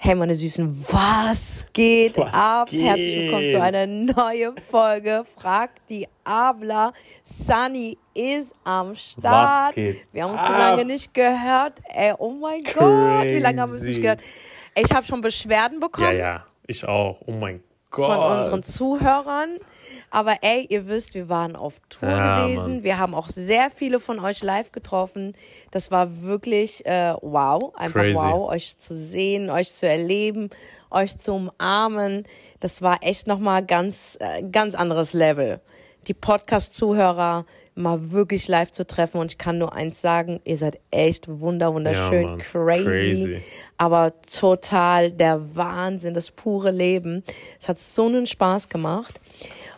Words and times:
Hey, 0.00 0.14
meine 0.14 0.34
Süßen, 0.34 0.84
was 0.90 1.66
geht 1.72 2.16
Was 2.16 2.32
ab? 2.32 2.68
geht? 2.68 2.82
Herzlich 2.84 3.16
willkommen 3.16 3.46
zu 3.48 3.60
einer 3.60 3.86
neuen 3.86 4.56
Folge. 4.58 5.24
Frag 5.36 5.70
die 5.88 6.06
Abla. 6.22 6.92
Sunny 7.24 7.98
ist 8.14 8.54
am 8.62 8.94
Start. 8.94 9.70
Was 9.70 9.74
geht 9.74 10.06
Wir 10.12 10.22
haben 10.22 10.32
uns 10.34 10.44
so 10.46 10.52
lange 10.52 10.84
nicht 10.84 11.12
gehört. 11.12 11.80
Ey, 11.88 12.14
oh 12.16 12.30
mein 12.30 12.62
Gott, 12.62 13.24
wie 13.26 13.40
lange 13.40 13.60
haben 13.60 13.70
wir 13.72 13.74
uns 13.74 13.82
nicht 13.82 13.94
Crazy. 13.96 14.00
gehört? 14.02 14.20
Ey, 14.76 14.84
ich 14.86 14.92
habe 14.94 15.04
schon 15.04 15.20
Beschwerden 15.20 15.80
bekommen 15.80 16.06
Ja, 16.06 16.12
ja, 16.12 16.46
ich 16.68 16.86
auch. 16.86 17.20
Oh 17.26 17.32
mein 17.32 17.60
Gott. 17.90 18.14
von 18.14 18.38
unseren 18.38 18.62
Zuhörern. 18.62 19.58
Aber 20.10 20.36
ey, 20.42 20.66
ihr 20.68 20.88
wisst, 20.88 21.14
wir 21.14 21.28
waren 21.28 21.56
auf 21.56 21.74
Tour 21.88 22.08
Ja, 22.08 22.46
gewesen. 22.46 22.74
Mann. 22.76 22.82
Wir 22.84 22.98
haben 22.98 23.14
auch 23.14 23.28
sehr 23.28 23.70
viele 23.70 24.00
von 24.00 24.18
euch 24.18 24.42
live 24.42 24.72
getroffen. 24.72 25.34
Das 25.70 25.90
war 25.90 26.22
wirklich 26.22 26.84
äh, 26.86 27.14
wow. 27.20 27.74
Einfach 27.76 28.00
Crazy. 28.00 28.14
wow, 28.14 28.48
euch 28.50 28.78
zu 28.78 28.96
sehen, 28.96 29.50
euch 29.50 29.72
zu 29.72 29.86
erleben, 29.86 30.50
euch 30.90 31.16
zu 31.16 31.32
umarmen. 31.34 32.24
Das 32.60 32.82
war 32.82 32.98
echt 33.02 33.26
nochmal 33.26 33.64
ganz, 33.64 34.16
äh, 34.20 34.42
ganz 34.42 34.74
anderes 34.74 35.12
Level. 35.12 35.60
Die 36.06 36.14
Podcast-Zuhörer 36.14 37.44
mal 37.78 38.10
wirklich 38.10 38.48
live 38.48 38.72
zu 38.72 38.86
treffen. 38.86 39.18
Und 39.18 39.32
ich 39.32 39.38
kann 39.38 39.58
nur 39.58 39.72
eins 39.72 40.00
sagen, 40.00 40.40
ihr 40.44 40.56
seid 40.56 40.78
echt 40.90 41.28
wunder, 41.28 41.72
wunderschön, 41.72 42.22
Mann. 42.24 42.38
crazy 42.38 42.84
Crazy. 42.84 43.42
aber 43.76 44.12
total 44.22 45.12
der 45.12 45.54
Wahnsinn, 45.54 46.12
das 46.14 46.30
pure 46.30 46.70
Leben. 46.70 47.22
Es 47.60 47.68
hat 47.68 47.78
so 47.78 48.06
einen 48.06 48.26
Spaß 48.26 48.68
gemacht. 48.68 49.20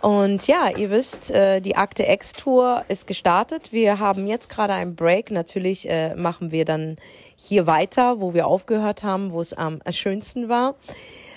Und 0.00 0.46
ja, 0.46 0.70
ihr 0.74 0.90
wisst, 0.90 1.30
äh, 1.30 1.60
die 1.60 1.76
Akte 1.76 2.04
X 2.04 2.32
Tour 2.32 2.84
ist 2.88 3.06
gestartet. 3.06 3.70
Wir 3.72 3.98
haben 3.98 4.26
jetzt 4.26 4.48
gerade 4.48 4.72
einen 4.72 4.96
Break. 4.96 5.30
Natürlich 5.30 5.88
äh, 5.88 6.14
machen 6.14 6.50
wir 6.52 6.64
dann 6.64 6.96
hier 7.36 7.66
weiter, 7.66 8.20
wo 8.20 8.32
wir 8.32 8.46
aufgehört 8.46 9.02
haben, 9.02 9.32
wo 9.32 9.40
es 9.40 9.52
am 9.52 9.80
schönsten 9.90 10.48
war. 10.48 10.74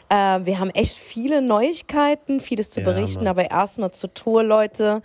Äh, 0.10 0.40
wir 0.46 0.60
haben 0.60 0.70
echt 0.70 0.96
viele 0.98 1.42
Neuigkeiten, 1.42 2.40
vieles 2.40 2.70
zu 2.70 2.80
Ja, 2.80 2.86
berichten, 2.86 3.26
Mann. 3.26 3.28
aber 3.28 3.52
erstmal 3.52 3.92
zur 3.92 4.14
Tour, 4.14 4.44
Leute. 4.44 5.02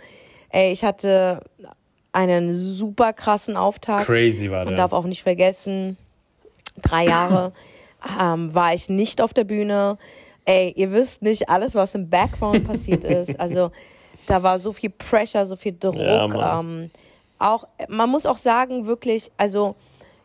Ey, 0.51 0.71
ich 0.71 0.83
hatte 0.85 1.41
einen 2.13 2.55
super 2.55 3.11
krassen 3.13 3.57
Auftakt. 3.57 4.05
Crazy 4.05 4.49
war 4.49 4.59
Man 4.65 4.69
der. 4.69 4.77
darf 4.77 4.93
auch 4.93 5.05
nicht 5.05 5.23
vergessen, 5.23 5.97
drei 6.81 7.05
Jahre 7.05 7.51
ähm, 8.21 8.55
war 8.55 8.73
ich 8.73 8.87
nicht 8.89 9.21
auf 9.21 9.33
der 9.33 9.43
Bühne. 9.43 9.97
Ey, 10.49 10.73
ihr 10.75 10.91
wisst 10.91 11.21
nicht 11.21 11.47
alles, 11.47 11.75
was 11.75 11.93
im 11.93 12.09
Background 12.09 12.65
passiert 12.65 13.03
ist. 13.19 13.39
Also 13.39 13.69
da 14.25 14.41
war 14.41 14.57
so 14.57 14.73
viel 14.73 14.89
Pressure, 14.89 15.45
so 15.45 15.55
viel 15.55 15.77
Druck. 15.79 15.95
Ja, 15.95 16.59
ähm, 16.59 16.89
auch, 17.37 17.65
man 17.87 18.09
muss 18.09 18.25
auch 18.25 18.37
sagen, 18.37 18.87
wirklich, 18.87 19.31
also 19.37 19.75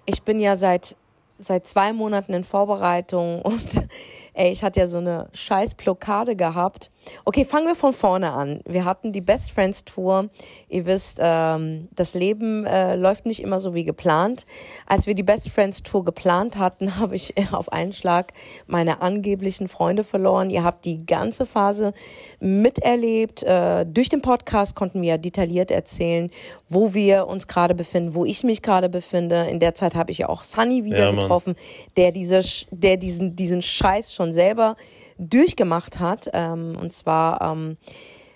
ich 0.06 0.22
bin 0.22 0.40
ja 0.40 0.56
seit, 0.56 0.96
seit 1.38 1.66
zwei 1.66 1.92
Monaten 1.92 2.32
in 2.32 2.42
Vorbereitung 2.42 3.42
und 3.42 3.86
ey, 4.34 4.52
ich 4.52 4.62
hatte 4.62 4.80
ja 4.80 4.86
so 4.86 4.98
eine 4.98 5.28
scheiß 5.32 5.74
Blockade 5.74 6.36
gehabt. 6.36 6.90
Okay, 7.24 7.44
fangen 7.44 7.66
wir 7.66 7.74
von 7.74 7.92
vorne 7.92 8.32
an. 8.32 8.60
Wir 8.66 8.84
hatten 8.84 9.12
die 9.12 9.20
Best 9.20 9.50
Friends 9.52 9.84
Tour. 9.84 10.30
Ihr 10.68 10.86
wisst, 10.86 11.18
ähm, 11.20 11.88
das 11.94 12.14
Leben 12.14 12.64
äh, 12.66 12.96
läuft 12.96 13.26
nicht 13.26 13.42
immer 13.42 13.60
so 13.60 13.74
wie 13.74 13.84
geplant. 13.84 14.46
Als 14.86 15.06
wir 15.06 15.14
die 15.14 15.22
Best 15.22 15.48
Friends 15.50 15.82
Tour 15.82 16.04
geplant 16.04 16.56
hatten, 16.56 16.96
habe 16.98 17.16
ich 17.16 17.34
auf 17.52 17.72
einen 17.72 17.92
Schlag 17.92 18.32
meine 18.66 19.02
angeblichen 19.02 19.68
Freunde 19.68 20.04
verloren. 20.04 20.50
Ihr 20.50 20.64
habt 20.64 20.84
die 20.84 21.04
ganze 21.04 21.46
Phase 21.46 21.92
miterlebt. 22.40 23.42
Äh, 23.42 23.86
durch 23.86 24.08
den 24.08 24.22
Podcast 24.22 24.74
konnten 24.74 25.02
wir 25.02 25.18
detailliert 25.18 25.70
erzählen, 25.70 26.30
wo 26.68 26.94
wir 26.94 27.26
uns 27.26 27.46
gerade 27.46 27.74
befinden, 27.74 28.14
wo 28.14 28.24
ich 28.24 28.44
mich 28.44 28.62
gerade 28.62 28.88
befinde. 28.88 29.46
In 29.50 29.60
der 29.60 29.74
Zeit 29.74 29.94
habe 29.94 30.10
ich 30.10 30.18
ja 30.18 30.28
auch 30.28 30.42
Sunny 30.42 30.84
wieder 30.84 31.10
Ja, 31.10 31.12
getroffen, 31.12 31.54
der 31.96 32.12
diese, 32.12 32.40
der 32.70 32.96
diesen, 32.96 33.36
diesen 33.36 33.62
Scheiß 33.62 34.14
schon 34.14 34.23
selber 34.32 34.76
durchgemacht 35.18 36.00
hat. 36.00 36.30
Ähm, 36.32 36.76
und 36.80 36.92
zwar 36.92 37.40
ähm, 37.42 37.76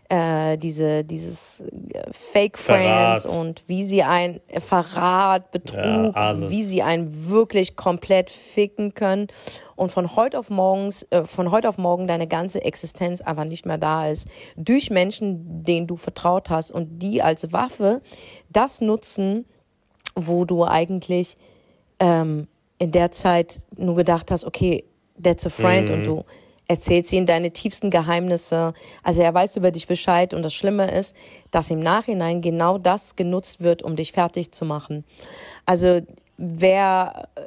äh, 0.08 0.56
diese, 0.56 1.04
dieses 1.04 1.60
äh, 1.60 2.10
Fake 2.12 2.58
Friends 2.58 3.22
Verrat. 3.22 3.38
und 3.38 3.64
wie 3.66 3.84
sie 3.84 4.02
ein 4.02 4.40
Verrat, 4.58 5.50
Betrug, 5.50 5.76
Ja, 6.16 6.34
wie 6.48 6.62
sie 6.62 6.82
einen 6.82 7.28
wirklich 7.28 7.76
komplett 7.76 8.30
ficken 8.30 8.94
können 8.94 9.26
und 9.76 9.92
von 9.92 10.16
heute 10.16 10.38
auf 10.38 10.48
morgens, 10.48 11.06
äh, 11.10 11.24
von 11.24 11.50
heute 11.50 11.68
auf 11.68 11.76
morgen 11.76 12.06
deine 12.06 12.26
ganze 12.26 12.64
Existenz 12.64 13.20
einfach 13.20 13.44
nicht 13.44 13.66
mehr 13.66 13.78
da 13.78 14.08
ist. 14.08 14.28
Durch 14.56 14.90
Menschen, 14.90 15.62
denen 15.64 15.86
du 15.86 15.96
vertraut 15.96 16.48
hast 16.48 16.70
und 16.70 17.00
die 17.00 17.22
als 17.22 17.52
Waffe 17.52 18.00
das 18.48 18.80
nutzen, 18.80 19.44
wo 20.14 20.46
du 20.46 20.64
eigentlich 20.64 21.36
ähm, 22.00 22.48
in 22.78 22.92
der 22.92 23.12
Zeit 23.12 23.60
nur 23.76 23.96
gedacht 23.96 24.30
hast, 24.30 24.44
okay, 24.44 24.84
that's 25.22 25.46
a 25.46 25.50
friend 25.50 25.90
und 25.90 26.04
du 26.04 26.24
erzählst 26.68 27.12
ihm 27.12 27.24
deine 27.24 27.50
tiefsten 27.50 27.90
Geheimnisse. 27.90 28.74
Also 29.02 29.22
er 29.22 29.32
weiß 29.32 29.56
über 29.56 29.70
dich 29.70 29.86
Bescheid 29.86 30.34
und 30.34 30.42
das 30.42 30.54
Schlimme 30.54 30.90
ist, 30.90 31.16
dass 31.50 31.70
im 31.70 31.80
Nachhinein 31.80 32.42
genau 32.42 32.76
das 32.76 33.16
genutzt 33.16 33.62
wird, 33.62 33.82
um 33.82 33.96
dich 33.96 34.12
fertig 34.12 34.52
zu 34.52 34.66
machen. 34.66 35.04
Also 35.64 36.02
wer 36.38 37.28
äh, 37.34 37.40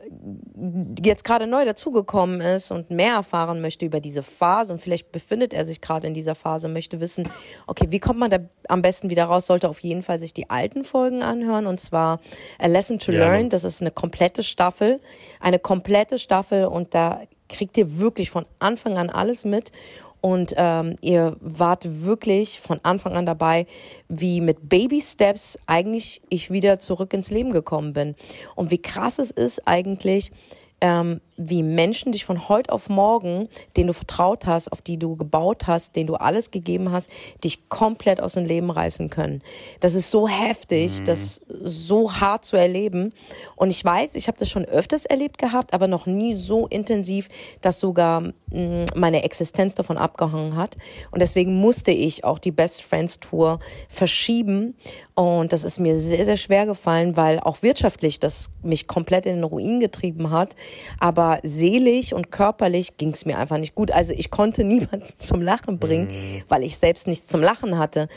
jetzt 1.02 1.24
gerade 1.24 1.48
neu 1.48 1.64
dazugekommen 1.64 2.42
ist 2.42 2.72
und 2.72 2.92
mehr 2.92 3.16
erfahren 3.16 3.62
möchte 3.62 3.86
über 3.86 4.02
diese 4.02 4.22
Phase 4.22 4.74
und 4.74 4.82
vielleicht 4.82 5.12
befindet 5.14 5.54
er 5.54 5.66
sich 5.66 5.80
gerade 5.80 6.08
in 6.08 6.14
dieser 6.14 6.36
Phase 6.36 6.68
und 6.68 6.74
möchte 6.74 7.00
wissen, 7.00 7.28
okay, 7.68 7.88
wie 7.90 8.00
kommt 8.00 8.20
man 8.20 8.30
da 8.30 8.40
am 8.68 8.82
besten 8.82 9.10
wieder 9.10 9.24
raus, 9.24 9.48
sollte 9.48 9.70
auf 9.70 9.80
jeden 9.80 10.04
Fall 10.04 10.20
sich 10.20 10.34
die 10.34 10.50
alten 10.50 10.84
Folgen 10.84 11.24
anhören 11.24 11.68
und 11.68 11.80
zwar 11.80 12.20
A 12.60 12.68
Lesson 12.68 13.00
to 13.00 13.14
Ja, 13.14 13.20
Learn, 13.20 13.50
das 13.50 13.64
ist 13.64 13.82
eine 13.82 13.92
komplette 13.92 14.44
Staffel, 14.44 15.00
eine 15.40 15.58
komplette 15.58 16.20
Staffel 16.20 16.66
und 16.66 16.94
da 16.94 17.22
kriegt 17.48 17.78
ihr 17.78 18.00
wirklich 18.00 18.30
von 18.30 18.46
Anfang 18.60 18.98
an 18.98 19.10
alles 19.10 19.46
mit 19.46 19.72
und 20.22 20.54
ähm, 20.56 20.96
ihr 21.02 21.36
wart 21.40 22.04
wirklich 22.06 22.62
von 22.62 22.80
Anfang 22.84 23.18
an 23.18 23.26
dabei, 23.26 23.66
wie 24.08 24.40
mit 24.40 24.70
Baby 24.70 25.02
Steps 25.02 25.58
eigentlich 25.66 26.22
ich 26.30 26.52
wieder 26.52 26.80
zurück 26.80 27.14
ins 27.14 27.32
Leben 27.32 27.52
gekommen 27.52 27.94
bin. 27.94 28.16
Und 28.56 28.70
wie 28.70 28.82
krass 28.82 29.18
es 29.18 29.32
ist 29.32 29.68
eigentlich, 29.68 30.32
ähm, 30.82 31.22
wie 31.38 31.64
Menschen 31.64 32.12
dich 32.12 32.26
von 32.26 32.50
heute 32.50 32.72
auf 32.72 32.90
morgen, 32.90 33.48
denen 33.78 33.88
du 33.88 33.94
vertraut 33.94 34.46
hast, 34.46 34.72
auf 34.72 34.82
die 34.82 34.98
du 34.98 35.16
gebaut 35.16 35.68
hast, 35.68 35.96
denen 35.96 36.08
du 36.08 36.16
alles 36.16 36.52
gegeben 36.52 36.92
hast, 36.92 37.10
dich 37.44 37.70
komplett 37.70 38.22
aus 38.22 38.34
dem 38.34 38.46
Leben 38.46 38.70
reißen 38.70 39.10
können. 39.10 39.42
Das 39.80 39.94
ist 39.94 40.12
so 40.12 40.28
heftig, 40.28 41.04
das 41.04 41.42
so 41.48 42.14
hart 42.14 42.46
zu 42.46 42.58
erleben. 42.58 43.14
Und 43.56 43.70
ich 43.70 43.84
weiß, 43.84 44.16
ich 44.16 44.28
habe 44.28 44.38
das 44.38 44.50
schon 44.50 44.66
öfters 44.66 45.06
erlebt 45.06 45.38
gehabt, 45.38 45.74
aber 45.74 45.88
noch 45.88 46.06
nie 46.06 46.34
so 46.34 46.68
intensiv, 46.68 47.30
dass 47.62 47.80
sogar 47.80 48.22
mh, 48.22 48.86
meine 48.96 49.24
Existenz 49.24 49.76
davon 49.76 49.98
abgehangen 49.98 50.56
hat. 50.56 50.78
Und 51.12 51.22
deswegen 51.22 51.56
musste 51.56 51.92
ich 51.92 52.24
auch 52.24 52.40
die 52.40 52.52
Best 52.52 52.84
Friends 52.84 53.20
Tour 53.20 53.60
verschieben. 53.90 54.76
Und 55.22 55.54
das 55.54 55.64
ist 55.64 55.80
mir 55.80 56.00
sehr, 56.00 56.26
sehr 56.26 56.36
schwer 56.36 56.66
gefallen, 56.66 57.16
weil 57.16 57.40
auch 57.40 57.62
wirtschaftlich 57.62 58.20
das 58.20 58.50
mich 58.64 58.88
komplett 58.88 59.28
in 59.28 59.36
den 59.36 59.44
Ruin 59.44 59.80
getrieben 59.80 60.32
hat. 60.32 60.56
Aber 61.00 61.40
seelisch 61.44 62.12
und 62.12 62.32
körperlich 62.32 62.98
ging 62.98 63.12
es 63.12 63.24
mir 63.24 63.38
einfach 63.38 63.60
nicht 63.60 63.76
gut. 63.76 63.92
Also 63.92 64.14
ich 64.14 64.32
konnte 64.32 64.64
niemanden 64.64 65.14
zum 65.20 65.44
Lachen 65.44 65.78
bringen, 65.78 66.08
weil 66.50 66.64
ich 66.64 66.76
selbst 66.76 67.06
nichts 67.06 67.28
zum 67.28 67.42
Lachen 67.42 67.78
hatte. 67.78 68.08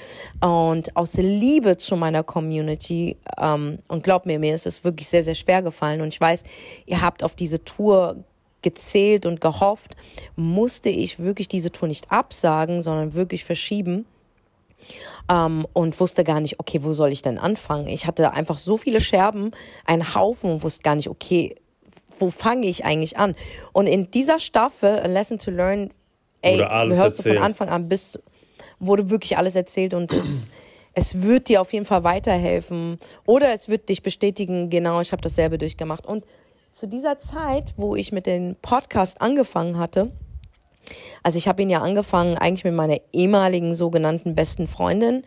Und 0.40 0.96
aus 0.96 1.12
Liebe 1.14 1.76
zu 1.76 1.94
meiner 1.96 2.22
Community, 2.22 3.18
ähm, 3.38 3.80
und 3.86 4.02
glaub 4.02 4.24
mir, 4.24 4.38
mir 4.38 4.54
ist 4.54 4.64
es 4.66 4.82
wirklich 4.82 5.06
sehr, 5.06 5.24
sehr 5.24 5.34
schwer 5.34 5.60
gefallen. 5.60 6.00
Und 6.00 6.08
ich 6.08 6.20
weiß, 6.20 6.42
ihr 6.86 7.02
habt 7.02 7.22
auf 7.22 7.34
diese 7.34 7.62
Tour 7.64 8.16
gezählt 8.62 9.26
und 9.26 9.42
gehofft, 9.42 9.94
musste 10.36 10.88
ich 10.88 11.18
wirklich 11.18 11.48
diese 11.48 11.70
Tour 11.70 11.86
nicht 11.86 12.10
absagen, 12.10 12.80
sondern 12.80 13.12
wirklich 13.12 13.44
verschieben 13.44 14.06
ähm, 15.30 15.66
und 15.72 15.98
wusste 16.00 16.24
gar 16.24 16.40
nicht, 16.40 16.60
okay, 16.60 16.80
wo 16.82 16.92
soll 16.92 17.10
ich 17.12 17.22
denn 17.22 17.38
anfangen? 17.38 17.88
Ich 17.88 18.06
hatte 18.06 18.32
einfach 18.32 18.58
so 18.58 18.76
viele 18.76 19.00
Scherben, 19.00 19.52
einen 19.84 20.14
Haufen 20.14 20.50
und 20.50 20.62
wusste 20.62 20.82
gar 20.82 20.94
nicht, 20.94 21.08
okay, 21.08 21.56
wo 22.18 22.30
fange 22.30 22.66
ich 22.66 22.84
eigentlich 22.84 23.18
an? 23.18 23.34
Und 23.72 23.86
in 23.86 24.10
dieser 24.10 24.38
Staffel, 24.38 24.98
A 25.00 25.06
Lesson 25.06 25.38
to 25.38 25.50
Learn, 25.50 25.90
ey, 26.42 26.58
hörst 26.58 27.18
du 27.18 27.22
von 27.22 27.32
erzählt. 27.32 27.40
Anfang 27.40 27.68
an 27.68 27.88
bis, 27.88 28.18
wurde 28.78 29.10
wirklich 29.10 29.36
alles 29.36 29.54
erzählt 29.54 29.94
und 29.94 30.12
es, 30.12 30.46
es 30.94 31.22
wird 31.22 31.48
dir 31.48 31.60
auf 31.60 31.72
jeden 31.72 31.86
Fall 31.86 32.04
weiterhelfen 32.04 32.98
oder 33.26 33.52
es 33.52 33.68
wird 33.68 33.88
dich 33.88 34.02
bestätigen, 34.02 34.70
genau, 34.70 35.00
ich 35.00 35.12
habe 35.12 35.22
dasselbe 35.22 35.58
durchgemacht. 35.58 36.06
Und 36.06 36.24
zu 36.72 36.86
dieser 36.86 37.18
Zeit, 37.18 37.74
wo 37.76 37.96
ich 37.96 38.12
mit 38.12 38.26
dem 38.26 38.56
Podcast 38.60 39.20
angefangen 39.20 39.78
hatte, 39.78 40.10
also 41.22 41.38
ich 41.38 41.48
habe 41.48 41.62
ihn 41.62 41.70
ja 41.70 41.80
angefangen 41.80 42.36
eigentlich 42.38 42.64
mit 42.64 42.74
meiner 42.74 42.98
ehemaligen 43.12 43.74
sogenannten 43.74 44.34
besten 44.34 44.68
Freundin, 44.68 45.22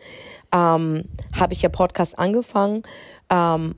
ähm, 0.52 1.04
habe 1.38 1.52
ich 1.52 1.62
ja 1.62 1.68
Podcast 1.68 2.18
angefangen. 2.18 2.82
Ähm, 3.30 3.74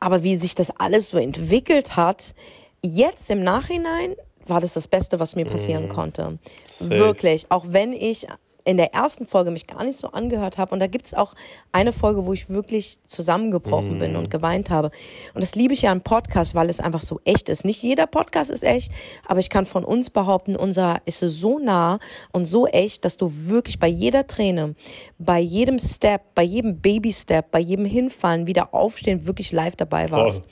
aber 0.00 0.24
wie 0.24 0.36
sich 0.36 0.54
das 0.54 0.70
alles 0.70 1.10
so 1.10 1.18
entwickelt 1.18 1.96
hat, 1.96 2.34
jetzt 2.82 3.30
im 3.30 3.44
Nachhinein 3.44 4.16
war 4.46 4.60
das 4.60 4.74
das 4.74 4.88
Beste, 4.88 5.20
was 5.20 5.36
mir 5.36 5.44
passieren 5.44 5.88
konnte. 5.88 6.38
Safe. 6.64 6.90
Wirklich. 6.90 7.46
Auch 7.50 7.64
wenn 7.68 7.92
ich 7.92 8.26
in 8.64 8.76
der 8.76 8.94
ersten 8.94 9.26
Folge 9.26 9.50
mich 9.50 9.66
gar 9.66 9.84
nicht 9.84 9.98
so 9.98 10.08
angehört 10.08 10.58
habe. 10.58 10.72
Und 10.72 10.80
da 10.80 10.86
gibt 10.86 11.06
es 11.06 11.14
auch 11.14 11.34
eine 11.72 11.92
Folge, 11.92 12.26
wo 12.26 12.32
ich 12.32 12.48
wirklich 12.48 12.98
zusammengebrochen 13.06 13.96
mm. 13.96 14.00
bin 14.00 14.16
und 14.16 14.30
geweint 14.30 14.70
habe. 14.70 14.90
Und 15.34 15.42
das 15.42 15.54
liebe 15.54 15.74
ich 15.74 15.82
ja 15.82 15.90
an 15.90 16.02
Podcast, 16.02 16.54
weil 16.54 16.70
es 16.70 16.80
einfach 16.80 17.02
so 17.02 17.20
echt 17.24 17.48
ist. 17.48 17.64
Nicht 17.64 17.82
jeder 17.82 18.06
Podcast 18.06 18.50
ist 18.50 18.62
echt, 18.62 18.92
aber 19.26 19.40
ich 19.40 19.50
kann 19.50 19.66
von 19.66 19.84
uns 19.84 20.10
behaupten, 20.10 20.56
unser 20.56 21.00
ist 21.04 21.20
so 21.20 21.58
nah 21.58 21.98
und 22.32 22.44
so 22.44 22.66
echt, 22.66 23.04
dass 23.04 23.16
du 23.16 23.32
wirklich 23.32 23.78
bei 23.78 23.88
jeder 23.88 24.26
Träne, 24.26 24.74
bei 25.18 25.40
jedem 25.40 25.78
Step, 25.78 26.34
bei 26.34 26.42
jedem 26.42 26.80
Baby-Step, 26.80 27.50
bei 27.50 27.60
jedem 27.60 27.84
Hinfallen, 27.84 28.46
wieder 28.46 28.74
aufstehen, 28.74 29.26
wirklich 29.26 29.52
live 29.52 29.76
dabei 29.76 30.10
warst. 30.10 30.42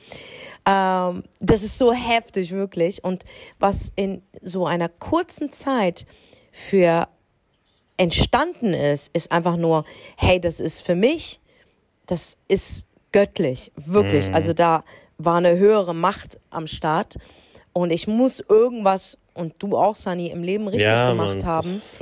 Ähm, 0.66 1.24
das 1.40 1.62
ist 1.62 1.78
so 1.78 1.92
heftig, 1.92 2.52
wirklich. 2.52 3.02
Und 3.04 3.24
was 3.58 3.92
in 3.96 4.22
so 4.42 4.66
einer 4.66 4.88
kurzen 4.88 5.50
Zeit 5.50 6.06
für 6.52 7.08
entstanden 8.00 8.73
ist, 8.73 9.14
ist 9.14 9.31
einfach 9.31 9.58
nur, 9.58 9.85
hey, 10.17 10.41
das 10.41 10.58
ist 10.58 10.81
für 10.81 10.94
mich, 10.94 11.38
das 12.06 12.38
ist 12.49 12.87
göttlich, 13.12 13.73
wirklich. 13.76 14.29
Mhm. 14.29 14.35
Also 14.35 14.55
da 14.55 14.85
war 15.19 15.37
eine 15.37 15.58
höhere 15.58 15.94
Macht 15.94 16.41
am 16.49 16.67
Start 16.67 17.19
und 17.75 17.91
ich 17.91 18.08
muss 18.08 18.43
irgendwas 18.49 19.19
und 19.35 19.52
du 19.58 19.76
auch, 19.76 19.97
Sunny, 19.97 20.29
im 20.29 20.43
Leben 20.43 20.67
richtig 20.67 20.87
ja, 20.87 21.11
gemacht 21.11 21.43
Mann, 21.43 21.47
haben, 21.47 21.75
das 21.75 22.00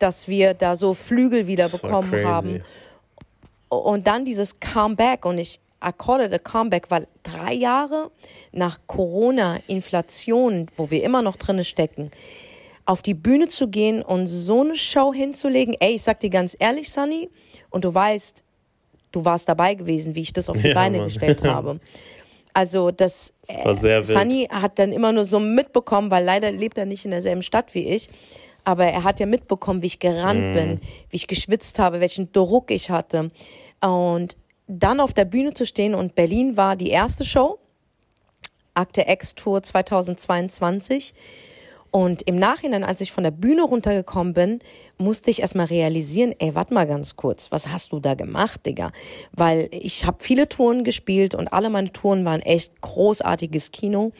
dass 0.00 0.26
wir 0.26 0.54
da 0.54 0.74
so 0.74 0.92
Flügel 0.92 1.46
wieder 1.46 1.68
bekommen 1.68 2.26
haben. 2.26 2.64
Und 3.68 4.06
dann 4.08 4.24
dieses 4.24 4.58
Comeback 4.58 5.24
und 5.24 5.38
ich 5.38 5.60
I 5.84 5.90
call 5.96 6.20
it 6.20 6.32
a 6.32 6.38
comeback, 6.38 6.90
weil 6.90 7.06
drei 7.22 7.52
Jahre 7.54 8.10
nach 8.52 8.78
Corona, 8.86 9.58
Inflation, 9.66 10.66
wo 10.76 10.90
wir 10.90 11.02
immer 11.02 11.22
noch 11.22 11.36
drin 11.36 11.64
stecken, 11.64 12.10
auf 12.84 13.02
die 13.02 13.14
Bühne 13.14 13.48
zu 13.48 13.68
gehen 13.68 14.02
und 14.02 14.26
so 14.26 14.62
eine 14.62 14.76
Show 14.76 15.12
hinzulegen. 15.12 15.76
Ey, 15.78 15.94
ich 15.94 16.02
sag 16.02 16.20
dir 16.20 16.30
ganz 16.30 16.56
ehrlich, 16.58 16.90
Sunny, 16.90 17.30
und 17.70 17.84
du 17.84 17.94
weißt, 17.94 18.42
du 19.12 19.24
warst 19.24 19.48
dabei 19.48 19.74
gewesen, 19.74 20.14
wie 20.14 20.22
ich 20.22 20.32
das 20.32 20.48
auf 20.48 20.58
die 20.58 20.68
ja, 20.68 20.74
Beine 20.74 20.98
Mann. 20.98 21.06
gestellt 21.06 21.42
habe. 21.44 21.80
Also 22.54 22.90
das, 22.90 23.32
das 23.64 23.84
äh, 23.84 24.02
Sunny 24.02 24.48
hat 24.50 24.78
dann 24.78 24.92
immer 24.92 25.12
nur 25.12 25.24
so 25.24 25.40
mitbekommen, 25.40 26.10
weil 26.10 26.24
leider 26.24 26.50
lebt 26.50 26.76
er 26.76 26.84
nicht 26.84 27.04
in 27.04 27.10
derselben 27.10 27.42
Stadt 27.42 27.74
wie 27.74 27.86
ich. 27.86 28.10
Aber 28.64 28.84
er 28.84 29.04
hat 29.04 29.20
ja 29.20 29.26
mitbekommen, 29.26 29.82
wie 29.82 29.86
ich 29.86 29.98
gerannt 29.98 30.52
mm. 30.52 30.54
bin, 30.54 30.80
wie 31.10 31.16
ich 31.16 31.26
geschwitzt 31.26 31.78
habe, 31.78 32.00
welchen 32.00 32.30
Druck 32.30 32.70
ich 32.70 32.90
hatte. 32.90 33.30
Und 33.80 34.36
dann 34.68 35.00
auf 35.00 35.12
der 35.12 35.24
Bühne 35.24 35.54
zu 35.54 35.66
stehen 35.66 35.94
und 35.94 36.14
Berlin 36.14 36.56
war 36.56 36.76
die 36.76 36.90
erste 36.90 37.24
Show, 37.24 37.58
Akte 38.74 39.04
X 39.08 39.34
Tour 39.34 39.62
2022. 39.62 41.14
Und 41.92 42.22
im 42.22 42.36
Nachhinein, 42.36 42.84
als 42.84 43.02
ich 43.02 43.12
von 43.12 43.22
der 43.22 43.30
Bühne 43.30 43.64
runtergekommen 43.64 44.32
bin, 44.32 44.60
musste 44.96 45.30
ich 45.30 45.42
erstmal 45.42 45.66
realisieren, 45.66 46.34
ey, 46.38 46.54
warte 46.54 46.72
mal 46.72 46.86
ganz 46.86 47.16
kurz, 47.16 47.52
was 47.52 47.68
hast 47.68 47.92
du 47.92 48.00
da 48.00 48.14
gemacht, 48.14 48.64
Digga? 48.64 48.92
Weil 49.32 49.68
ich 49.70 50.06
habe 50.06 50.16
viele 50.20 50.48
Touren 50.48 50.84
gespielt 50.84 51.34
und 51.34 51.52
alle 51.52 51.68
meine 51.68 51.92
Touren 51.92 52.24
waren 52.24 52.40
echt 52.40 52.80
großartiges 52.80 53.72
Kino. 53.72 54.12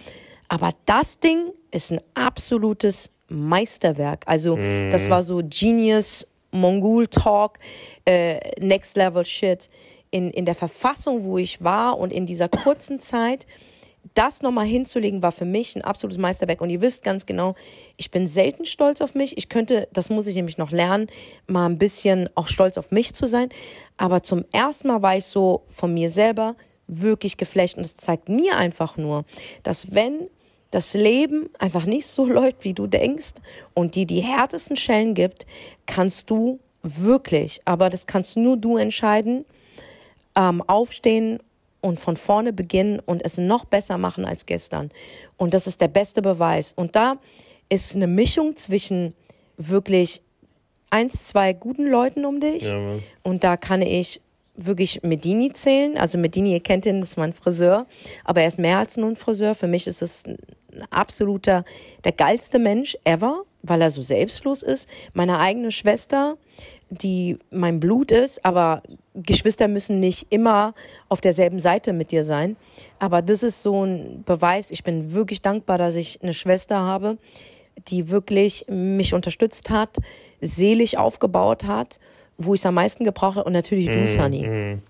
Aber 0.49 0.73
das 0.85 1.19
Ding 1.19 1.51
ist 1.71 1.91
ein 1.91 2.03
absolutes 2.13 3.11
Meisterwerk. 3.29 4.25
Also 4.27 4.57
mhm. 4.57 4.91
das 4.91 5.09
war 5.09 5.23
so 5.23 5.41
Genius, 5.43 6.27
Mongol 6.51 7.07
Talk, 7.07 7.59
äh, 8.05 8.39
Next 8.61 8.99
Level 8.99 9.25
Shit. 9.25 9.71
In, 10.11 10.31
in 10.31 10.45
der 10.45 10.55
Verfassung, 10.55 11.25
wo 11.25 11.39
ich 11.39 11.65
war 11.65 11.97
und 11.97 12.13
in 12.13 12.27
dieser 12.27 12.51
kurzen 12.51 13.01
Zeit 13.01 13.47
das 14.15 14.43
nochmal 14.43 14.67
hinzulegen, 14.67 15.23
war 15.23 15.33
für 15.33 15.45
mich 15.45 15.77
ein 15.77 15.83
absolutes 15.83 16.19
Meisterwerk. 16.19 16.61
Und 16.61 16.71
ihr 16.71 16.81
wisst 16.81 17.03
ganz 17.03 17.27
genau, 17.27 17.55
ich 17.97 18.11
bin 18.11 18.27
selten 18.27 18.67
stolz 18.67 19.01
auf 19.01 19.15
mich. 19.15 19.39
Ich 19.39 19.49
könnte, 19.49 19.89
das 19.93 20.11
muss 20.11 20.27
ich 20.27 20.35
nämlich 20.35 20.59
noch 20.59 20.71
lernen, 20.71 21.07
mal 21.47 21.67
ein 21.67 21.79
bisschen 21.79 22.29
auch 22.35 22.49
stolz 22.49 22.77
auf 22.79 22.91
mich 22.91 23.15
zu 23.15 23.27
sein. 23.27 23.49
Aber 23.97 24.23
zum 24.23 24.45
ersten 24.53 24.89
Mal 24.89 25.03
war 25.03 25.17
ich 25.17 25.25
so 25.25 25.63
von 25.69 25.95
mir 25.95 26.11
selber 26.11 26.57
wirklich 26.87 27.37
geflecht. 27.37 27.77
Und 27.77 27.85
es 27.85 27.97
zeigt 27.97 28.29
mir 28.29 28.57
einfach 28.57 28.97
nur, 28.97 29.25
dass 29.63 29.95
wenn 29.95 30.29
das 30.71 30.95
Leben 30.95 31.51
einfach 31.59 31.85
nicht 31.87 32.07
so 32.07 32.25
läuft, 32.27 32.65
wie 32.65 32.75
du 32.75 32.87
denkst 32.87 33.35
und 33.75 33.95
dir 33.95 34.07
die 34.07 34.23
härtesten 34.23 34.77
Schellen 34.77 35.15
gibt, 35.15 35.47
kannst 35.87 36.29
du 36.29 36.59
wirklich, 36.83 37.61
aber 37.65 37.91
das 37.91 38.07
kannst 38.07 38.37
nur 38.37 38.57
du 38.57 38.77
entscheiden, 38.77 39.45
ähm, 40.35 40.63
aufstehen 40.63 41.39
und 41.83 42.01
von 42.01 42.17
vorne 42.17 42.55
beginnen 42.55 43.01
und 43.01 43.23
es 43.23 43.37
noch 43.37 43.67
besser 43.67 43.99
machen 43.99 44.25
als 44.25 44.47
gestern. 44.47 44.91
Und 45.37 45.53
das 45.53 45.67
ist 45.67 45.83
der 45.83 45.89
beste 45.89 46.23
Beweis. 46.23 46.73
Und 46.75 46.97
da 46.97 47.19
ist 47.69 47.95
eine 47.95 48.07
Mischung 48.07 48.57
zwischen 48.57 49.15
wirklich 49.59 50.23
eins, 50.89 51.27
zwei 51.27 51.53
guten 51.53 51.87
Leuten 51.87 52.25
um 52.25 52.41
dich. 52.41 52.65
Ja, 52.65 52.99
und 53.23 53.45
da 53.45 53.57
kann 53.57 53.83
ich 53.83 54.23
wirklich 54.55 55.03
Medini 55.03 55.53
zählen. 55.53 55.99
Also 55.99 56.19
Medini, 56.19 56.53
ihr 56.53 56.61
kennt 56.61 56.87
ihn, 56.87 57.01
das 57.01 57.11
ist 57.11 57.17
mein 57.17 57.33
Friseur. 57.33 57.87
Aber 58.25 58.43
er 58.43 58.47
ist 58.47 58.59
mehr 58.59 58.79
als 58.79 58.97
nur 58.97 59.09
ein 59.09 59.17
Friseur. 59.17 59.55
Für 59.55 59.67
mich 59.67 59.87
ist 59.87 60.03
es 60.03 60.25
ein 60.25 60.39
absoluter, 60.91 61.65
der 62.05 62.13
geilste 62.13 62.59
Mensch 62.59 62.97
ever, 63.05 63.45
weil 63.63 63.81
er 63.81 63.91
so 63.91 64.03
selbstlos 64.03 64.63
ist. 64.63 64.89
Meine 65.15 65.39
eigene 65.39 65.73
Schwester, 65.73 66.37
die 66.91 67.39
mein 67.51 67.81
Blut 67.81 68.11
ist, 68.13 68.45
aber 68.45 68.83
Geschwister 69.15 69.69
müssen 69.69 70.01
nicht 70.01 70.27
immer 70.31 70.75
auf 71.09 71.21
derselben 71.21 71.59
Seite 71.59 71.93
mit 71.93 72.11
dir 72.13 72.25
sein. 72.25 72.57
Aber 72.99 73.21
das 73.21 73.43
ist 73.43 73.63
so 73.63 73.85
ein 73.85 74.23
Beweis. 74.25 74.71
Ich 74.71 74.85
bin 74.85 75.13
wirklich 75.13 75.43
dankbar, 75.43 75.79
dass 75.79 75.95
ich 75.95 76.23
eine 76.23 76.35
Schwester 76.35 76.79
habe, 76.79 77.19
die 77.89 78.11
wirklich 78.11 78.67
mich 78.69 79.15
unterstützt 79.15 79.71
hat, 79.71 79.97
selig 80.41 80.99
aufgebaut 80.99 81.65
hat, 81.65 82.01
wo 82.39 82.55
ich 82.55 82.61
es 82.61 82.67
am 82.67 82.75
meisten 82.75 83.05
gebraucht 83.05 83.37
habe. 83.37 83.45
Und 83.45 83.53
natürlich 83.53 83.87
du, 83.87 83.99
mm, 83.99 84.07
Sunny. 84.07 84.47
Mm. 84.47 84.83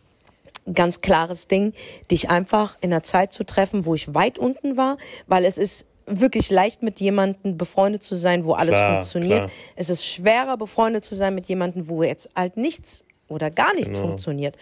Ganz 0.73 1.01
klares 1.01 1.49
Ding, 1.49 1.73
dich 2.11 2.31
einfach 2.31 2.77
in 2.81 2.93
einer 2.93 3.03
Zeit 3.03 3.33
zu 3.33 3.45
treffen, 3.45 3.85
wo 3.85 3.97
ich 3.97 4.15
weit 4.15 4.39
unten 4.39 4.77
war, 4.77 4.97
weil 5.27 5.45
es 5.45 5.59
ist 5.59 5.87
wirklich 6.07 6.51
leicht 6.51 6.83
mit 6.83 7.01
jemandem 7.01 7.57
befreundet 7.57 8.03
zu 8.03 8.15
sein, 8.15 8.45
wo 8.45 8.53
alles 8.53 8.75
klar, 8.75 8.95
funktioniert. 8.95 9.41
Klar. 9.41 9.51
Es 9.75 9.89
ist 9.91 10.07
schwerer 10.07 10.57
befreundet 10.57 11.05
zu 11.05 11.17
sein 11.17 11.35
mit 11.35 11.47
jemandem, 11.47 11.89
wo 11.89 12.05
jetzt 12.05 12.29
halt 12.37 12.57
nichts 12.57 13.05
oder 13.33 13.51
gar 13.51 13.75
nichts 13.75 13.97
genau. 13.97 14.09
funktioniert. 14.09 14.57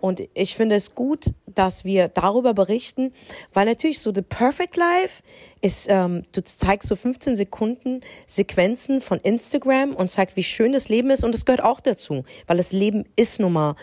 Und 0.00 0.22
ich 0.34 0.54
finde 0.54 0.74
es 0.74 0.94
gut, 0.94 1.32
dass 1.46 1.84
wir 1.86 2.08
darüber 2.08 2.52
berichten, 2.52 3.12
weil 3.54 3.64
natürlich 3.64 4.00
so 4.00 4.12
The 4.14 4.20
Perfect 4.20 4.76
Life 4.76 5.22
ist, 5.62 5.86
ähm, 5.88 6.24
du 6.32 6.44
zeigst 6.44 6.90
so 6.90 6.96
15 6.96 7.36
Sekunden 7.36 8.02
Sequenzen 8.26 9.00
von 9.00 9.18
Instagram 9.20 9.94
und 9.94 10.10
zeigt, 10.10 10.36
wie 10.36 10.42
schön 10.42 10.72
das 10.72 10.90
Leben 10.90 11.08
ist. 11.10 11.24
Und 11.24 11.34
es 11.34 11.46
gehört 11.46 11.62
auch 11.62 11.80
dazu, 11.80 12.24
weil 12.46 12.58
das 12.58 12.72
Leben 12.72 13.06
ist 13.16 13.40
nun 13.40 13.54
mal 13.54 13.76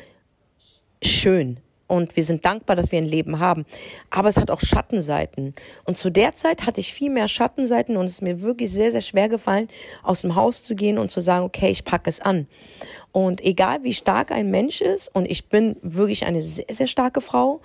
schön 1.01 1.57
und 1.91 2.15
wir 2.15 2.23
sind 2.23 2.45
dankbar, 2.45 2.77
dass 2.77 2.93
wir 2.93 2.99
ein 2.99 3.05
Leben 3.05 3.39
haben. 3.39 3.65
Aber 4.09 4.29
es 4.29 4.37
hat 4.37 4.49
auch 4.49 4.61
Schattenseiten. 4.61 5.53
Und 5.83 5.97
zu 5.97 6.09
der 6.09 6.33
Zeit 6.35 6.65
hatte 6.65 6.79
ich 6.79 6.93
viel 6.93 7.11
mehr 7.11 7.27
Schattenseiten 7.27 7.97
und 7.97 8.05
es 8.05 8.13
ist 8.13 8.21
mir 8.21 8.41
wirklich 8.41 8.71
sehr, 8.71 8.93
sehr 8.93 9.01
schwer 9.01 9.27
gefallen, 9.27 9.67
aus 10.01 10.21
dem 10.21 10.35
Haus 10.35 10.63
zu 10.63 10.73
gehen 10.73 10.97
und 10.97 11.11
zu 11.11 11.19
sagen, 11.19 11.43
okay, 11.43 11.69
ich 11.69 11.83
packe 11.83 12.09
es 12.09 12.21
an. 12.21 12.47
Und 13.11 13.41
egal 13.41 13.83
wie 13.83 13.93
stark 13.93 14.31
ein 14.31 14.49
Mensch 14.49 14.79
ist, 14.79 15.13
und 15.13 15.29
ich 15.29 15.49
bin 15.49 15.75
wirklich 15.81 16.25
eine 16.25 16.41
sehr, 16.41 16.63
sehr 16.71 16.87
starke 16.87 17.19
Frau, 17.19 17.59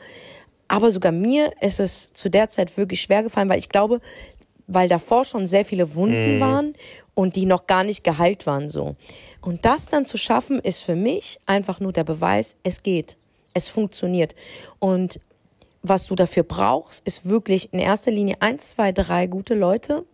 aber 0.67 0.91
sogar 0.91 1.13
mir 1.13 1.53
ist 1.61 1.79
es 1.79 2.13
zu 2.13 2.29
der 2.29 2.51
Zeit 2.51 2.77
wirklich 2.77 3.03
schwer 3.03 3.23
gefallen, 3.23 3.49
weil 3.49 3.61
ich 3.61 3.69
glaube, 3.69 4.01
weil 4.67 4.89
davor 4.89 5.25
schon 5.25 5.47
sehr 5.47 5.65
viele 5.65 5.95
Wunden 5.95 6.39
mm. 6.39 6.41
waren 6.41 6.75
und 7.15 7.37
die 7.37 7.47
noch 7.47 7.69
gar 7.69 7.85
nicht 7.85 8.03
geheilt 8.03 8.45
waren 8.49 8.69
so. 8.69 8.97
Und 9.41 9.65
das 9.65 9.87
dann 9.87 10.05
zu 10.05 10.19
schaffen, 10.19 10.59
ist 10.59 10.81
für 10.81 10.97
mich 10.97 11.39
einfach 11.47 11.79
nur 11.79 11.93
der 11.93 12.03
Beweis, 12.03 12.57
es 12.65 12.83
geht. 12.83 13.17
Es 13.57 13.69
funktioniert. 13.69 14.35
Und 14.81 15.19
was 15.83 16.07
du 16.07 16.15
dafür 16.15 16.43
brauchst, 16.43 17.07
ist 17.07 17.27
wirklich 17.27 17.73
in 17.73 17.79
erster 17.79 18.11
Linie 18.11 18.37
eins, 18.41 18.71
zwei, 18.71 18.93
drei 18.93 19.27
gute 19.27 19.55
Leute, 19.55 20.05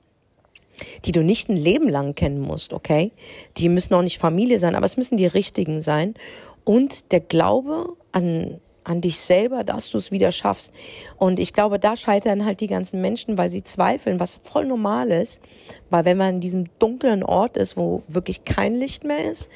die 1.05 1.13
du 1.13 1.25
nicht 1.25 1.49
ein 1.49 1.57
Leben 1.57 1.89
lang 1.89 2.15
kennen 2.15 2.41
musst, 2.41 2.73
okay? 2.73 3.11
Die 3.57 3.69
müssen 3.69 3.95
auch 3.95 4.03
nicht 4.03 4.19
Familie 4.19 4.61
sein, 4.61 4.77
aber 4.77 4.87
es 4.87 4.97
müssen 4.97 5.17
die 5.17 5.27
richtigen 5.27 5.81
sein. 5.81 6.15
Und 6.63 7.11
der 7.11 7.19
Glaube 7.19 7.97
an, 8.13 8.61
an 8.85 9.01
dich 9.01 9.19
selber, 9.19 9.65
dass 9.65 9.91
du 9.91 9.99
es 9.99 10.13
wieder 10.13 10.31
schaffst. 10.31 10.73
Und 11.17 11.41
ich 11.41 11.53
glaube, 11.53 11.81
da 11.81 11.97
scheitern 11.97 12.45
halt 12.45 12.61
die 12.61 12.69
ganzen 12.69 13.01
Menschen, 13.01 13.37
weil 13.37 13.51
sie 13.51 13.65
zweifeln, 13.65 14.21
was 14.21 14.41
voll 14.43 14.67
normal 14.67 15.11
ist. 15.11 15.41
Weil 15.91 16.05
wenn 16.05 16.17
man 16.17 16.37
in 16.37 16.41
diesem 16.41 16.65
dunklen 16.79 17.25
Ort 17.25 17.57
ist, 17.57 17.77
wo 17.77 18.05
wirklich 18.07 18.45
kein 18.45 18.77
Licht 18.77 19.03
mehr 19.03 19.29
ist, 19.29 19.49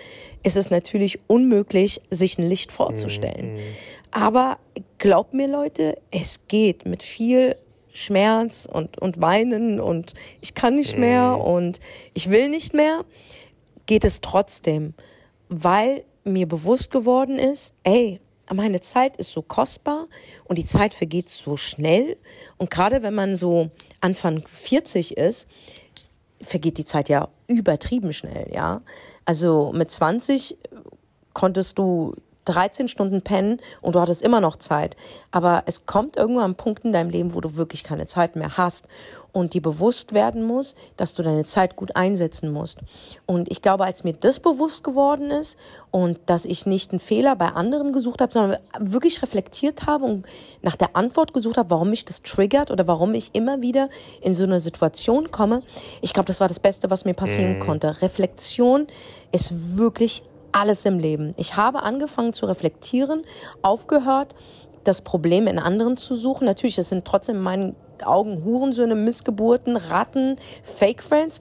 ist 0.47 0.57
es 0.57 0.71
natürlich 0.71 1.19
unmöglich, 1.27 2.01
sich 2.11 2.39
ein 2.39 2.49
Licht 2.49 2.71
vorzustellen. 2.71 3.55
Mhm. 3.55 3.61
Aber 4.13 4.59
glaubt 4.99 5.35
mir, 5.35 5.49
Leute, 5.49 5.99
es 6.13 6.47
geht 6.47 6.87
mit 6.87 7.03
viel 7.03 7.57
Schmerz 7.93 8.69
und, 8.71 8.97
und 8.99 9.21
Weinen 9.21 9.81
und 9.81 10.15
ich 10.41 10.55
kann 10.55 10.77
nicht 10.77 10.97
mehr 10.97 11.37
mhm. 11.37 11.41
und 11.41 11.81
ich 12.15 12.31
will 12.31 12.49
nicht 12.49 12.75
mehr, 12.75 13.05
geht 13.87 14.05
es 14.05 14.21
trotzdem, 14.21 14.95
weil 15.49 16.05
mir 16.23 16.47
bewusst 16.47 16.93
geworden 16.93 17.41
ist, 17.41 17.75
ey, 17.83 18.21
meine 18.55 18.81
Zeit 18.81 19.17
ist 19.17 19.33
so 19.33 19.43
kostbar 19.43 20.07
und 20.45 20.59
die 20.59 20.65
Zeit 20.65 20.95
vergeht 20.95 21.29
so 21.29 21.57
schnell. 21.57 22.17
Und 22.57 22.71
gerade 22.71 23.03
wenn 23.03 23.15
man 23.15 23.35
so 23.35 23.71
Anfang 24.01 24.45
40 24.47 25.17
ist, 25.17 25.49
vergeht 26.41 26.79
die 26.79 26.85
Zeit 26.85 27.09
ja 27.09 27.29
übertrieben 27.49 28.13
schnell, 28.13 28.49
ja. 28.55 28.83
Also 29.27 29.73
mit 29.75 29.91
20 29.91 30.57
konntest 31.35 31.79
du 31.79 32.15
13 32.47 32.89
Stunden 32.89 33.23
pennen 33.23 33.61
und 33.83 33.95
du 33.95 34.01
hattest 34.01 34.23
immer 34.23 34.41
noch 34.41 34.57
Zeit. 34.57 34.97
Aber 35.31 35.65
es 35.67 35.85
kommt 35.85 36.17
irgendwann 36.17 36.53
ein 36.53 36.55
Punkt 36.55 36.85
in 36.85 36.93
deinem 36.93 37.11
Leben, 37.11 37.35
wo 37.35 37.41
du 37.41 37.57
wirklich 37.57 37.85
keine 37.85 38.07
Zeit 38.07 38.37
mehr 38.37 38.57
hast 38.57 38.87
und 39.37 39.53
dir 39.53 39.61
bewusst 39.61 40.15
werden 40.15 40.43
muss, 40.43 40.75
dass 40.97 41.13
du 41.13 41.23
deine 41.23 41.45
Zeit 41.45 41.77
gut 41.77 41.95
einsetzen 41.95 42.51
musst. 42.51 42.79
Und 43.27 43.51
ich 43.51 43.61
glaube, 43.61 43.85
als 43.85 44.03
mir 44.03 44.15
das 44.15 44.41
bewusst 44.41 44.83
geworden 44.83 45.31
ist 45.31 45.59
und 45.91 46.19
dass 46.25 46.47
ich 46.47 46.65
nicht 46.65 46.93
einen 46.93 47.01
Fehler 47.01 47.37
bei 47.37 47.49
anderen 47.49 47.93
gesucht 47.93 48.23
habe, 48.23 48.33
sondern 48.33 48.59
wirklich 48.81 49.21
reflektiert 49.21 49.85
habe 49.85 50.07
und 50.07 50.27
nach 50.63 50.75
der 50.75 50.97
Antwort 50.97 51.35
gesucht 51.35 51.59
habe, 51.59 51.69
warum 51.69 51.91
mich 51.91 52.07
das 52.07 52.23
triggert 52.23 52.71
oder 52.71 52.87
warum 52.87 53.13
ich 53.13 53.35
immer 53.35 53.61
wieder 53.61 53.91
in 54.23 54.35
so 54.35 54.45
eine 54.45 54.59
Situation 54.59 55.31
komme, 55.31 55.61
ich 56.01 56.15
glaube, 56.15 56.29
das 56.29 56.41
war 56.41 56.49
das 56.49 56.59
Beste, 56.59 56.89
was 56.89 57.05
mir 57.05 57.13
passieren 57.13 57.59
mhm. 57.59 57.61
konnte. 57.61 58.01
Reflexion 58.01 58.87
ist 59.33 59.77
wirklich 59.77 60.23
alles 60.53 60.87
im 60.87 60.99
Leben. 60.99 61.35
Ich 61.37 61.57
habe 61.57 61.83
angefangen 61.83 62.33
zu 62.33 62.47
reflektieren, 62.47 63.23
aufgehört, 63.61 64.35
das 64.85 65.03
Problem 65.03 65.47
in 65.47 65.59
anderen 65.59 65.99
zu 65.99 66.15
suchen. 66.15 66.47
Natürlich, 66.47 66.79
es 66.79 66.89
sind 66.89 67.05
trotzdem 67.05 67.37
in 67.37 67.43
meinen 67.43 67.77
Augen 68.05 68.45
Hurensöhne, 68.45 68.97
Missgeburten, 68.97 69.77
Ratten, 69.77 70.37
Fake 70.63 71.03
Friends. 71.03 71.41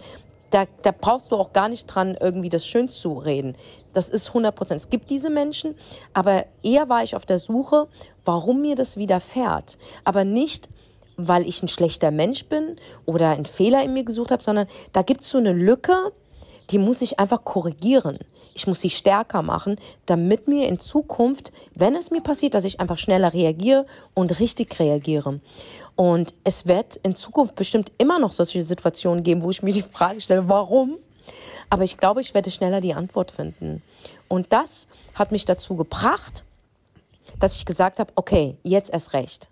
Da, 0.52 0.66
da 0.84 0.92
brauchst 0.92 1.32
du 1.32 1.36
auch 1.36 1.54
gar 1.54 1.68
nicht 1.70 1.88
dran, 1.88 2.16
irgendwie 2.20 2.50
das 2.50 2.66
schön 2.66 2.88
zu 2.88 3.14
reden. 3.18 3.56
Das 3.94 4.10
ist 4.10 4.28
100 4.30 4.56
Prozent. 4.56 4.82
Es 4.82 4.90
gibt 4.90 5.10
diese 5.10 5.30
Menschen, 5.30 5.76
aber 6.14 6.46
eher 6.64 6.88
war 6.88 7.04
ich 7.04 7.16
auf 7.16 7.26
der 7.26 7.40
Suche, 7.40 7.88
warum 8.24 8.62
mir 8.62 8.76
das 8.76 8.96
widerfährt. 8.98 9.78
Aber 10.04 10.24
nicht, 10.24 10.70
weil 11.18 11.48
ich 11.48 11.64
ein 11.64 11.68
schlechter 11.68 12.12
Mensch 12.12 12.46
bin 12.46 12.78
oder 13.06 13.32
einen 13.32 13.46
Fehler 13.46 13.84
in 13.84 13.94
mir 13.94 14.04
gesucht 14.04 14.32
habe, 14.32 14.44
sondern 14.44 14.68
da 14.94 15.02
gibt 15.02 15.22
es 15.22 15.30
so 15.30 15.38
eine 15.38 15.54
Lücke, 15.54 16.12
die 16.70 16.78
muss 16.78 17.02
ich 17.02 17.20
einfach 17.20 17.44
korrigieren. 17.44 18.20
Ich 18.54 18.68
muss 18.68 18.82
sie 18.82 18.90
stärker 18.90 19.42
machen, 19.42 19.78
damit 20.06 20.48
mir 20.48 20.68
in 20.68 20.80
Zukunft, 20.80 21.52
wenn 21.74 21.96
es 21.96 22.10
mir 22.10 22.22
passiert, 22.22 22.54
dass 22.54 22.66
ich 22.66 22.80
einfach 22.80 22.98
schneller 22.98 23.34
reagiere 23.34 23.86
und 24.14 24.40
richtig 24.40 24.80
reagiere. 24.80 25.42
Und 25.96 26.34
es 26.44 26.68
wird 26.68 26.98
in 26.98 27.16
Zukunft 27.16 27.56
bestimmt 27.56 27.92
immer 27.98 28.20
noch 28.20 28.32
solche 28.32 28.64
Situationen 28.64 29.24
geben, 29.24 29.42
wo 29.44 29.50
ich 29.50 29.64
mir 29.64 29.74
die 29.74 29.82
Frage 29.82 30.20
stelle, 30.20 30.48
warum? 30.50 30.98
Aber 31.70 31.84
ich 31.84 31.98
glaube, 31.98 32.22
ich 32.22 32.34
werde 32.34 32.52
schneller 32.52 32.82
die 32.82 32.94
Antwort 32.94 33.32
finden. 33.32 33.82
Und 34.28 34.52
das 34.52 34.88
hat 35.14 35.32
mich 35.32 35.46
dazu 35.46 35.76
gebracht, 35.76 36.44
dass 37.40 37.56
ich 37.56 37.66
gesagt 37.66 38.00
habe, 38.00 38.12
okay, 38.16 38.58
jetzt 38.64 38.92
erst 38.92 39.14
recht. 39.14 39.50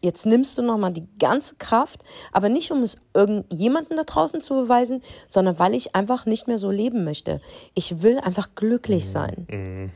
Jetzt 0.00 0.26
nimmst 0.26 0.58
du 0.58 0.62
nochmal 0.62 0.92
die 0.92 1.06
ganze 1.20 1.54
Kraft, 1.54 2.02
aber 2.32 2.48
nicht, 2.48 2.72
um 2.72 2.82
es 2.82 2.98
irgendjemanden 3.14 3.96
da 3.96 4.02
draußen 4.02 4.40
zu 4.40 4.54
beweisen, 4.54 5.00
sondern 5.28 5.60
weil 5.60 5.74
ich 5.74 5.94
einfach 5.94 6.26
nicht 6.26 6.48
mehr 6.48 6.58
so 6.58 6.72
leben 6.72 7.04
möchte. 7.04 7.40
Ich 7.74 8.02
will 8.02 8.18
einfach 8.18 8.48
glücklich 8.56 9.08
sein. 9.08 9.46
Mhm. 9.48 9.90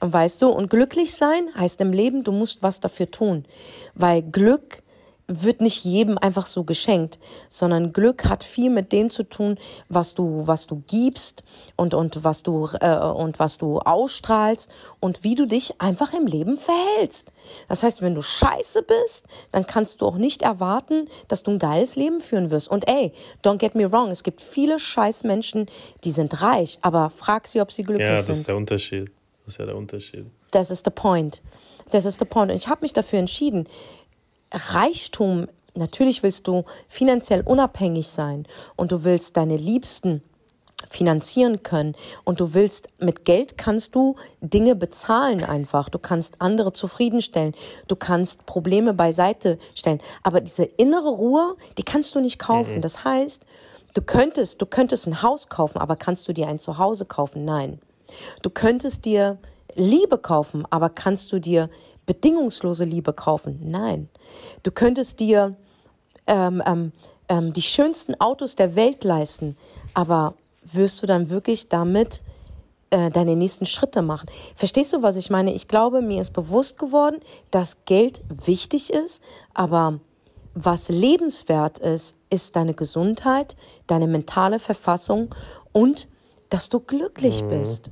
Weißt 0.00 0.40
du, 0.42 0.48
und 0.48 0.70
glücklich 0.70 1.14
sein 1.14 1.48
heißt 1.54 1.80
im 1.80 1.92
Leben, 1.92 2.24
du 2.24 2.32
musst 2.32 2.62
was 2.62 2.80
dafür 2.80 3.10
tun. 3.10 3.44
Weil 3.94 4.22
Glück 4.22 4.82
wird 5.30 5.60
nicht 5.60 5.84
jedem 5.84 6.18
einfach 6.18 6.46
so 6.46 6.64
geschenkt, 6.64 7.18
sondern 7.48 7.92
Glück 7.92 8.28
hat 8.28 8.42
viel 8.42 8.68
mit 8.68 8.92
dem 8.92 9.10
zu 9.10 9.22
tun, 9.22 9.58
was 9.88 10.14
du, 10.14 10.46
was 10.46 10.66
du 10.66 10.82
gibst 10.88 11.44
und, 11.76 11.94
und 11.94 12.24
was 12.24 12.42
du, 12.42 12.68
äh, 12.80 12.96
und 12.96 13.38
was 13.38 13.56
du 13.56 13.78
ausstrahlst 13.78 14.68
und 14.98 15.22
wie 15.22 15.36
du 15.36 15.46
dich 15.46 15.80
einfach 15.80 16.12
im 16.14 16.26
Leben 16.26 16.56
verhältst. 16.56 17.30
Das 17.68 17.82
heißt, 17.82 18.02
wenn 18.02 18.16
du 18.16 18.22
scheiße 18.22 18.82
bist, 18.82 19.26
dann 19.52 19.66
kannst 19.66 20.00
du 20.00 20.06
auch 20.06 20.16
nicht 20.16 20.42
erwarten, 20.42 21.08
dass 21.28 21.44
du 21.44 21.52
ein 21.52 21.58
geiles 21.58 21.94
Leben 21.94 22.20
führen 22.20 22.50
wirst. 22.50 22.68
Und 22.68 22.88
ey, 22.88 23.12
don't 23.44 23.58
get 23.58 23.76
me 23.76 23.90
wrong, 23.90 24.10
es 24.10 24.24
gibt 24.24 24.40
viele 24.40 24.78
scheiß 24.78 25.22
Menschen, 25.24 25.66
die 26.02 26.10
sind 26.10 26.42
reich, 26.42 26.78
aber 26.82 27.10
frag 27.10 27.46
sie, 27.46 27.60
ob 27.60 27.70
sie 27.70 27.82
glücklich 27.82 28.08
sind. 28.08 28.16
Ja, 28.16 28.26
das 28.26 28.38
ist 28.38 28.48
der 28.48 28.56
Unterschied. 28.56 29.12
Das 29.50 29.54
ist 29.56 29.58
ja 29.58 29.66
der 29.66 29.76
Unterschied. 29.76 30.26
Das 30.52 30.70
ist 30.70 30.86
der 30.86 30.92
Point. 30.92 31.42
Das 31.90 32.04
ist 32.04 32.20
der 32.20 32.24
Point. 32.24 32.52
Und 32.52 32.56
ich 32.56 32.68
habe 32.68 32.82
mich 32.82 32.92
dafür 32.92 33.18
entschieden. 33.18 33.66
Reichtum, 34.52 35.48
natürlich 35.74 36.22
willst 36.22 36.46
du 36.46 36.64
finanziell 36.86 37.40
unabhängig 37.40 38.06
sein 38.06 38.46
und 38.76 38.92
du 38.92 39.02
willst 39.02 39.36
deine 39.36 39.56
Liebsten 39.56 40.22
finanzieren 40.88 41.64
können 41.64 41.96
und 42.22 42.38
du 42.38 42.54
willst 42.54 42.90
mit 43.00 43.24
Geld 43.24 43.58
kannst 43.58 43.96
du 43.96 44.14
Dinge 44.40 44.76
bezahlen 44.76 45.42
einfach. 45.42 45.88
Du 45.88 45.98
kannst 45.98 46.40
andere 46.40 46.72
zufriedenstellen. 46.72 47.56
Du 47.88 47.96
kannst 47.96 48.46
Probleme 48.46 48.94
beiseite 48.94 49.58
stellen. 49.74 50.00
Aber 50.22 50.40
diese 50.40 50.62
innere 50.62 51.08
Ruhe, 51.08 51.56
die 51.76 51.82
kannst 51.82 52.14
du 52.14 52.20
nicht 52.20 52.38
kaufen. 52.38 52.76
Mhm. 52.76 52.82
Das 52.82 53.02
heißt, 53.02 53.44
du 53.94 54.02
könntest, 54.02 54.62
du 54.62 54.66
könntest 54.66 55.08
ein 55.08 55.22
Haus 55.22 55.48
kaufen, 55.48 55.78
aber 55.78 55.96
kannst 55.96 56.28
du 56.28 56.32
dir 56.32 56.46
ein 56.46 56.60
Zuhause 56.60 57.04
kaufen? 57.04 57.44
Nein. 57.44 57.80
Du 58.42 58.50
könntest 58.50 59.04
dir 59.04 59.38
Liebe 59.74 60.18
kaufen, 60.18 60.66
aber 60.70 60.90
kannst 60.90 61.32
du 61.32 61.38
dir 61.38 61.70
bedingungslose 62.06 62.84
Liebe 62.84 63.12
kaufen? 63.12 63.60
Nein. 63.62 64.08
Du 64.62 64.70
könntest 64.70 65.20
dir 65.20 65.56
ähm, 66.26 66.62
ähm, 66.66 66.92
ähm, 67.28 67.52
die 67.52 67.62
schönsten 67.62 68.20
Autos 68.20 68.56
der 68.56 68.76
Welt 68.76 69.04
leisten, 69.04 69.56
aber 69.94 70.34
wirst 70.72 71.02
du 71.02 71.06
dann 71.06 71.30
wirklich 71.30 71.68
damit 71.68 72.20
äh, 72.90 73.10
deine 73.10 73.36
nächsten 73.36 73.66
Schritte 73.66 74.02
machen? 74.02 74.28
Verstehst 74.56 74.92
du, 74.92 75.02
was 75.02 75.16
ich 75.16 75.30
meine? 75.30 75.54
Ich 75.54 75.68
glaube, 75.68 76.02
mir 76.02 76.20
ist 76.20 76.32
bewusst 76.32 76.78
geworden, 76.78 77.20
dass 77.50 77.84
Geld 77.84 78.22
wichtig 78.28 78.92
ist, 78.92 79.22
aber 79.54 80.00
was 80.54 80.88
lebenswert 80.88 81.78
ist, 81.78 82.16
ist 82.28 82.56
deine 82.56 82.74
Gesundheit, 82.74 83.56
deine 83.86 84.08
mentale 84.08 84.58
Verfassung 84.58 85.34
und 85.72 86.08
dass 86.48 86.68
du 86.68 86.80
glücklich 86.80 87.42
mhm. 87.44 87.48
bist 87.48 87.90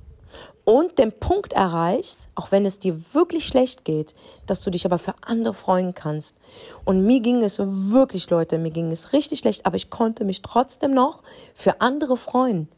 und 0.68 0.98
den 0.98 1.12
Punkt 1.12 1.54
erreichst, 1.54 2.28
auch 2.34 2.52
wenn 2.52 2.66
es 2.66 2.78
dir 2.78 3.00
wirklich 3.14 3.46
schlecht 3.46 3.86
geht, 3.86 4.14
dass 4.44 4.60
du 4.60 4.68
dich 4.68 4.84
aber 4.84 4.98
für 4.98 5.14
andere 5.22 5.54
freuen 5.54 5.94
kannst. 5.94 6.36
Und 6.84 7.06
mir 7.06 7.20
ging 7.20 7.42
es 7.42 7.58
wirklich, 7.58 8.28
Leute, 8.28 8.58
mir 8.58 8.70
ging 8.70 8.92
es 8.92 9.14
richtig 9.14 9.38
schlecht, 9.38 9.64
aber 9.64 9.76
ich 9.76 9.88
konnte 9.88 10.26
mich 10.26 10.42
trotzdem 10.42 10.90
noch 10.90 11.22
für 11.54 11.80
andere 11.80 12.18
freuen. 12.18 12.68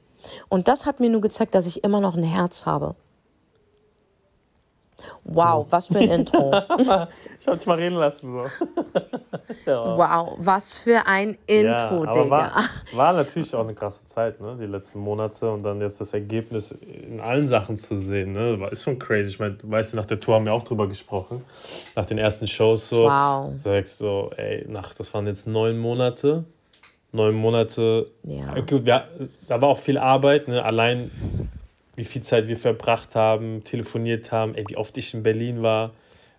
Und 0.48 0.68
das 0.68 0.86
hat 0.86 1.00
mir 1.00 1.10
nur 1.10 1.20
gezeigt, 1.20 1.52
dass 1.52 1.66
ich 1.66 1.82
immer 1.82 2.00
noch 2.00 2.16
ein 2.16 2.22
Herz 2.22 2.64
habe. 2.64 2.94
Wow, 5.24 5.66
was 5.70 5.86
für 5.86 5.98
ein 5.98 6.10
Intro. 6.10 6.50
ich 7.40 7.46
hab 7.46 7.58
dich 7.58 7.66
mal 7.66 7.78
reden 7.78 7.96
lassen. 7.96 8.32
So. 8.32 8.46
ja. 9.66 9.96
Wow, 9.96 10.36
was 10.38 10.72
für 10.72 11.06
ein 11.06 11.36
Intro, 11.46 12.04
ja, 12.04 12.12
Digga. 12.12 12.30
War, 12.30 12.52
war, 12.92 13.12
natürlich 13.12 13.54
auch 13.54 13.64
eine 13.64 13.74
krasse 13.74 14.04
Zeit, 14.04 14.40
ne? 14.40 14.56
die 14.60 14.66
letzten 14.66 15.00
Monate. 15.00 15.50
Und 15.50 15.62
dann 15.62 15.80
jetzt 15.80 16.00
das 16.00 16.12
Ergebnis 16.12 16.72
in 16.72 17.20
allen 17.20 17.46
Sachen 17.46 17.76
zu 17.76 17.98
sehen. 17.98 18.32
Ne? 18.32 18.68
Ist 18.70 18.84
schon 18.84 18.98
crazy. 18.98 19.30
Ich 19.30 19.38
meine, 19.38 19.54
du 19.54 19.70
weißt 19.70 19.92
ja, 19.92 20.00
nach 20.00 20.06
der 20.06 20.20
Tour 20.20 20.34
haben 20.34 20.46
wir 20.46 20.52
auch 20.52 20.62
drüber 20.62 20.88
gesprochen. 20.88 21.44
Nach 21.94 22.06
den 22.06 22.18
ersten 22.18 22.46
Shows 22.46 22.88
so. 22.88 23.04
Wow. 23.04 23.52
Sagst 23.62 23.98
so, 23.98 24.30
ey, 24.36 24.66
nach, 24.68 24.94
das 24.94 25.12
waren 25.14 25.26
jetzt 25.26 25.46
neun 25.46 25.78
Monate. 25.78 26.44
Neun 27.12 27.34
Monate. 27.34 28.10
Ja. 28.22 28.54
Gut, 28.60 28.84
wir, 28.84 29.08
da 29.48 29.60
war 29.60 29.68
auch 29.68 29.78
viel 29.78 29.98
Arbeit. 29.98 30.48
Ne? 30.48 30.64
Allein 30.64 31.10
wie 32.00 32.04
viel 32.04 32.22
Zeit 32.22 32.48
wir 32.48 32.56
verbracht 32.56 33.14
haben, 33.14 33.62
telefoniert 33.62 34.32
haben, 34.32 34.54
ey, 34.54 34.64
wie 34.68 34.76
oft 34.78 34.96
ich 34.96 35.12
in 35.12 35.22
Berlin 35.22 35.62
war, 35.62 35.92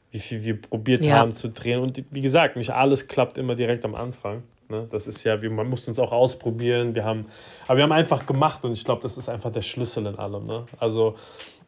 wie 0.10 0.18
viel 0.18 0.44
wir 0.44 0.60
probiert 0.60 1.06
ja. 1.06 1.18
haben 1.18 1.34
zu 1.34 1.50
drehen. 1.50 1.80
Und 1.80 2.04
wie 2.10 2.22
gesagt, 2.22 2.56
nicht 2.56 2.72
alles 2.72 3.08
klappt 3.08 3.38
immer 3.38 3.54
direkt 3.54 3.86
am 3.86 3.94
Anfang. 3.94 4.42
Ne? 4.70 4.88
Das 4.90 5.06
ist 5.06 5.24
ja, 5.24 5.38
man 5.52 5.70
muss 5.70 5.88
uns 5.88 6.00
auch 6.00 6.12
ausprobieren. 6.12 6.96
Wir 6.96 7.06
haben, 7.06 7.28
aber 7.68 7.78
wir 7.78 7.84
haben 7.84 7.92
einfach 7.92 8.26
gemacht 8.26 8.66
und 8.66 8.72
ich 8.72 8.84
glaube, 8.84 9.04
das 9.04 9.20
ist 9.20 9.30
einfach 9.30 9.52
der 9.52 9.62
Schlüssel 9.62 10.08
in 10.08 10.16
allem. 10.16 10.48
Ne? 10.48 10.66
Also 10.80 11.16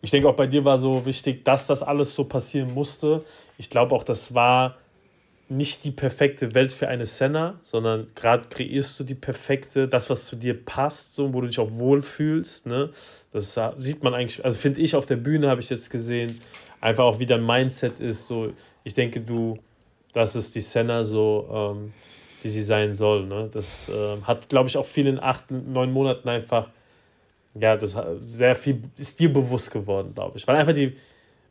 ich 0.01 0.09
denke 0.09 0.27
auch 0.27 0.35
bei 0.35 0.47
dir 0.47 0.65
war 0.65 0.79
so 0.79 1.05
wichtig, 1.05 1.45
dass 1.45 1.67
das 1.67 1.83
alles 1.83 2.15
so 2.15 2.23
passieren 2.23 2.73
musste. 2.73 3.23
Ich 3.59 3.69
glaube 3.69 3.93
auch, 3.93 4.03
das 4.03 4.33
war 4.33 4.77
nicht 5.49 5.83
die 5.83 5.91
perfekte 5.91 6.55
Welt 6.55 6.71
für 6.71 6.87
eine 6.87 7.05
Senna, 7.05 7.59
sondern 7.61 8.07
gerade 8.15 8.47
kreierst 8.49 8.99
du 8.99 9.03
die 9.03 9.15
perfekte, 9.15 9.87
das, 9.87 10.09
was 10.09 10.25
zu 10.25 10.35
dir 10.35 10.53
passt, 10.53 11.13
so, 11.13 11.33
wo 11.33 11.41
du 11.41 11.47
dich 11.47 11.59
auch 11.59 11.71
wohlfühlst. 11.71 12.65
Ne? 12.65 12.91
Das 13.31 13.59
sieht 13.77 14.03
man 14.03 14.13
eigentlich, 14.13 14.43
also 14.43 14.57
finde 14.57 14.79
ich 14.79 14.95
auf 14.95 15.05
der 15.05 15.17
Bühne, 15.17 15.49
habe 15.49 15.61
ich 15.61 15.69
jetzt 15.69 15.89
gesehen, 15.89 16.39
einfach 16.81 17.03
auch 17.03 17.19
wie 17.19 17.25
dein 17.25 17.45
Mindset 17.45 17.99
ist. 17.99 18.27
So, 18.27 18.53
ich 18.83 18.93
denke, 18.93 19.19
du, 19.19 19.59
das 20.13 20.35
ist 20.35 20.55
die 20.55 20.61
Senna 20.61 21.03
so, 21.03 21.49
ähm, 21.51 21.93
die 22.43 22.49
sie 22.49 22.61
sein 22.61 22.93
soll. 22.93 23.25
Ne? 23.25 23.49
Das 23.51 23.89
äh, 23.89 24.21
hat, 24.23 24.49
glaube 24.49 24.69
ich, 24.69 24.77
auch 24.77 24.85
viel 24.85 25.07
in 25.07 25.19
acht, 25.19 25.51
neun 25.51 25.91
Monaten 25.91 26.27
einfach, 26.29 26.69
ja, 27.55 27.77
das 27.77 27.95
sehr 28.19 28.55
viel 28.55 28.81
ist 28.97 29.19
dir 29.19 29.31
bewusst 29.31 29.71
geworden, 29.71 30.13
glaube 30.15 30.37
ich. 30.37 30.47
Weil 30.47 30.55
einfach 30.55 30.73
die, 30.73 30.95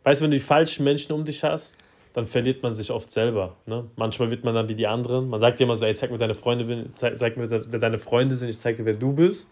weißt 0.03 0.21
du, 0.21 0.25
wenn 0.25 0.31
du 0.33 0.37
die 0.37 0.43
falschen 0.43 0.85
Menschen 0.85 1.13
um 1.13 1.25
dich 1.25 1.45
hast, 1.45 1.77
dann 2.13 2.27
verliert 2.27 2.63
man 2.63 2.75
sich 2.75 2.91
oft 2.91 3.11
selber. 3.11 3.57
Ne? 3.67 3.89
Manchmal 3.97 4.31
wird 4.31 4.45
man 4.45 4.55
dann 4.55 4.69
wie 4.69 4.75
die 4.75 4.87
anderen. 4.87 5.29
Man 5.29 5.41
sagt 5.41 5.59
dir 5.59 5.65
immer 5.65 5.77
so, 5.77 5.87
ey, 5.87 5.95
zeig 5.95 6.11
mir 6.11 6.19
deine 6.19 6.35
Freunde, 6.35 6.91
zeig, 6.93 7.17
zeig 7.17 7.37
mir, 7.37 7.49
wer 7.51 7.79
deine 7.79 7.99
Freunde 7.99 8.37
sind, 8.37 8.49
ich 8.49 8.59
zeig 8.59 8.77
dir, 8.77 8.85
wer 8.85 8.95
du 8.95 9.13
bist. 9.13 9.49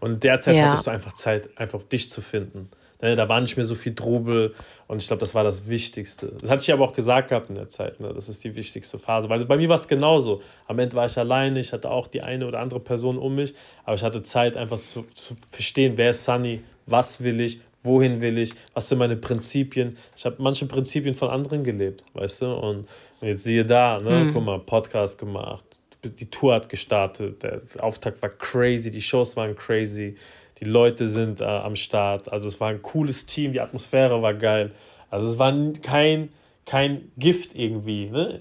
Und 0.00 0.22
derzeit 0.22 0.56
ja. 0.56 0.70
hattest 0.70 0.86
du 0.86 0.90
einfach 0.90 1.12
Zeit, 1.12 1.48
einfach 1.56 1.82
dich 1.82 2.10
zu 2.10 2.20
finden. 2.20 2.70
Ne, 3.00 3.16
da 3.16 3.28
war 3.28 3.40
nicht 3.40 3.56
mehr 3.56 3.66
so 3.66 3.74
viel 3.74 3.96
Trubel 3.96 4.54
und 4.86 5.02
ich 5.02 5.08
glaube, 5.08 5.18
das 5.18 5.34
war 5.34 5.42
das 5.42 5.68
Wichtigste. 5.68 6.34
Das 6.40 6.48
hatte 6.48 6.62
ich 6.62 6.72
aber 6.72 6.84
auch 6.84 6.92
gesagt 6.92 7.30
gehabt 7.30 7.48
in 7.48 7.56
der 7.56 7.68
Zeit, 7.68 7.98
ne? 7.98 8.12
das 8.14 8.28
ist 8.28 8.44
die 8.44 8.54
wichtigste 8.54 8.96
Phase. 8.96 9.28
Weil 9.28 9.44
bei 9.44 9.56
mir 9.56 9.68
war 9.68 9.74
es 9.74 9.88
genauso. 9.88 10.40
Am 10.68 10.78
Ende 10.78 10.94
war 10.94 11.06
ich 11.06 11.18
alleine, 11.18 11.58
ich 11.58 11.72
hatte 11.72 11.90
auch 11.90 12.06
die 12.06 12.22
eine 12.22 12.46
oder 12.46 12.60
andere 12.60 12.78
Person 12.78 13.18
um 13.18 13.34
mich, 13.34 13.54
aber 13.84 13.96
ich 13.96 14.04
hatte 14.04 14.22
Zeit 14.22 14.56
einfach 14.56 14.80
zu, 14.80 15.02
zu 15.14 15.36
verstehen, 15.50 15.94
wer 15.96 16.10
ist 16.10 16.24
Sunny, 16.24 16.62
was 16.86 17.24
will 17.24 17.40
ich, 17.40 17.60
wohin 17.82 18.20
will 18.20 18.38
ich, 18.38 18.52
was 18.74 18.88
sind 18.88 18.98
meine 18.98 19.16
Prinzipien. 19.16 19.96
Ich 20.16 20.24
habe 20.24 20.36
manche 20.38 20.66
Prinzipien 20.66 21.14
von 21.14 21.30
anderen 21.30 21.64
gelebt, 21.64 22.04
weißt 22.14 22.42
du? 22.42 22.54
Und, 22.54 22.86
und 23.20 23.28
jetzt 23.28 23.44
siehe 23.44 23.64
da, 23.64 24.00
ne? 24.00 24.24
Mhm. 24.24 24.34
guck 24.34 24.44
mal, 24.44 24.58
Podcast 24.58 25.18
gemacht, 25.18 25.64
die 26.04 26.30
Tour 26.30 26.54
hat 26.54 26.68
gestartet, 26.68 27.42
der 27.42 27.60
Auftakt 27.78 28.20
war 28.22 28.30
crazy, 28.30 28.90
die 28.90 29.02
Shows 29.02 29.36
waren 29.36 29.54
crazy, 29.54 30.16
die 30.58 30.64
Leute 30.64 31.06
sind 31.06 31.40
äh, 31.40 31.44
am 31.44 31.76
Start. 31.76 32.30
Also 32.32 32.48
es 32.48 32.60
war 32.60 32.68
ein 32.68 32.82
cooles 32.82 33.26
Team, 33.26 33.52
die 33.52 33.60
Atmosphäre 33.60 34.22
war 34.22 34.34
geil. 34.34 34.72
Also 35.10 35.28
es 35.28 35.38
war 35.38 35.52
kein, 35.82 36.30
kein 36.66 37.12
Gift 37.16 37.54
irgendwie, 37.54 38.10
ne? 38.10 38.40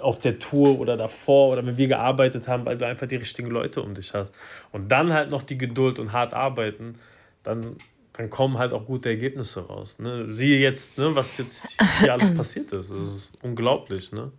auf 0.00 0.18
der 0.18 0.38
Tour 0.38 0.78
oder 0.78 0.96
davor 0.96 1.52
oder 1.52 1.66
wenn 1.66 1.76
wir 1.76 1.88
gearbeitet 1.88 2.48
haben, 2.48 2.64
weil 2.64 2.76
du 2.76 2.86
einfach 2.86 3.06
die 3.06 3.16
richtigen 3.16 3.48
Leute 3.48 3.82
um 3.82 3.94
dich 3.94 4.14
hast. 4.14 4.34
Und 4.72 4.92
dann 4.92 5.12
halt 5.12 5.30
noch 5.30 5.42
die 5.42 5.58
Geduld 5.58 5.98
und 5.98 6.12
hart 6.12 6.34
arbeiten, 6.34 6.96
dann, 7.42 7.76
dann 8.16 8.30
kommen 8.30 8.58
halt 8.58 8.72
auch 8.72 8.86
gute 8.86 9.10
Ergebnisse 9.10 9.66
raus. 9.66 9.98
Ne? 9.98 10.28
Siehe 10.28 10.58
jetzt, 10.58 10.96
ne, 10.96 11.14
was 11.14 11.36
jetzt 11.36 11.76
hier 12.00 12.12
alles 12.12 12.34
passiert 12.36 12.72
ist. 12.72 12.90
Das 12.90 12.98
ist 12.98 13.32
unglaublich, 13.42 14.12
ne? 14.12 14.32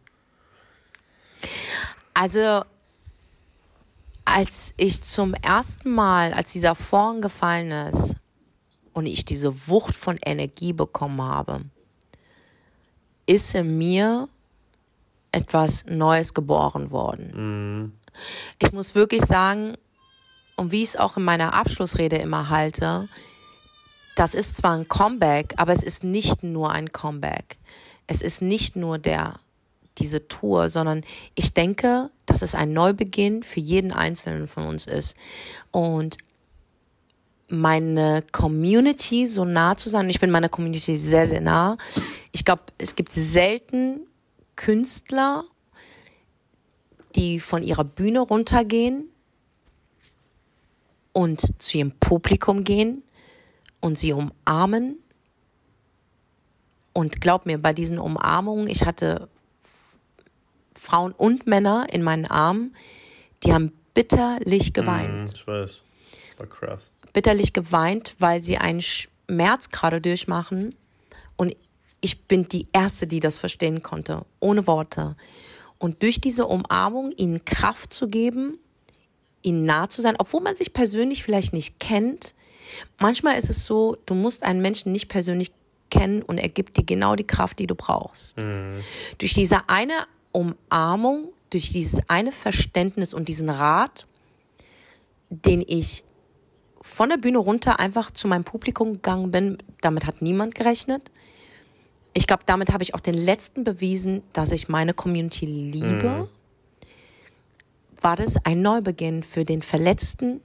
Also, 2.13 2.63
als 4.25 4.74
ich 4.77 5.03
zum 5.03 5.36
ersten 5.36 5.91
Mal, 5.91 6.34
als 6.34 6.51
dieser 6.51 6.74
Vorhang 6.74 7.22
gefallen 7.22 7.72
ist 7.72 8.15
und 8.93 9.05
ich 9.05 9.24
diese 9.24 9.67
Wucht 9.67 9.96
von 9.96 10.17
Energie 10.25 10.74
bekommen 10.74 11.22
habe, 11.22 11.62
ist 13.27 13.53
in 13.53 13.77
mir 13.77 14.27
etwas 15.31 15.86
Neues 15.86 16.34
geboren 16.34 16.89
worden. 16.89 17.31
Mhm. 17.36 17.91
Ich 18.60 18.72
muss 18.72 18.96
wirklich 18.96 19.24
sagen, 19.24 19.77
und 20.55 20.72
wie 20.72 20.81
ich 20.81 20.89
es 20.89 20.96
auch 20.96 21.17
in 21.17 21.24
meiner 21.24 21.53
Abschlussrede 21.53 22.17
immer 22.17 22.50
halte, 22.50 23.07
das 24.17 24.33
ist 24.33 24.57
zwar 24.57 24.75
ein 24.75 24.88
Comeback, 24.88 25.53
aber 25.57 25.74
es 25.74 25.83
ist 25.83 26.03
nicht 26.03 26.41
nur 26.41 26.71
ein 26.71 26.91
Comeback. 26.91 27.57
Es 28.07 28.24
ist 28.24 28.41
nicht 28.41 28.75
nur 28.75 28.97
der 28.97 29.39
diese 30.00 30.27
Tour, 30.27 30.69
sondern 30.69 31.03
ich 31.36 31.53
denke, 31.53 32.09
dass 32.25 32.41
es 32.41 32.55
ein 32.55 32.74
Neubeginn 32.74 33.43
für 33.43 33.59
jeden 33.59 33.91
Einzelnen 33.91 34.47
von 34.47 34.65
uns 34.67 34.86
ist. 34.86 35.15
Und 35.71 36.17
meine 37.47 38.24
Community 38.31 39.27
so 39.27 39.45
nah 39.45 39.77
zu 39.77 39.89
sein, 39.89 40.09
ich 40.09 40.19
bin 40.19 40.31
meiner 40.31 40.50
Community 40.50 40.97
sehr, 40.97 41.27
sehr 41.27 41.41
nah. 41.41 41.77
Ich 42.31 42.43
glaube, 42.43 42.63
es 42.77 42.95
gibt 42.95 43.12
selten 43.12 44.01
Künstler, 44.55 45.45
die 47.15 47.39
von 47.39 47.63
ihrer 47.63 47.83
Bühne 47.83 48.21
runtergehen 48.21 49.09
und 51.13 51.62
zu 51.62 51.77
ihrem 51.77 51.91
Publikum 51.91 52.63
gehen 52.63 53.03
und 53.79 53.98
sie 53.98 54.13
umarmen. 54.13 54.98
Und 56.93 57.22
glaub 57.22 57.46
mir, 57.46 57.57
bei 57.57 57.74
diesen 57.74 58.00
Umarmungen, 58.00 58.67
ich 58.67 58.86
hatte 58.86 59.29
Frauen 60.75 61.12
und 61.12 61.48
Männer 61.48 61.88
in 61.91 62.01
meinen 62.01 62.25
Armen, 62.25 62.75
die 63.43 63.53
haben 63.53 63.72
bitterlich 63.93 64.74
geweint. 64.74 65.31
Mm, 65.31 65.34
ich 65.34 65.48
weiß. 65.48 65.81
War 66.38 66.48
krass. 66.48 66.91
Bitterlich 67.13 67.53
geweint, 67.53 68.15
weil 68.19 68.41
sie 68.41 68.57
einen 68.57 68.81
Schmerz 68.81 69.69
gerade 69.69 70.01
durchmachen. 70.01 70.75
Und 71.36 71.55
ich 72.01 72.24
bin 72.24 72.48
die 72.48 72.67
Erste, 72.74 73.07
die 73.07 73.19
das 73.19 73.38
verstehen 73.38 73.81
konnte, 73.84 74.25
ohne 74.39 74.67
Worte. 74.67 75.15
Und 75.79 76.01
durch 76.01 76.22
diese 76.22 76.48
Umarmung 76.48 77.12
ihnen 77.12 77.46
Kraft 77.46 77.93
zu 77.93 78.07
geben, 78.07 78.60
ihnen 79.41 79.65
nah 79.65 79.89
zu 79.89 80.01
sein, 80.01 80.15
obwohl 80.17 80.41
man 80.41 80.55
sich 80.55 80.74
persönlich 80.74 81.24
vielleicht 81.24 81.53
nicht 81.53 81.79
kennt. 81.79 82.34
Manchmal 83.00 83.38
ist 83.38 83.50
es 83.50 83.65
so, 83.65 83.97
du 84.05 84.15
musst 84.15 84.43
einen 84.43 84.62
Menschen 84.62 84.91
nicht 84.91 85.07
persönlich 85.07 85.51
kennen 85.89 86.21
und 86.21 86.38
er 86.38 86.50
gibt 86.50 86.77
dir 86.77 86.83
genau 86.83 87.15
die 87.15 87.24
Kraft, 87.24 87.59
die 87.59 87.67
du 87.67 87.75
brauchst. 87.75 88.38
Mhm. 88.38 88.83
Durch 89.17 89.33
diese 89.33 89.69
eine 89.69 89.93
Umarmung, 90.31 91.29
durch 91.50 91.71
dieses 91.71 92.01
eine 92.09 92.31
Verständnis 92.31 93.13
und 93.13 93.27
diesen 93.27 93.50
Rat, 93.50 94.05
den 95.29 95.63
ich 95.65 96.03
von 96.81 97.10
der 97.10 97.17
Bühne 97.17 97.38
runter 97.38 97.80
einfach 97.80 98.12
zu 98.12 98.27
meinem 98.27 98.43
Publikum 98.43 98.93
gegangen 98.93 99.32
bin, 99.32 99.58
damit 99.82 100.06
hat 100.06 100.21
niemand 100.21 100.56
gerechnet. 100.56 101.12
Ich 102.13 102.27
glaube, 102.27 102.43
damit 102.45 102.71
habe 102.71 102.84
ich 102.84 102.95
auch 102.95 102.99
den 102.99 103.13
letzten 103.13 103.63
bewiesen, 103.63 104.23
dass 104.34 104.51
ich 104.51 104.69
meine 104.69 104.93
Community 104.93 105.45
liebe. 105.45 106.10
Mhm. 106.10 106.27
War 108.01 108.15
das 108.15 108.38
ein 108.45 108.62
Neubeginn 108.62 109.23
für 109.23 109.43
den 109.43 109.62
verletzten 109.62 110.41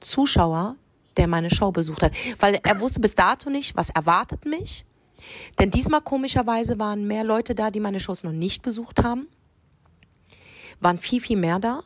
Zuschauer, 0.00 0.76
der 1.16 1.26
meine 1.26 1.50
Show 1.50 1.72
besucht 1.72 2.02
hat? 2.02 2.12
Weil 2.38 2.60
er 2.62 2.80
wusste 2.80 3.00
bis 3.00 3.14
dato 3.14 3.50
nicht, 3.50 3.76
was 3.76 3.90
erwartet 3.90 4.44
mich. 4.44 4.84
Denn 5.58 5.70
diesmal 5.70 6.00
komischerweise 6.00 6.78
waren 6.78 7.06
mehr 7.06 7.24
Leute 7.24 7.54
da, 7.54 7.70
die 7.70 7.80
meine 7.80 8.00
Shows 8.00 8.24
noch 8.24 8.32
nicht 8.32 8.62
besucht 8.62 9.02
haben. 9.02 9.26
Waren 10.80 10.98
viel, 10.98 11.20
viel 11.20 11.36
mehr 11.36 11.58
da. 11.58 11.82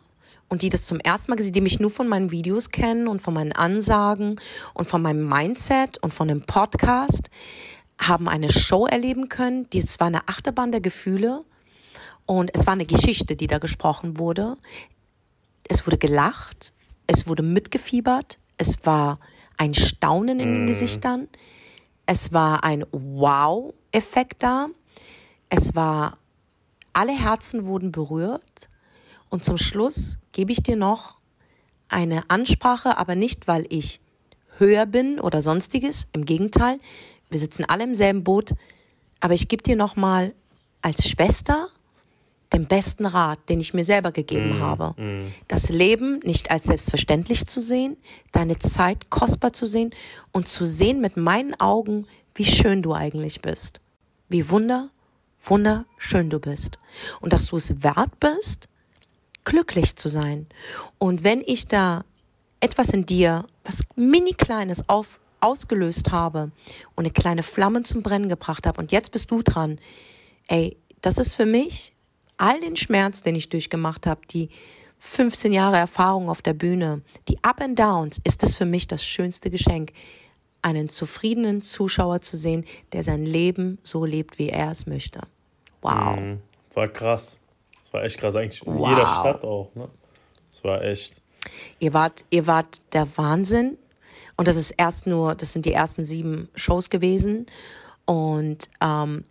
Und 0.48 0.62
die 0.62 0.70
das 0.70 0.86
zum 0.86 0.98
ersten 0.98 1.30
Mal 1.30 1.36
gesehen, 1.36 1.52
die 1.52 1.60
mich 1.60 1.78
nur 1.78 1.90
von 1.90 2.08
meinen 2.08 2.30
Videos 2.30 2.70
kennen 2.70 3.06
und 3.06 3.20
von 3.20 3.34
meinen 3.34 3.52
Ansagen 3.52 4.40
und 4.72 4.88
von 4.88 5.02
meinem 5.02 5.28
Mindset 5.28 5.98
und 5.98 6.14
von 6.14 6.28
dem 6.28 6.42
Podcast, 6.42 7.28
haben 8.00 8.28
eine 8.28 8.50
Show 8.50 8.86
erleben 8.86 9.28
können. 9.28 9.66
Es 9.74 10.00
war 10.00 10.06
eine 10.06 10.26
Achterbahn 10.26 10.72
der 10.72 10.80
Gefühle 10.80 11.44
und 12.24 12.50
es 12.54 12.66
war 12.66 12.72
eine 12.72 12.86
Geschichte, 12.86 13.36
die 13.36 13.46
da 13.46 13.58
gesprochen 13.58 14.18
wurde. 14.18 14.56
Es 15.64 15.86
wurde 15.86 15.98
gelacht, 15.98 16.72
es 17.06 17.26
wurde 17.26 17.42
mitgefiebert, 17.42 18.38
es 18.58 18.84
war 18.84 19.18
ein 19.56 19.74
Staunen 19.74 20.40
in 20.40 20.54
den 20.54 20.64
mm. 20.64 20.66
Gesichtern. 20.66 21.28
Es 22.06 22.32
war 22.32 22.64
ein 22.64 22.84
Wow-Effekt 22.92 24.42
da. 24.42 24.68
Es 25.48 25.74
war, 25.74 26.18
alle 26.92 27.12
Herzen 27.12 27.64
wurden 27.64 27.92
berührt. 27.92 28.68
Und 29.30 29.44
zum 29.44 29.58
Schluss 29.58 30.18
gebe 30.32 30.52
ich 30.52 30.62
dir 30.62 30.76
noch 30.76 31.18
eine 31.88 32.28
Ansprache, 32.28 32.98
aber 32.98 33.14
nicht, 33.14 33.48
weil 33.48 33.66
ich 33.70 34.00
höher 34.58 34.86
bin 34.86 35.20
oder 35.20 35.40
sonstiges. 35.40 36.06
Im 36.12 36.24
Gegenteil, 36.24 36.80
wir 37.30 37.38
sitzen 37.38 37.64
alle 37.64 37.84
im 37.84 37.94
selben 37.94 38.24
Boot. 38.24 38.54
Aber 39.20 39.34
ich 39.34 39.48
gebe 39.48 39.62
dir 39.62 39.76
noch 39.76 39.96
mal 39.96 40.34
als 40.82 41.08
Schwester 41.08 41.68
den 42.52 42.66
besten 42.66 43.06
Rat, 43.06 43.38
den 43.48 43.60
ich 43.60 43.74
mir 43.74 43.84
selber 43.84 44.10
gegeben 44.12 44.58
mm, 44.58 44.60
habe. 44.60 45.00
Mm. 45.00 45.32
Das 45.48 45.68
Leben 45.68 46.20
nicht 46.20 46.50
als 46.50 46.64
selbstverständlich 46.64 47.46
zu 47.46 47.60
sehen, 47.60 47.96
deine 48.32 48.58
Zeit 48.58 49.10
kostbar 49.10 49.52
zu 49.52 49.66
sehen 49.66 49.94
und 50.32 50.48
zu 50.48 50.64
sehen 50.64 51.00
mit 51.00 51.16
meinen 51.16 51.58
Augen, 51.60 52.06
wie 52.34 52.46
schön 52.46 52.82
du 52.82 52.94
eigentlich 52.94 53.42
bist. 53.42 53.80
Wie 54.28 54.48
wunder, 54.48 54.90
wunderschön 55.44 56.30
du 56.30 56.38
bist. 56.38 56.78
Und 57.20 57.32
dass 57.32 57.46
du 57.46 57.56
es 57.56 57.82
wert 57.82 58.18
bist, 58.20 58.68
glücklich 59.44 59.96
zu 59.96 60.08
sein. 60.08 60.46
Und 60.98 61.24
wenn 61.24 61.42
ich 61.46 61.68
da 61.68 62.04
etwas 62.60 62.90
in 62.90 63.06
dir, 63.06 63.44
was 63.64 63.82
mini 63.94 64.32
kleines 64.32 64.88
auf, 64.88 65.20
ausgelöst 65.40 66.10
habe 66.10 66.50
und 66.96 67.04
eine 67.04 67.12
kleine 67.12 67.42
Flamme 67.42 67.82
zum 67.82 68.02
Brennen 68.02 68.28
gebracht 68.28 68.66
habe 68.66 68.80
und 68.80 68.90
jetzt 68.92 69.12
bist 69.12 69.30
du 69.30 69.42
dran, 69.42 69.78
ey, 70.48 70.76
das 71.00 71.18
ist 71.18 71.34
für 71.34 71.46
mich 71.46 71.92
all 72.38 72.60
den 72.60 72.76
Schmerz, 72.76 73.22
den 73.22 73.34
ich 73.34 73.48
durchgemacht 73.48 74.06
habe, 74.06 74.22
die 74.30 74.48
15 74.98 75.52
Jahre 75.52 75.76
Erfahrung 75.76 76.28
auf 76.28 76.42
der 76.42 76.54
Bühne, 76.54 77.02
die 77.28 77.42
Up 77.42 77.60
and 77.60 77.78
Downs, 77.78 78.20
ist 78.24 78.42
es 78.42 78.56
für 78.56 78.64
mich 78.64 78.88
das 78.88 79.04
schönste 79.04 79.50
Geschenk, 79.50 79.92
einen 80.62 80.88
zufriedenen 80.88 81.62
Zuschauer 81.62 82.20
zu 82.20 82.36
sehen, 82.36 82.64
der 82.92 83.02
sein 83.02 83.24
Leben 83.24 83.78
so 83.82 84.04
lebt, 84.04 84.38
wie 84.38 84.48
er 84.48 84.70
es 84.70 84.86
möchte. 84.86 85.20
Wow. 85.82 86.18
Mhm. 86.18 86.42
War 86.74 86.88
krass. 86.88 87.38
Das 87.82 87.92
war 87.92 88.02
echt 88.02 88.18
krass. 88.18 88.34
Eigentlich 88.34 88.66
in 88.66 88.76
wow. 88.76 88.88
jeder 88.88 89.06
Stadt 89.06 89.44
auch. 89.44 89.70
Ne? 89.74 89.88
Das 90.50 90.64
war 90.64 90.82
echt. 90.82 91.22
Ihr 91.78 91.94
wart, 91.94 92.24
ihr 92.30 92.46
wart 92.46 92.80
der 92.92 93.06
Wahnsinn. 93.16 93.78
Und 94.36 94.48
das 94.48 94.56
ist 94.56 94.72
erst 94.72 95.06
nur, 95.06 95.34
das 95.34 95.52
sind 95.52 95.64
die 95.64 95.72
ersten 95.72 96.04
sieben 96.04 96.48
Shows 96.54 96.90
gewesen. 96.90 97.46
Und 98.04 98.68
ähm, 98.80 99.24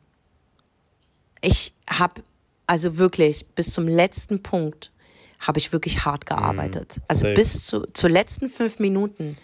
ich 1.41 1.73
habe 1.89 2.21
also 2.67 2.97
wirklich 2.97 3.45
bis 3.55 3.71
zum 3.71 3.87
letzten 3.87 4.43
Punkt 4.43 4.91
habe 5.39 5.59
ich 5.59 5.71
wirklich 5.71 6.05
hart 6.05 6.25
gearbeitet. 6.25 6.97
Mm, 6.97 7.01
also 7.07 7.25
bis 7.33 7.65
zu, 7.65 7.87
zu 7.93 8.07
letzten 8.07 8.49
fünf 8.49 8.79
Minuten 8.79 9.37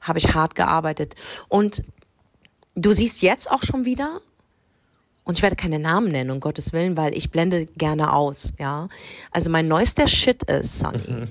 habe 0.00 0.18
ich 0.18 0.34
hart 0.34 0.54
gearbeitet. 0.54 1.14
Und 1.48 1.82
du 2.74 2.92
siehst 2.92 3.22
jetzt 3.22 3.50
auch 3.50 3.62
schon 3.62 3.84
wieder, 3.84 4.20
und 5.24 5.38
ich 5.38 5.42
werde 5.42 5.56
keine 5.56 5.78
Namen 5.78 6.10
nennen, 6.10 6.30
um 6.30 6.40
Gottes 6.40 6.72
Willen, 6.72 6.96
weil 6.96 7.16
ich 7.16 7.30
blende 7.30 7.66
gerne 7.66 8.12
aus, 8.12 8.52
ja. 8.58 8.88
Also 9.30 9.50
mein 9.50 9.68
neuester 9.68 10.06
Shit 10.06 10.42
ist, 10.44 10.78
Sunny. 10.78 11.26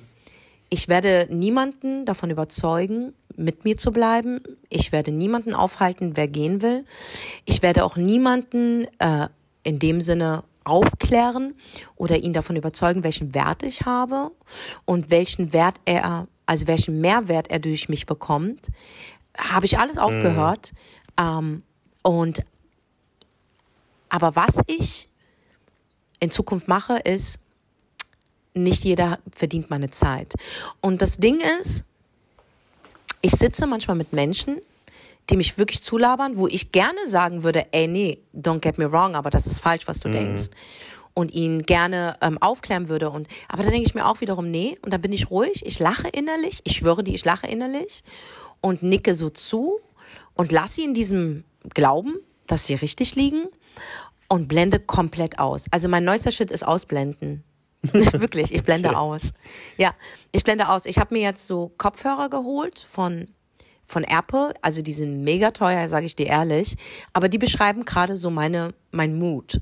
ich 0.69 0.87
werde 0.87 1.27
niemanden 1.29 2.05
davon 2.05 2.29
überzeugen, 2.29 3.13
mit 3.35 3.63
mir 3.63 3.77
zu 3.77 3.91
bleiben. 3.91 4.41
Ich 4.69 4.91
werde 4.91 5.11
niemanden 5.11 5.53
aufhalten, 5.53 6.15
wer 6.15 6.27
gehen 6.27 6.61
will. 6.61 6.85
Ich 7.45 7.61
werde 7.61 7.83
auch 7.85 7.95
niemanden 7.95 8.85
äh, 8.99 9.27
in 9.63 9.79
dem 9.79 10.01
Sinne 10.01 10.43
aufklären 10.63 11.55
oder 11.95 12.17
ihn 12.17 12.33
davon 12.33 12.55
überzeugen, 12.55 13.03
welchen 13.03 13.33
Wert 13.33 13.63
ich 13.63 13.83
habe 13.83 14.31
und 14.85 15.09
welchen 15.09 15.53
Wert 15.53 15.75
er, 15.85 16.27
also 16.45 16.67
welchen 16.67 17.01
Mehrwert 17.01 17.49
er 17.49 17.59
durch 17.59 17.89
mich 17.89 18.05
bekommt. 18.05 18.67
Habe 19.37 19.65
ich 19.65 19.79
alles 19.79 19.97
aufgehört. 19.97 20.71
Mhm. 21.19 21.25
Ähm, 21.25 21.63
und 22.03 22.43
aber 24.09 24.35
was 24.35 24.59
ich 24.67 25.07
in 26.19 26.31
Zukunft 26.31 26.67
mache, 26.67 26.97
ist, 26.97 27.39
nicht 28.53 28.83
jeder 28.83 29.19
verdient 29.31 29.69
meine 29.69 29.91
Zeit. 29.91 30.33
Und 30.81 31.01
das 31.01 31.17
Ding 31.17 31.39
ist, 31.59 31.85
ich 33.21 33.31
sitze 33.31 33.67
manchmal 33.67 33.95
mit 33.97 34.13
Menschen, 34.13 34.57
die 35.29 35.37
mich 35.37 35.57
wirklich 35.57 35.81
zulabern, 35.83 36.37
wo 36.37 36.47
ich 36.47 36.71
gerne 36.71 37.07
sagen 37.07 37.43
würde, 37.43 37.67
ey, 37.71 37.87
nee, 37.87 38.23
don't 38.33 38.59
get 38.59 38.77
me 38.77 38.91
wrong, 38.91 39.15
aber 39.15 39.29
das 39.29 39.47
ist 39.47 39.59
falsch, 39.59 39.87
was 39.87 39.99
du 39.99 40.07
mhm. 40.09 40.13
denkst. 40.13 40.43
Und 41.13 41.33
ihn 41.33 41.63
gerne 41.63 42.17
ähm, 42.21 42.37
aufklären 42.37 42.87
würde. 42.87 43.09
Und, 43.09 43.27
aber 43.49 43.63
dann 43.63 43.71
denke 43.71 43.87
ich 43.87 43.95
mir 43.95 44.05
auch 44.05 44.21
wiederum, 44.21 44.49
nee, 44.49 44.77
und 44.81 44.93
dann 44.93 45.01
bin 45.01 45.11
ich 45.11 45.29
ruhig, 45.29 45.65
ich 45.65 45.79
lache 45.79 46.07
innerlich, 46.07 46.61
ich 46.63 46.77
schwöre 46.77 47.03
dir, 47.03 47.13
ich 47.13 47.25
lache 47.25 47.47
innerlich 47.47 48.03
und 48.61 48.83
nicke 48.83 49.15
so 49.15 49.29
zu 49.29 49.79
und 50.35 50.51
lasse 50.51 50.75
sie 50.75 50.83
in 50.85 50.93
diesem 50.93 51.43
Glauben, 51.73 52.15
dass 52.47 52.65
sie 52.65 52.75
richtig 52.75 53.15
liegen 53.15 53.47
und 54.29 54.47
blende 54.47 54.79
komplett 54.79 55.39
aus. 55.39 55.65
Also 55.71 55.89
mein 55.89 56.05
neuester 56.05 56.31
Shit 56.31 56.51
ist 56.51 56.65
ausblenden. 56.65 57.43
Wirklich, 57.81 58.53
ich 58.53 58.63
blende 58.63 58.97
aus. 58.97 59.31
Ja, 59.77 59.93
ich 60.31 60.43
blende 60.43 60.69
aus. 60.69 60.85
Ich 60.85 60.99
habe 60.99 61.13
mir 61.13 61.21
jetzt 61.21 61.47
so 61.47 61.71
Kopfhörer 61.77 62.29
geholt 62.29 62.79
von 62.79 63.27
von 63.89 64.03
Apple, 64.03 64.53
also 64.61 64.81
die 64.81 64.93
sind 64.93 65.23
mega 65.23 65.51
teuer, 65.51 65.89
sage 65.89 66.05
ich 66.05 66.15
dir 66.15 66.27
ehrlich, 66.27 66.77
aber 67.11 67.27
die 67.27 67.39
beschreiben 67.39 67.85
gerade 67.85 68.15
so 68.15 68.29
meine 68.29 68.73
mein 68.91 69.17
Mut. 69.17 69.59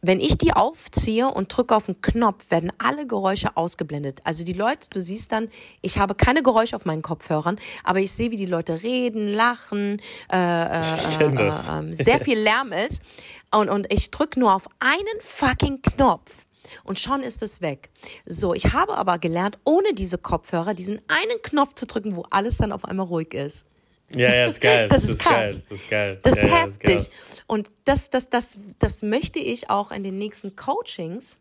Wenn 0.00 0.20
ich 0.20 0.38
die 0.38 0.52
aufziehe 0.52 1.28
und 1.28 1.48
drücke 1.48 1.74
auf 1.74 1.86
den 1.86 2.00
Knopf, 2.00 2.50
werden 2.50 2.72
alle 2.78 3.06
Geräusche 3.06 3.56
ausgeblendet. 3.56 4.20
Also 4.22 4.44
die 4.44 4.52
Leute, 4.52 4.88
du 4.90 5.00
siehst 5.00 5.32
dann, 5.32 5.48
ich 5.82 5.98
habe 5.98 6.14
keine 6.14 6.42
Geräusche 6.42 6.76
auf 6.76 6.84
meinen 6.84 7.02
Kopfhörern, 7.02 7.58
aber 7.82 7.98
ich 7.98 8.12
sehe, 8.12 8.30
wie 8.30 8.36
die 8.36 8.46
Leute 8.46 8.82
reden, 8.84 9.26
lachen, 9.26 10.00
äh, 10.32 10.36
äh, 10.36 10.82
äh, 11.20 11.48
äh, 11.48 11.92
sehr 11.92 12.20
viel 12.20 12.38
Lärm 12.38 12.72
ist. 12.72 13.02
Und, 13.50 13.68
und 13.68 13.92
ich 13.92 14.10
drücke 14.12 14.38
nur 14.38 14.54
auf 14.54 14.68
einen 14.78 15.20
fucking 15.20 15.82
Knopf 15.82 16.46
und 16.84 16.98
schon 16.98 17.22
ist 17.22 17.42
es 17.42 17.60
weg. 17.60 17.90
So, 18.26 18.54
ich 18.54 18.72
habe 18.72 18.96
aber 18.96 19.18
gelernt, 19.18 19.58
ohne 19.64 19.94
diese 19.94 20.18
Kopfhörer 20.18 20.74
diesen 20.74 21.00
einen 21.08 21.42
Knopf 21.42 21.74
zu 21.74 21.86
drücken, 21.86 22.16
wo 22.16 22.24
alles 22.30 22.58
dann 22.58 22.72
auf 22.72 22.84
einmal 22.84 23.06
ruhig 23.06 23.34
ist. 23.34 23.66
Ja, 24.14 24.34
ja, 24.34 24.46
ist 24.46 24.60
geil. 24.60 24.88
Das, 24.90 25.02
das 25.02 25.10
ist 25.10 25.18
krass. 25.18 25.32
Geil. 25.32 25.62
Das 25.68 25.80
ist 25.80 25.90
geil. 25.90 26.20
Das 26.22 26.32
ist 26.34 26.42
ja, 26.42 26.56
heftig. 26.64 26.90
Ja, 26.90 26.96
ist 26.96 27.12
und 27.46 27.70
das, 27.86 28.10
das, 28.10 28.28
das, 28.28 28.58
das 28.78 29.02
möchte 29.02 29.38
ich 29.38 29.70
auch 29.70 29.90
in 29.90 30.02
den 30.02 30.18
nächsten 30.18 30.54
Coachings. 30.54 31.38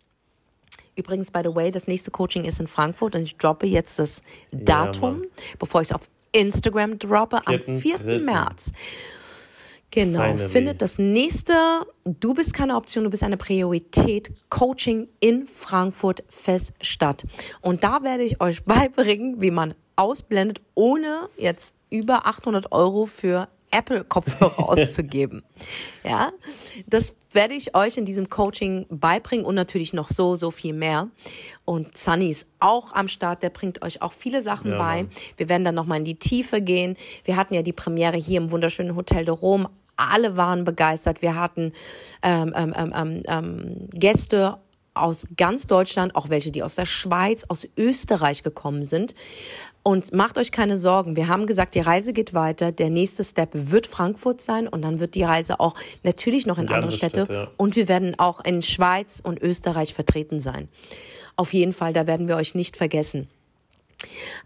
Übrigens, 0.95 1.29
by 1.29 1.41
the 1.43 1.53
way, 1.53 1.69
das 1.69 1.85
nächste 1.85 2.11
Coaching 2.11 2.45
ist 2.45 2.59
in 2.59 2.67
Frankfurt 2.67 3.13
und 3.15 3.23
ich 3.23 3.35
droppe 3.37 3.67
jetzt 3.67 3.99
das 3.99 4.23
Datum, 4.51 5.23
ja, 5.23 5.29
bevor 5.59 5.81
ich 5.81 5.89
es 5.89 5.93
auf 5.93 6.01
Instagram 6.31 6.97
droppe, 6.97 7.45
am 7.45 7.61
4. 7.61 7.97
Dritten. 7.97 8.25
März. 8.25 8.71
Genau, 9.91 10.19
Finally. 10.19 10.49
findet 10.49 10.81
das 10.81 10.97
nächste 10.99 11.53
Du 12.03 12.33
bist 12.33 12.53
keine 12.53 12.75
Option, 12.75 13.03
du 13.03 13.09
bist 13.09 13.23
eine 13.23 13.37
Priorität 13.37 14.31
Coaching 14.49 15.07
in 15.19 15.47
Frankfurt 15.47 16.23
fest 16.29 16.73
statt. 16.81 17.25
Und 17.61 17.83
da 17.83 18.03
werde 18.03 18.23
ich 18.23 18.41
euch 18.41 18.63
beibringen, 18.65 19.41
wie 19.41 19.51
man 19.51 19.73
ausblendet, 19.95 20.61
ohne 20.75 21.29
jetzt 21.37 21.75
über 21.89 22.27
800 22.27 22.71
Euro 22.71 23.05
für 23.05 23.47
Apple-Kopfhörer 23.71 24.69
auszugeben. 24.69 25.43
Ja, 26.03 26.31
das 26.85 27.15
werde 27.37 27.53
ich 27.53 27.75
euch 27.75 27.97
in 27.97 28.05
diesem 28.05 28.29
Coaching 28.29 28.87
beibringen 28.89 29.45
und 29.45 29.53
natürlich 29.53 29.93
noch 29.93 30.09
so, 30.09 30.33
so 30.33 30.49
viel 30.49 30.73
mehr. 30.73 31.07
Und 31.65 31.95
Sunny 31.95 32.31
ist 32.31 32.47
auch 32.59 32.93
am 32.93 33.07
Start, 33.07 33.43
der 33.43 33.51
bringt 33.51 33.83
euch 33.83 34.01
auch 34.01 34.11
viele 34.11 34.41
Sachen 34.41 34.71
ja, 34.71 34.77
bei. 34.79 35.05
Wir 35.37 35.47
werden 35.47 35.63
dann 35.63 35.75
nochmal 35.75 35.99
in 35.99 36.05
die 36.05 36.17
Tiefe 36.17 36.61
gehen. 36.61 36.97
Wir 37.25 37.35
hatten 37.35 37.53
ja 37.53 37.61
die 37.61 37.73
Premiere 37.73 38.17
hier 38.17 38.39
im 38.41 38.49
wunderschönen 38.49 38.95
Hotel 38.95 39.23
de 39.23 39.35
Rom. 39.35 39.69
Alle 39.97 40.35
waren 40.35 40.63
begeistert. 40.63 41.21
Wir 41.21 41.35
hatten 41.35 41.73
ähm, 42.23 42.53
ähm, 42.55 42.73
ähm, 42.75 42.93
ähm, 42.95 43.23
ähm 43.27 43.89
Gäste 43.91 44.57
aus 44.95 45.27
ganz 45.37 45.67
Deutschland, 45.67 46.15
auch 46.15 46.29
welche, 46.29 46.51
die 46.51 46.63
aus 46.63 46.73
der 46.73 46.87
Schweiz, 46.87 47.45
aus 47.47 47.67
Österreich 47.77 48.41
gekommen 48.41 48.83
sind. 48.83 49.13
Und 49.87 50.13
macht 50.13 50.37
euch 50.37 50.51
keine 50.51 50.75
Sorgen. 50.75 51.15
Wir 51.15 51.29
haben 51.29 51.47
gesagt, 51.47 51.73
die 51.73 51.79
Reise 51.79 52.11
geht 52.11 52.33
weiter. 52.33 52.73
Der 52.73 52.89
nächste 52.89 53.23
Step 53.23 53.51
wird 53.53 53.87
Frankfurt 53.87 54.41
sein 54.41 54.67
und 54.67 54.81
dann 54.81 54.99
wird 54.99 55.15
die 55.15 55.23
Reise 55.23 55.61
auch 55.61 55.75
natürlich 56.03 56.45
noch 56.45 56.57
in 56.57 56.63
andere, 56.63 56.75
andere 56.75 56.91
Städte. 56.91 57.23
Städte 57.23 57.33
ja. 57.33 57.51
Und 57.55 57.77
wir 57.77 57.87
werden 57.87 58.19
auch 58.19 58.43
in 58.43 58.61
Schweiz 58.61 59.21
und 59.23 59.41
Österreich 59.41 59.93
vertreten 59.93 60.41
sein. 60.41 60.67
Auf 61.37 61.53
jeden 61.53 61.71
Fall, 61.71 61.93
da 61.93 62.05
werden 62.05 62.27
wir 62.27 62.35
euch 62.35 62.53
nicht 62.53 62.75
vergessen. 62.75 63.29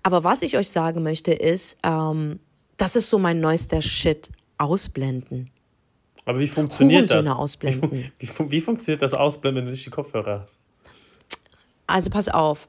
Aber 0.03 0.23
was 0.23 0.43
ich 0.43 0.57
euch 0.59 0.69
sagen 0.69 1.01
möchte, 1.01 1.33
ist, 1.33 1.75
ähm, 1.81 2.39
das 2.77 2.95
ist 2.95 3.09
so 3.09 3.17
mein 3.17 3.39
neuester 3.39 3.81
Shit. 3.81 4.29
Ausblenden. 4.59 5.49
Aber 6.23 6.37
wie 6.37 6.47
funktioniert 6.47 7.09
das? 7.09 7.25
Ausblenden. 7.25 8.11
Wie, 8.19 8.29
wie, 8.29 8.51
wie 8.51 8.61
funktioniert 8.61 9.01
das 9.01 9.15
Ausblenden, 9.15 9.61
wenn 9.61 9.65
du 9.65 9.71
nicht 9.71 9.87
die 9.87 9.89
Kopfhörer 9.89 10.41
hast? 10.41 10.59
Also 11.87 12.11
pass 12.11 12.29
auf 12.29 12.67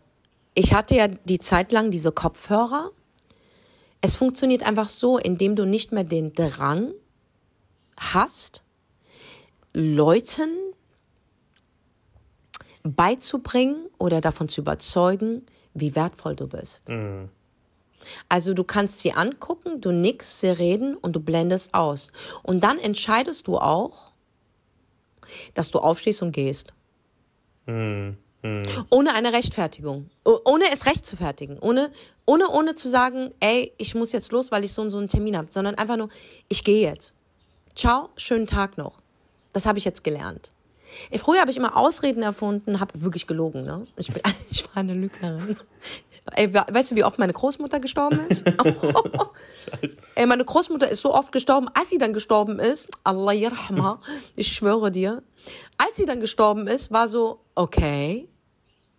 ich 0.54 0.74
hatte 0.74 0.94
ja 0.94 1.08
die 1.08 1.38
Zeit 1.38 1.72
lang 1.72 1.90
diese 1.90 2.12
Kopfhörer. 2.12 2.90
Es 4.00 4.16
funktioniert 4.16 4.62
einfach 4.62 4.88
so, 4.88 5.18
indem 5.18 5.56
du 5.56 5.64
nicht 5.64 5.92
mehr 5.92 6.04
den 6.04 6.32
Drang 6.34 6.92
hast, 7.98 8.62
Leuten 9.72 10.50
beizubringen 12.82 13.86
oder 13.98 14.20
davon 14.20 14.48
zu 14.48 14.60
überzeugen, 14.60 15.46
wie 15.72 15.94
wertvoll 15.94 16.36
du 16.36 16.48
bist. 16.48 16.88
Mhm. 16.88 17.28
Also 18.28 18.52
du 18.52 18.64
kannst 18.64 18.98
sie 18.98 19.12
angucken, 19.12 19.80
du 19.80 19.92
nickst, 19.92 20.40
sie 20.40 20.48
reden 20.48 20.96
und 20.96 21.14
du 21.14 21.20
blendest 21.20 21.72
aus. 21.72 22.10
Und 22.42 22.64
dann 22.64 22.78
entscheidest 22.78 23.46
du 23.46 23.58
auch, 23.58 24.12
dass 25.54 25.70
du 25.70 25.78
aufstehst 25.78 26.22
und 26.22 26.32
gehst. 26.32 26.72
Mhm. 27.66 28.16
Mhm. 28.42 28.64
Ohne 28.90 29.14
eine 29.14 29.32
Rechtfertigung. 29.32 30.10
Ohne 30.24 30.64
es 30.72 30.86
recht 30.86 31.06
zu 31.06 31.16
fertigen. 31.16 31.58
Ohne, 31.58 31.90
ohne, 32.26 32.48
ohne 32.48 32.74
zu 32.74 32.88
sagen, 32.88 33.32
ey, 33.40 33.72
ich 33.78 33.94
muss 33.94 34.12
jetzt 34.12 34.32
los, 34.32 34.50
weil 34.50 34.64
ich 34.64 34.72
so 34.72 34.82
und 34.82 34.90
so 34.90 34.98
einen 34.98 35.08
Termin 35.08 35.36
habe. 35.36 35.48
Sondern 35.50 35.76
einfach 35.76 35.96
nur, 35.96 36.08
ich 36.48 36.64
gehe 36.64 36.82
jetzt. 36.88 37.14
Ciao, 37.74 38.10
schönen 38.16 38.46
Tag 38.46 38.76
noch. 38.76 38.98
Das 39.52 39.66
habe 39.66 39.78
ich 39.78 39.84
jetzt 39.84 40.04
gelernt. 40.04 40.52
Früher 41.18 41.40
habe 41.40 41.50
ich 41.50 41.56
immer 41.56 41.76
Ausreden 41.76 42.22
erfunden, 42.22 42.80
habe 42.80 43.00
wirklich 43.00 43.26
gelogen. 43.26 43.64
Ne? 43.64 43.86
Ich, 43.96 44.08
bin, 44.08 44.22
ich 44.50 44.64
war 44.64 44.78
eine 44.78 44.94
Lügnerin. 44.94 45.56
Ey, 46.34 46.52
weißt 46.54 46.92
du, 46.92 46.96
wie 46.96 47.02
oft 47.04 47.18
meine 47.18 47.32
Großmutter 47.32 47.80
gestorben 47.80 48.20
ist? 48.28 48.44
Ey, 50.14 50.26
meine 50.26 50.44
Großmutter 50.44 50.88
ist 50.88 51.00
so 51.00 51.12
oft 51.12 51.32
gestorben, 51.32 51.68
als 51.74 51.90
sie 51.90 51.98
dann 51.98 52.12
gestorben 52.12 52.58
ist, 52.58 52.88
Allah 53.02 53.32
yarhamha, 53.32 54.00
ich 54.36 54.52
schwöre 54.52 54.92
dir, 54.92 55.22
als 55.78 55.96
sie 55.96 56.06
dann 56.06 56.20
gestorben 56.20 56.68
ist, 56.68 56.92
war 56.92 57.08
so, 57.08 57.40
okay, 57.54 58.28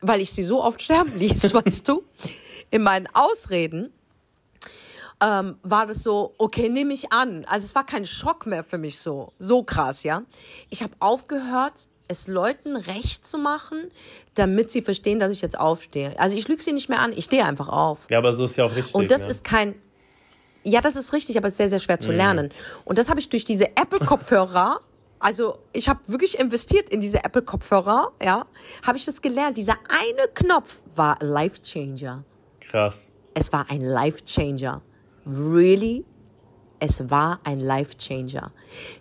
weil 0.04 0.22
ich 0.22 0.32
sie 0.32 0.44
so 0.44 0.64
oft 0.64 0.82
sterben 0.82 1.18
ließ, 1.18 1.54
weißt 1.66 1.88
du, 1.88 2.04
in 2.70 2.84
meinen 2.84 3.08
Ausreden, 3.14 3.92
ähm, 5.22 5.58
war 5.64 5.88
das 5.88 6.04
so, 6.04 6.34
okay, 6.38 6.70
nehme 6.70 6.94
ich 6.94 7.12
an. 7.12 7.46
Also 7.46 7.66
es 7.66 7.76
war 7.76 7.86
kein 7.86 8.06
Schock 8.06 8.46
mehr 8.46 8.64
für 8.64 8.78
mich 8.78 9.00
so, 9.00 9.32
so 9.40 9.64
krass, 9.64 10.04
ja. 10.04 10.24
Ich 10.70 10.84
habe 10.84 10.94
aufgehört, 11.00 11.88
es 12.08 12.28
Leuten 12.28 12.76
recht 12.76 13.26
zu 13.26 13.38
machen, 13.38 13.90
damit 14.36 14.70
sie 14.70 14.82
verstehen, 14.82 15.20
dass 15.20 15.32
ich 15.32 15.42
jetzt 15.42 15.58
aufstehe. 15.58 16.20
Also 16.20 16.36
ich 16.36 16.48
lüge 16.48 16.62
sie 16.62 16.74
nicht 16.74 16.90
mehr 16.90 17.00
an, 17.00 17.14
ich 17.14 17.26
stehe 17.26 17.46
einfach 17.46 17.70
auf. 17.70 18.00
Ja, 18.10 18.18
aber 18.18 18.34
so 18.34 18.44
ist 18.44 18.58
ja 18.58 18.66
auch 18.66 18.76
richtig. 18.76 18.96
Und 18.96 19.12
das 19.12 19.22
ne? 19.22 19.28
ist 19.28 19.44
kein, 19.44 19.76
ja, 20.64 20.82
das 20.82 20.96
ist 20.96 21.14
richtig, 21.14 21.38
aber 21.38 21.48
es 21.48 21.54
ist 21.54 21.58
sehr, 21.58 21.70
sehr 21.70 21.80
schwer 21.80 22.00
zu 22.00 22.10
mhm. 22.10 22.18
lernen. 22.18 22.52
Und 22.84 22.98
das 22.98 23.10
habe 23.10 23.20
ich 23.20 23.30
durch 23.30 23.46
diese 23.46 23.68
Apple-Kopfhörer 23.78 24.82
also 25.24 25.60
ich 25.72 25.88
habe 25.88 26.02
wirklich 26.08 26.40
investiert 26.40 26.90
in 26.90 27.00
diese 27.00 27.24
Apple-Kopfhörer, 27.24 28.12
ja, 28.22 28.46
habe 28.86 28.98
ich 28.98 29.06
das 29.06 29.22
gelernt. 29.22 29.58
Dieser 29.58 29.78
eine 29.88 30.28
Knopf 30.34 30.82
war 30.96 31.18
Life 31.22 31.62
Changer. 31.62 32.24
Krass. 32.60 33.12
Es 33.34 33.52
war 33.54 33.70
ein 33.70 33.82
Life 33.82 34.24
Changer. 34.26 34.82
Really? 35.26 36.06
Es 36.80 37.10
war 37.10 37.40
ein 37.46 37.62
Life 37.62 37.96
Changer. 37.98 38.52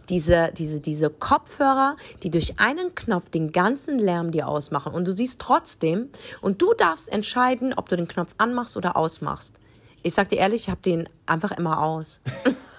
Diese, 0.09 0.53
diese, 0.57 0.79
diese 0.79 1.11
Kopfhörer, 1.11 1.97
die 2.23 2.31
durch 2.31 2.61
einen 2.61 2.95
Knopf 2.95 3.31
den 3.31 3.51
ganzen 3.51 3.99
Lärm 3.99 4.31
dir 4.31 4.47
ausmachen 4.47 4.95
und 4.95 5.05
du 5.05 5.13
siehst 5.13 5.41
trotzdem 5.41 6.11
und 6.41 6.63
du 6.63 6.73
darfst 6.75 7.13
entscheiden, 7.13 7.75
ob 7.77 7.89
du 7.89 7.97
den 7.97 8.07
Knopf 8.07 8.33
anmachst 8.39 8.77
oder 8.77 8.97
ausmachst. 8.97 9.57
Ich 10.05 10.15
sag 10.15 10.29
dir 10.29 10.39
ehrlich, 10.39 10.63
ich 10.63 10.71
habe 10.71 10.81
den 10.83 11.09
einfach 11.27 11.51
immer 11.59 11.83
aus. 11.83 12.21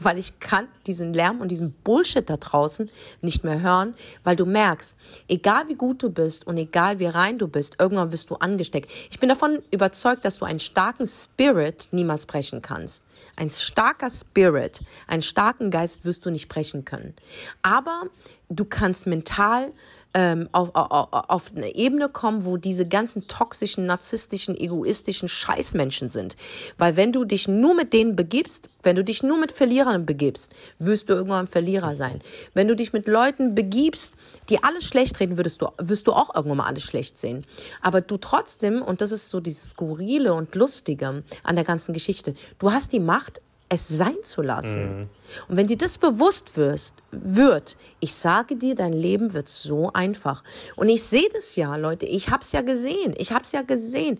weil 0.00 0.18
ich 0.18 0.40
kann 0.40 0.68
diesen 0.86 1.14
Lärm 1.14 1.40
und 1.40 1.48
diesen 1.48 1.72
Bullshit 1.72 2.28
da 2.28 2.36
draußen 2.36 2.90
nicht 3.22 3.44
mehr 3.44 3.60
hören, 3.60 3.94
weil 4.24 4.36
du 4.36 4.46
merkst, 4.46 4.96
egal 5.28 5.68
wie 5.68 5.74
gut 5.74 6.02
du 6.02 6.10
bist 6.10 6.46
und 6.46 6.56
egal 6.56 6.98
wie 6.98 7.06
rein 7.06 7.38
du 7.38 7.48
bist, 7.48 7.76
irgendwann 7.78 8.12
wirst 8.12 8.30
du 8.30 8.36
angesteckt. 8.36 8.90
Ich 9.10 9.18
bin 9.18 9.28
davon 9.28 9.62
überzeugt, 9.70 10.24
dass 10.24 10.38
du 10.38 10.44
einen 10.44 10.60
starken 10.60 11.06
Spirit 11.06 11.88
niemals 11.92 12.26
brechen 12.26 12.62
kannst. 12.62 13.02
Ein 13.36 13.50
starker 13.50 14.10
Spirit, 14.10 14.80
einen 15.06 15.22
starken 15.22 15.70
Geist 15.70 16.04
wirst 16.04 16.26
du 16.26 16.30
nicht 16.30 16.48
brechen 16.48 16.84
können. 16.84 17.14
Aber 17.62 18.04
du 18.48 18.64
kannst 18.64 19.06
mental 19.06 19.72
ähm, 20.14 20.48
auf, 20.52 20.70
auf, 20.74 21.08
auf 21.10 21.52
eine 21.54 21.74
Ebene 21.74 22.08
kommen, 22.08 22.44
wo 22.44 22.56
diese 22.56 22.86
ganzen 22.86 23.26
toxischen, 23.26 23.86
narzisstischen, 23.86 24.56
egoistischen 24.56 25.28
Scheißmenschen 25.28 26.08
sind. 26.08 26.36
Weil 26.78 26.96
wenn 26.96 27.12
du 27.12 27.24
dich 27.24 27.48
nur 27.48 27.74
mit 27.74 27.92
denen 27.92 28.16
begibst, 28.16 28.68
wenn 28.82 28.96
du 28.96 29.04
dich 29.04 29.22
nur 29.22 29.38
mit 29.38 29.52
Verlierern 29.52 30.04
begibst, 30.06 30.52
wirst 30.78 31.08
du 31.08 31.14
irgendwann 31.14 31.46
ein 31.46 31.50
Verlierer 31.50 31.94
sein. 31.94 32.20
Wenn 32.54 32.68
du 32.68 32.76
dich 32.76 32.92
mit 32.92 33.06
Leuten 33.06 33.54
begibst, 33.54 34.14
die 34.48 34.62
alles 34.62 34.84
schlecht 34.84 35.20
reden, 35.20 35.36
würdest 35.36 35.62
du, 35.62 35.68
wirst 35.78 36.06
du 36.06 36.12
auch 36.12 36.34
irgendwann 36.34 36.58
mal 36.58 36.66
alles 36.66 36.82
schlecht 36.82 37.18
sehen. 37.18 37.46
Aber 37.80 38.00
du 38.00 38.16
trotzdem, 38.16 38.82
und 38.82 39.00
das 39.00 39.12
ist 39.12 39.30
so 39.30 39.40
dieses 39.40 39.70
Skurrile 39.70 40.34
und 40.34 40.54
Lustige 40.54 41.22
an 41.42 41.56
der 41.56 41.64
ganzen 41.64 41.92
Geschichte, 41.92 42.34
du 42.58 42.72
hast 42.72 42.92
die 42.92 43.00
Macht, 43.00 43.40
es 43.72 43.88
sein 43.88 44.16
zu 44.22 44.42
lassen. 44.42 44.98
Mhm. 44.98 45.08
Und 45.48 45.56
wenn 45.56 45.66
dir 45.66 45.78
das 45.78 45.96
bewusst 45.96 46.56
wirst, 46.56 46.94
wird, 47.10 47.76
ich 48.00 48.14
sage 48.14 48.56
dir, 48.56 48.74
dein 48.74 48.92
Leben 48.92 49.32
wird 49.32 49.48
so 49.48 49.90
einfach. 49.92 50.44
Und 50.76 50.90
ich 50.90 51.02
sehe 51.02 51.28
das 51.32 51.56
ja, 51.56 51.76
Leute, 51.76 52.04
ich 52.04 52.28
habe 52.28 52.42
es 52.42 52.52
ja 52.52 52.60
gesehen, 52.60 53.14
ich 53.16 53.32
habe 53.32 53.44
es 53.44 53.52
ja 53.52 53.62
gesehen, 53.62 54.18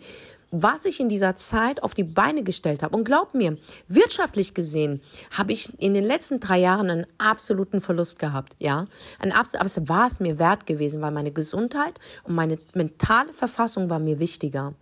was 0.49 0.85
ich 0.85 0.99
in 0.99 1.09
dieser 1.09 1.35
Zeit 1.35 1.81
auf 1.81 1.93
die 1.93 2.03
Beine 2.03 2.43
gestellt 2.43 2.83
habe. 2.83 2.95
Und 2.95 3.03
glaub 3.05 3.33
mir, 3.33 3.57
wirtschaftlich 3.87 4.53
gesehen 4.53 5.01
habe 5.31 5.51
ich 5.51 5.71
in 5.79 5.93
den 5.93 6.03
letzten 6.03 6.39
drei 6.39 6.59
Jahren 6.59 6.89
einen 6.89 7.07
absoluten 7.17 7.81
Verlust 7.81 8.19
gehabt, 8.19 8.55
ja. 8.59 8.87
Ein 9.19 9.31
absolut, 9.31 9.61
aber 9.61 9.65
es 9.67 9.89
war 9.89 10.07
es 10.07 10.19
mir 10.19 10.39
wert 10.39 10.65
gewesen, 10.65 11.01
weil 11.01 11.11
meine 11.11 11.31
Gesundheit 11.31 11.99
und 12.23 12.35
meine 12.35 12.59
mentale 12.73 13.33
Verfassung 13.33 13.89
war 13.89 13.99
mir 13.99 14.19
wichtiger. 14.19 14.73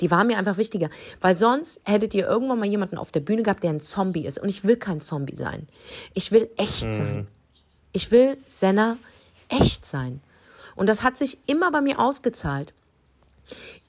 Die 0.00 0.10
war 0.10 0.24
mir 0.24 0.38
einfach 0.38 0.56
wichtiger. 0.56 0.90
Weil 1.20 1.36
sonst 1.36 1.80
hättet 1.84 2.14
ihr 2.14 2.26
irgendwann 2.26 2.58
mal 2.58 2.68
jemanden 2.68 2.98
auf 2.98 3.12
der 3.12 3.20
Bühne 3.20 3.42
gehabt, 3.42 3.62
der 3.62 3.70
ein 3.70 3.80
Zombie 3.80 4.26
ist. 4.26 4.38
Und 4.38 4.48
ich 4.48 4.64
will 4.64 4.76
kein 4.76 5.00
Zombie 5.00 5.36
sein. 5.36 5.68
Ich 6.14 6.32
will 6.32 6.48
echt 6.56 6.86
mhm. 6.86 6.92
sein. 6.92 7.26
Ich 7.92 8.10
will 8.10 8.36
Senna 8.46 8.96
echt 9.48 9.84
sein. 9.84 10.20
Und 10.76 10.88
das 10.88 11.02
hat 11.02 11.16
sich 11.16 11.38
immer 11.46 11.70
bei 11.70 11.80
mir 11.80 11.98
ausgezahlt. 11.98 12.72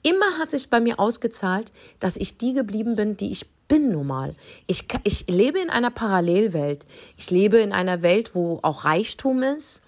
Immer 0.02 0.38
hat 0.38 0.50
sich 0.50 0.68
bei 0.68 0.80
mir 0.80 0.98
ausgezahlt, 0.98 1.72
dass 2.00 2.16
ich 2.16 2.36
die 2.36 2.52
geblieben 2.52 2.96
bin, 2.96 3.16
die 3.16 3.30
ich 3.30 3.46
bin 3.68 3.90
normal. 3.92 4.34
Ich, 4.66 4.84
ich 5.04 5.26
lebe 5.28 5.60
in 5.60 5.70
einer 5.70 5.90
Parallelwelt. 5.90 6.86
Ich 7.16 7.30
lebe 7.30 7.58
in 7.58 7.72
einer 7.72 8.02
Welt, 8.02 8.34
wo 8.34 8.58
auch 8.62 8.84
Reichtum 8.84 9.42
ist, 9.42 9.80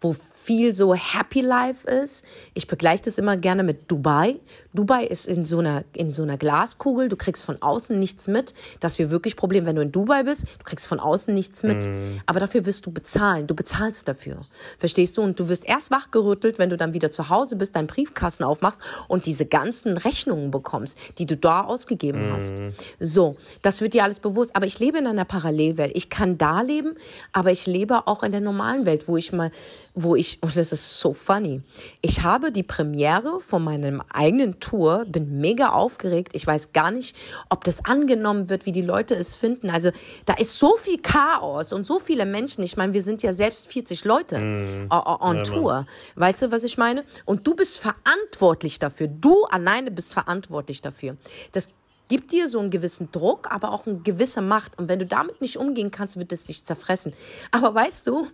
wo 0.00 0.14
viel 0.42 0.74
so 0.74 0.94
Happy 0.94 1.42
Life 1.42 1.86
ist. 1.86 2.24
Ich 2.54 2.66
begleiche 2.66 3.04
das 3.04 3.18
immer 3.18 3.36
gerne 3.36 3.62
mit 3.62 3.90
Dubai. 3.90 4.36
Dubai 4.72 5.04
ist 5.04 5.26
in 5.26 5.44
so 5.44 5.58
einer, 5.58 5.84
in 5.92 6.12
so 6.12 6.22
einer 6.22 6.38
Glaskugel. 6.38 7.08
Du 7.08 7.16
kriegst 7.16 7.44
von 7.44 7.60
außen 7.60 7.98
nichts 7.98 8.26
mit. 8.26 8.54
Das 8.80 8.98
wir 8.98 9.10
wirklich 9.10 9.36
Problem, 9.36 9.66
wenn 9.66 9.76
du 9.76 9.82
in 9.82 9.92
Dubai 9.92 10.22
bist, 10.22 10.44
du 10.44 10.64
kriegst 10.64 10.86
von 10.86 10.98
außen 10.98 11.34
nichts 11.34 11.62
mit. 11.62 11.86
Mm. 11.86 12.20
Aber 12.24 12.40
dafür 12.40 12.64
wirst 12.64 12.86
du 12.86 12.90
bezahlen. 12.90 13.46
Du 13.46 13.54
bezahlst 13.54 14.08
dafür. 14.08 14.40
Verstehst 14.78 15.18
du? 15.18 15.22
Und 15.22 15.38
du 15.38 15.48
wirst 15.48 15.68
erst 15.68 15.90
wachgerüttelt, 15.90 16.58
wenn 16.58 16.70
du 16.70 16.76
dann 16.78 16.94
wieder 16.94 17.10
zu 17.10 17.28
Hause 17.28 17.56
bist, 17.56 17.76
deinen 17.76 17.88
Briefkasten 17.88 18.44
aufmachst 18.44 18.80
und 19.08 19.26
diese 19.26 19.44
ganzen 19.44 19.98
Rechnungen 19.98 20.50
bekommst, 20.50 20.96
die 21.18 21.26
du 21.26 21.36
da 21.36 21.62
ausgegeben 21.62 22.30
mm. 22.30 22.32
hast. 22.32 22.54
So, 22.98 23.36
das 23.60 23.82
wird 23.82 23.92
dir 23.92 24.04
alles 24.04 24.20
bewusst. 24.20 24.56
Aber 24.56 24.66
ich 24.66 24.78
lebe 24.78 24.98
in 24.98 25.06
einer 25.06 25.26
Parallelwelt. 25.26 25.92
Ich 25.94 26.08
kann 26.08 26.38
da 26.38 26.62
leben, 26.62 26.94
aber 27.32 27.50
ich 27.50 27.66
lebe 27.66 28.06
auch 28.06 28.22
in 28.22 28.32
der 28.32 28.40
normalen 28.40 28.86
Welt, 28.86 29.06
wo 29.06 29.16
ich 29.16 29.32
mal, 29.32 29.50
wo 29.94 30.16
ich 30.16 30.29
und 30.40 30.56
das 30.56 30.72
ist 30.72 31.00
so 31.00 31.12
funny. 31.12 31.62
Ich 32.00 32.22
habe 32.22 32.52
die 32.52 32.62
Premiere 32.62 33.40
von 33.40 33.64
meinem 33.64 34.02
eigenen 34.12 34.60
Tour, 34.60 35.04
bin 35.06 35.40
mega 35.40 35.70
aufgeregt. 35.70 36.30
Ich 36.34 36.46
weiß 36.46 36.72
gar 36.72 36.90
nicht, 36.90 37.16
ob 37.48 37.64
das 37.64 37.84
angenommen 37.84 38.48
wird, 38.48 38.66
wie 38.66 38.72
die 38.72 38.82
Leute 38.82 39.14
es 39.14 39.34
finden. 39.34 39.70
Also 39.70 39.90
da 40.26 40.34
ist 40.34 40.58
so 40.58 40.76
viel 40.76 40.98
Chaos 40.98 41.72
und 41.72 41.86
so 41.86 41.98
viele 41.98 42.26
Menschen. 42.26 42.62
Ich 42.62 42.76
meine, 42.76 42.92
wir 42.92 43.02
sind 43.02 43.22
ja 43.22 43.32
selbst 43.32 43.68
40 43.68 44.04
Leute 44.04 44.38
mm. 44.38 44.88
on 44.90 45.36
ja, 45.36 45.42
Tour. 45.42 45.86
Weißt 46.16 46.42
du, 46.42 46.50
was 46.50 46.64
ich 46.64 46.78
meine? 46.78 47.04
Und 47.24 47.46
du 47.46 47.54
bist 47.54 47.78
verantwortlich 47.78 48.78
dafür. 48.78 49.08
Du 49.08 49.44
alleine 49.44 49.90
bist 49.90 50.12
verantwortlich 50.12 50.82
dafür. 50.82 51.16
Das 51.52 51.68
gibt 52.10 52.32
dir 52.32 52.48
so 52.48 52.58
einen 52.58 52.70
gewissen 52.70 53.10
Druck, 53.12 53.50
aber 53.50 53.72
auch 53.72 53.86
eine 53.86 53.98
gewisse 53.98 54.42
Macht. 54.42 54.78
Und 54.78 54.88
wenn 54.88 54.98
du 54.98 55.06
damit 55.06 55.40
nicht 55.40 55.56
umgehen 55.56 55.90
kannst, 55.90 56.18
wird 56.18 56.32
es 56.32 56.44
dich 56.44 56.64
zerfressen. 56.64 57.14
Aber 57.52 57.74
weißt 57.74 58.06
du, 58.08 58.26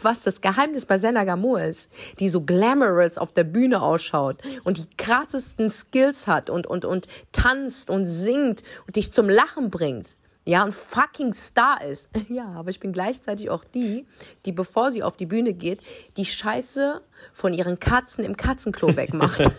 was 0.00 0.22
das 0.22 0.40
Geheimnis 0.40 0.86
bei 0.86 0.98
Senna 0.98 1.24
Gamur 1.24 1.62
ist, 1.62 1.90
die 2.18 2.28
so 2.28 2.42
glamorous 2.42 3.18
auf 3.18 3.32
der 3.32 3.44
Bühne 3.44 3.82
ausschaut 3.82 4.42
und 4.64 4.78
die 4.78 4.86
krassesten 4.96 5.70
Skills 5.70 6.26
hat 6.26 6.50
und, 6.50 6.66
und, 6.66 6.84
und 6.84 7.06
tanzt 7.32 7.90
und 7.90 8.04
singt 8.04 8.62
und 8.86 8.96
dich 8.96 9.12
zum 9.12 9.28
Lachen 9.28 9.70
bringt. 9.70 10.16
Ja, 10.46 10.64
ein 10.64 10.72
fucking 10.72 11.32
Star 11.32 11.82
ist. 11.84 12.08
Ja, 12.28 12.46
aber 12.52 12.70
ich 12.70 12.80
bin 12.80 12.92
gleichzeitig 12.92 13.50
auch 13.50 13.64
die, 13.64 14.06
die, 14.46 14.52
bevor 14.52 14.90
sie 14.90 15.02
auf 15.02 15.16
die 15.16 15.26
Bühne 15.26 15.52
geht, 15.52 15.80
die 16.16 16.24
Scheiße 16.24 17.02
von 17.32 17.52
ihren 17.54 17.80
Katzen 17.80 18.24
im 18.24 18.36
Katzenklo 18.36 18.96
wegmacht. 18.96 19.40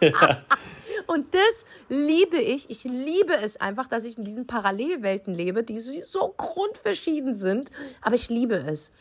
ja. 0.00 0.08
ja. 0.08 0.42
Und 1.06 1.34
das 1.34 1.64
liebe 1.88 2.38
ich. 2.38 2.70
Ich 2.70 2.84
liebe 2.84 3.34
es 3.42 3.56
einfach, 3.60 3.86
dass 3.86 4.04
ich 4.04 4.18
in 4.18 4.24
diesen 4.24 4.46
Parallelwelten 4.46 5.34
lebe, 5.34 5.62
die 5.62 5.78
so 5.78 6.34
grundverschieden 6.36 7.34
sind. 7.34 7.70
Aber 8.00 8.14
ich 8.14 8.28
liebe 8.28 8.56
es. 8.56 8.92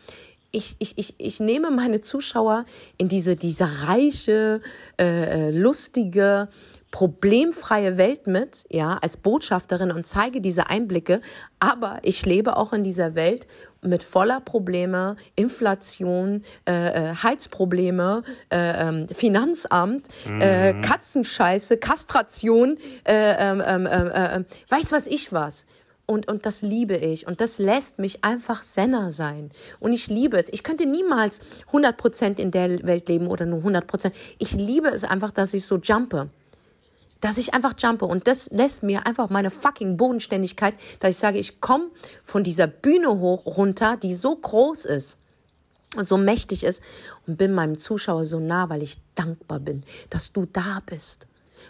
Ich, 0.51 0.75
ich, 0.79 0.97
ich, 0.97 1.15
ich 1.17 1.39
nehme 1.39 1.71
meine 1.71 2.01
Zuschauer 2.01 2.65
in 2.97 3.07
diese, 3.07 3.35
diese 3.37 3.87
reiche, 3.87 4.61
äh, 4.99 5.47
äh 5.47 5.51
lustige, 5.51 6.49
problemfreie 6.91 7.97
Welt 7.97 8.27
mit, 8.27 8.65
ja, 8.69 8.97
als 9.01 9.15
Botschafterin 9.17 9.91
und 9.91 10.05
zeige 10.05 10.41
diese 10.41 10.69
Einblicke. 10.69 11.21
Aber 11.59 11.99
ich 12.03 12.25
lebe 12.25 12.57
auch 12.57 12.73
in 12.73 12.83
dieser 12.83 13.15
Welt, 13.15 13.47
mit 13.81 14.03
voller 14.03 14.39
Probleme, 14.39 15.15
Inflation, 15.35 16.43
äh, 16.67 17.09
äh 17.11 17.15
Heizprobleme, 17.15 18.23
äh, 18.49 18.87
ähm, 18.87 19.07
Finanzamt, 19.09 20.07
äh, 20.25 20.29
mhm. 20.29 20.41
äh, 20.41 20.81
Katzenscheiße, 20.81 21.77
Kastration, 21.77 22.77
äh, 23.03 23.33
ähm, 23.37 23.63
ähm, 23.65 23.85
äh, 23.85 24.43
weiß 24.69 24.91
was 24.91 25.07
ich 25.07 25.33
was. 25.33 25.65
Und, 26.05 26.27
und 26.27 26.45
das 26.45 26.61
liebe 26.61 26.97
ich. 26.97 27.25
Und 27.25 27.39
das 27.39 27.57
lässt 27.57 27.97
mich 27.97 28.23
einfach 28.25 28.63
Senner 28.63 29.11
sein. 29.11 29.49
Und 29.79 29.93
ich 29.93 30.07
liebe 30.07 30.37
es. 30.37 30.49
Ich 30.51 30.61
könnte 30.61 30.85
niemals 30.85 31.39
100% 31.71 32.37
in 32.37 32.51
der 32.51 32.83
Welt 32.83 33.07
leben 33.07 33.27
oder 33.27 33.45
nur 33.45 33.61
100%. 33.61 34.11
Ich 34.37 34.51
liebe 34.51 34.89
es 34.89 35.05
einfach, 35.05 35.31
dass 35.31 35.53
ich 35.53 35.65
so 35.65 35.77
jumpe 35.77 36.29
dass 37.21 37.37
ich 37.37 37.53
einfach 37.53 37.75
jumpe. 37.77 38.05
Und 38.05 38.27
das 38.27 38.49
lässt 38.51 38.83
mir 38.83 39.05
einfach 39.05 39.29
meine 39.29 39.51
fucking 39.51 39.95
Bodenständigkeit, 39.95 40.75
dass 40.99 41.11
ich 41.11 41.17
sage, 41.17 41.39
ich 41.39 41.61
komme 41.61 41.89
von 42.23 42.43
dieser 42.43 42.67
Bühne 42.67 43.19
hoch 43.19 43.45
runter, 43.45 43.97
die 43.97 44.15
so 44.15 44.35
groß 44.35 44.85
ist 44.85 45.17
und 45.95 46.07
so 46.07 46.17
mächtig 46.17 46.63
ist 46.63 46.81
und 47.27 47.37
bin 47.37 47.53
meinem 47.53 47.77
Zuschauer 47.77 48.25
so 48.25 48.39
nah, 48.39 48.69
weil 48.69 48.83
ich 48.83 48.97
dankbar 49.15 49.59
bin, 49.59 49.83
dass 50.09 50.33
du 50.33 50.45
da 50.45 50.81
bist. 50.85 51.27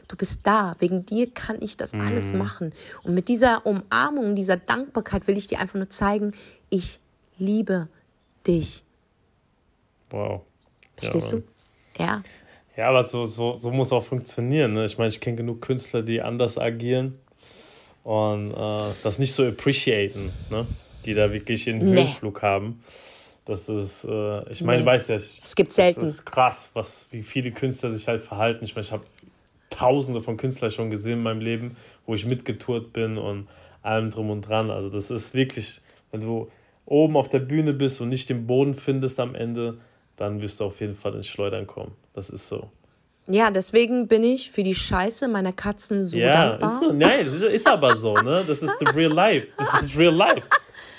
Du 0.07 0.15
bist 0.15 0.41
da. 0.43 0.75
Wegen 0.79 1.05
dir 1.05 1.31
kann 1.31 1.61
ich 1.61 1.77
das 1.77 1.93
mhm. 1.93 2.01
alles 2.01 2.33
machen. 2.33 2.73
Und 3.03 3.13
mit 3.13 3.27
dieser 3.27 3.65
Umarmung, 3.65 4.35
dieser 4.35 4.57
Dankbarkeit 4.57 5.27
will 5.27 5.37
ich 5.37 5.47
dir 5.47 5.59
einfach 5.59 5.75
nur 5.75 5.89
zeigen, 5.89 6.33
ich 6.69 6.99
liebe 7.37 7.87
dich. 8.47 8.83
Wow. 10.09 10.41
Verstehst 10.95 11.31
ja, 11.31 11.37
du? 11.37 11.43
Ja. 11.97 12.23
Ja, 12.77 12.89
aber 12.89 13.03
so, 13.03 13.25
so, 13.25 13.55
so 13.55 13.71
muss 13.71 13.91
auch 13.91 14.03
funktionieren. 14.03 14.73
Ne? 14.73 14.85
Ich 14.85 14.97
meine, 14.97 15.09
ich 15.09 15.19
kenne 15.19 15.37
genug 15.37 15.61
Künstler, 15.61 16.01
die 16.01 16.21
anders 16.21 16.57
agieren 16.57 17.19
und 18.03 18.51
äh, 18.51 18.83
das 19.03 19.19
nicht 19.19 19.33
so 19.33 19.45
appreciaten, 19.45 20.31
ne? 20.49 20.65
die 21.05 21.13
da 21.13 21.31
wirklich 21.31 21.69
einen 21.69 21.91
nee. 21.91 22.03
Höhenflug 22.03 22.41
haben. 22.41 22.81
Das 23.45 23.67
ist, 23.67 24.05
äh, 24.05 24.49
ich 24.51 24.63
meine, 24.63 24.79
nee. 24.79 24.85
du 24.85 24.91
weißt 24.91 25.09
ja, 25.09 25.15
es 25.15 25.55
gibt 25.55 25.73
selten. 25.73 26.01
Das 26.01 26.09
ist 26.09 26.25
krass, 26.25 26.69
was, 26.73 27.07
wie 27.11 27.23
viele 27.23 27.51
Künstler 27.51 27.91
sich 27.91 28.07
halt 28.07 28.21
verhalten. 28.21 28.63
Ich 28.63 28.75
meine, 28.75 28.85
ich 28.85 28.91
habe 28.91 29.03
tausende 29.69 30.21
von 30.21 30.37
Künstlern 30.37 30.71
schon 30.71 30.89
gesehen 30.89 31.13
in 31.13 31.23
meinem 31.23 31.41
Leben, 31.41 31.75
wo 32.05 32.13
ich 32.13 32.25
mitgetourt 32.25 32.93
bin 32.93 33.17
und 33.17 33.47
allem 33.81 34.11
drum 34.11 34.29
und 34.29 34.47
dran. 34.47 34.69
Also 34.69 34.89
das 34.89 35.09
ist 35.09 35.33
wirklich, 35.33 35.81
wenn 36.11 36.21
du 36.21 36.49
oben 36.85 37.17
auf 37.17 37.29
der 37.29 37.39
Bühne 37.39 37.73
bist 37.73 37.99
und 37.99 38.09
nicht 38.09 38.29
den 38.29 38.45
Boden 38.45 38.73
findest 38.73 39.19
am 39.19 39.33
Ende, 39.33 39.79
dann 40.21 40.39
wirst 40.39 40.59
du 40.59 40.65
auf 40.65 40.79
jeden 40.79 40.95
Fall 40.95 41.15
ins 41.15 41.27
Schleudern 41.27 41.65
kommen. 41.65 41.93
Das 42.13 42.29
ist 42.29 42.47
so. 42.47 42.69
Ja, 43.27 43.49
deswegen 43.49 44.07
bin 44.07 44.23
ich 44.23 44.51
für 44.51 44.61
die 44.61 44.75
Scheiße 44.75 45.27
meiner 45.27 45.51
Katzen 45.51 46.05
so 46.05 46.17
ja, 46.17 46.49
dankbar. 46.49 46.71
Ist 46.71 46.79
so. 46.79 46.93
Nein, 46.93 47.25
das 47.25 47.33
ist, 47.33 47.43
ist 47.43 47.67
aber 47.67 47.95
so, 47.95 48.13
ne? 48.13 48.43
Das 48.45 48.61
ist 48.61 48.77
the 48.79 48.85
real 48.95 49.11
life. 49.11 49.47
Das 49.57 49.81
ist 49.81 49.97
real 49.97 50.13
life. 50.13 50.47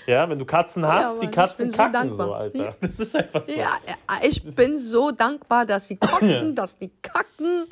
Ja, 0.08 0.28
wenn 0.28 0.40
du 0.40 0.44
Katzen 0.44 0.84
hast, 0.84 1.14
ja, 1.14 1.20
die 1.20 1.26
Katzen 1.28 1.70
kacken 1.70 2.10
so, 2.10 2.16
so, 2.16 2.32
Alter. 2.32 2.74
Das 2.80 2.98
ist 2.98 3.14
einfach 3.14 3.44
so. 3.44 3.52
Ja, 3.52 3.78
ich 4.22 4.42
bin 4.42 4.76
so 4.76 5.12
dankbar, 5.12 5.66
dass 5.66 5.86
sie 5.86 5.96
kotzen, 5.96 6.56
dass 6.56 6.76
die 6.76 6.90
kacken, 7.00 7.66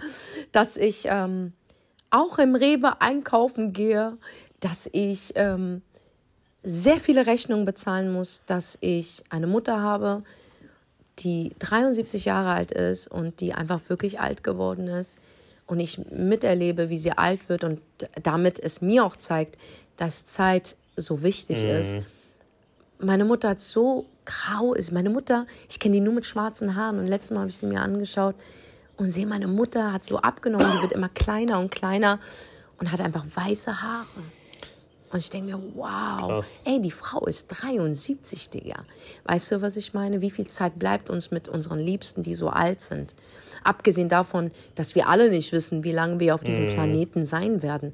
dass 0.53 0.77
ich 0.77 1.07
ähm, 1.07 1.53
auch 2.11 2.39
im 2.39 2.55
Rewe 2.55 3.01
einkaufen 3.01 3.73
gehe, 3.73 4.17
dass 4.61 4.89
ich 4.93 5.33
ähm, 5.35 5.83
sehr 6.63 7.01
viele 7.01 7.27
Rechnungen 7.27 7.65
bezahlen 7.65 8.13
muss, 8.13 8.43
dass 8.47 8.79
ich 8.81 9.25
eine 9.31 9.49
Mutter 9.49 9.81
habe, 9.81 10.23
die 11.21 11.53
73 11.59 12.25
Jahre 12.25 12.51
alt 12.51 12.73
ist 12.73 13.09
und 13.09 13.41
die 13.41 13.55
einfach 13.55 13.81
wirklich 13.89 14.21
alt 14.21 14.43
geworden 14.43 14.89
ist. 14.89 15.19
Und 15.67 15.79
ich 15.81 15.99
miterlebe, 16.11 16.91
wie 16.91 16.99
sie 16.99 17.13
alt 17.13 17.49
wird 17.49 17.65
und 17.65 17.81
damit 18.23 18.59
es 18.59 18.81
mir 18.81 19.05
auch 19.05 19.17
zeigt, 19.17 19.57
dass 19.97 20.27
Zeit 20.27 20.77
so 20.97 21.23
wichtig 21.23 21.63
mhm. 21.63 21.71
ist. 21.71 21.97
Meine 22.99 23.25
Mutter 23.25 23.51
hat 23.51 23.61
so 23.61 24.07
grau 24.25 24.75
ist. 24.75 24.93
Meine 24.93 25.11
Mutter, 25.11 25.47
ich 25.69 25.79
kenne 25.79 25.95
die 25.95 26.01
nur 26.01 26.15
mit 26.15 26.27
schwarzen 26.27 26.75
Haaren 26.75 26.99
und 26.99 27.07
letztes 27.07 27.31
Mal 27.31 27.41
habe 27.41 27.51
ich 27.51 27.57
sie 27.57 27.67
mir 27.67 27.81
angeschaut 27.81 28.35
und 28.97 29.09
sehe, 29.09 29.27
meine 29.27 29.47
Mutter 29.49 29.93
hat 29.93 30.05
so 30.05 30.19
abgenommen, 30.19 30.71
die 30.77 30.83
wird 30.83 30.93
immer 30.93 31.09
kleiner 31.09 31.59
und 31.59 31.71
kleiner 31.71 32.19
und 32.79 32.93
hat 32.93 33.01
einfach 33.01 33.25
weiße 33.35 33.83
Haare. 33.83 34.07
Und 35.13 35.19
ich 35.19 35.31
denke 35.31 35.57
mir, 35.57 35.63
wow, 35.75 36.47
ey, 36.65 36.81
die 36.81 36.93
Frau 36.93 37.27
ist 37.27 37.49
73, 37.49 38.49
Digga. 38.51 38.85
Weißt 39.25 39.51
du, 39.51 39.61
was 39.61 39.77
ich 39.77 39.93
meine? 39.93 40.21
Wie 40.21 40.31
viel 40.31 40.47
Zeit 40.47 40.79
bleibt 40.79 41.11
uns 41.11 41.33
mit 41.33 41.49
unseren 41.49 41.81
Liebsten, 41.81 42.23
die 42.23 42.37
so 42.37 42.49
alt 42.49 42.81
sind? 42.81 43.17
Abgesehen 43.65 44.09
davon, 44.09 44.53
dass 44.77 44.95
wir 44.95 45.09
alle 45.09 45.29
nicht 45.29 45.53
wissen, 45.53 45.83
wie 45.83 45.93
lange 45.93 46.21
wir 46.21 46.35
auf 46.35 46.45
diesem 46.45 46.67
mm. 46.67 46.75
Planeten 46.75 47.25
sein 47.25 47.63
werden. 47.63 47.93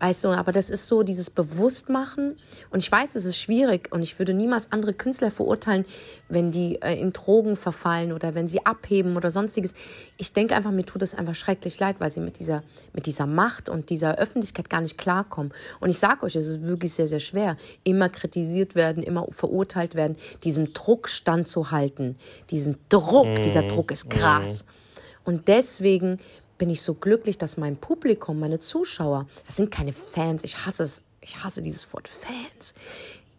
Weißt 0.00 0.24
du, 0.24 0.28
aber 0.28 0.50
das 0.50 0.70
ist 0.70 0.86
so 0.86 1.02
dieses 1.02 1.28
Bewusstmachen. 1.28 2.36
Und 2.70 2.78
ich 2.78 2.90
weiß, 2.90 3.16
es 3.16 3.26
ist 3.26 3.36
schwierig 3.36 3.92
und 3.92 4.02
ich 4.02 4.18
würde 4.18 4.32
niemals 4.32 4.72
andere 4.72 4.94
Künstler 4.94 5.30
verurteilen, 5.30 5.84
wenn 6.30 6.50
die 6.50 6.80
äh, 6.80 6.98
in 6.98 7.12
Drogen 7.12 7.54
verfallen 7.54 8.12
oder 8.12 8.34
wenn 8.34 8.48
sie 8.48 8.64
abheben 8.64 9.18
oder 9.18 9.28
sonstiges. 9.28 9.74
Ich 10.16 10.32
denke 10.32 10.56
einfach, 10.56 10.70
mir 10.70 10.86
tut 10.86 11.02
es 11.02 11.14
einfach 11.14 11.34
schrecklich 11.34 11.78
leid, 11.78 11.96
weil 11.98 12.10
sie 12.10 12.20
mit 12.20 12.38
dieser, 12.38 12.62
mit 12.94 13.04
dieser 13.04 13.26
Macht 13.26 13.68
und 13.68 13.90
dieser 13.90 14.16
Öffentlichkeit 14.16 14.70
gar 14.70 14.80
nicht 14.80 14.96
klarkommen. 14.96 15.52
Und 15.80 15.90
ich 15.90 15.98
sage 15.98 16.24
euch, 16.24 16.34
es 16.34 16.48
ist 16.48 16.62
wirklich 16.62 16.94
sehr, 16.94 17.06
sehr 17.06 17.20
schwer. 17.20 17.58
Immer 17.84 18.08
kritisiert 18.08 18.74
werden, 18.74 19.02
immer 19.02 19.26
verurteilt 19.30 19.96
werden, 19.96 20.16
diesem 20.44 20.72
Druck 20.72 21.10
standzuhalten. 21.10 22.16
Diesen 22.48 22.78
Druck, 22.88 23.28
mm. 23.28 23.42
dieser 23.42 23.64
Druck 23.64 23.90
ist 23.90 24.08
krass. 24.08 24.64
Mm. 24.64 25.28
Und 25.28 25.48
deswegen 25.48 26.18
bin 26.60 26.68
ich 26.68 26.82
so 26.82 26.92
glücklich, 26.92 27.38
dass 27.38 27.56
mein 27.56 27.78
Publikum, 27.78 28.38
meine 28.38 28.58
Zuschauer, 28.58 29.26
das 29.46 29.56
sind 29.56 29.70
keine 29.70 29.94
Fans, 29.94 30.44
ich 30.44 30.66
hasse 30.66 30.82
es, 30.82 31.00
ich 31.22 31.42
hasse 31.42 31.62
dieses 31.62 31.90
Wort 31.94 32.06
Fans. 32.06 32.74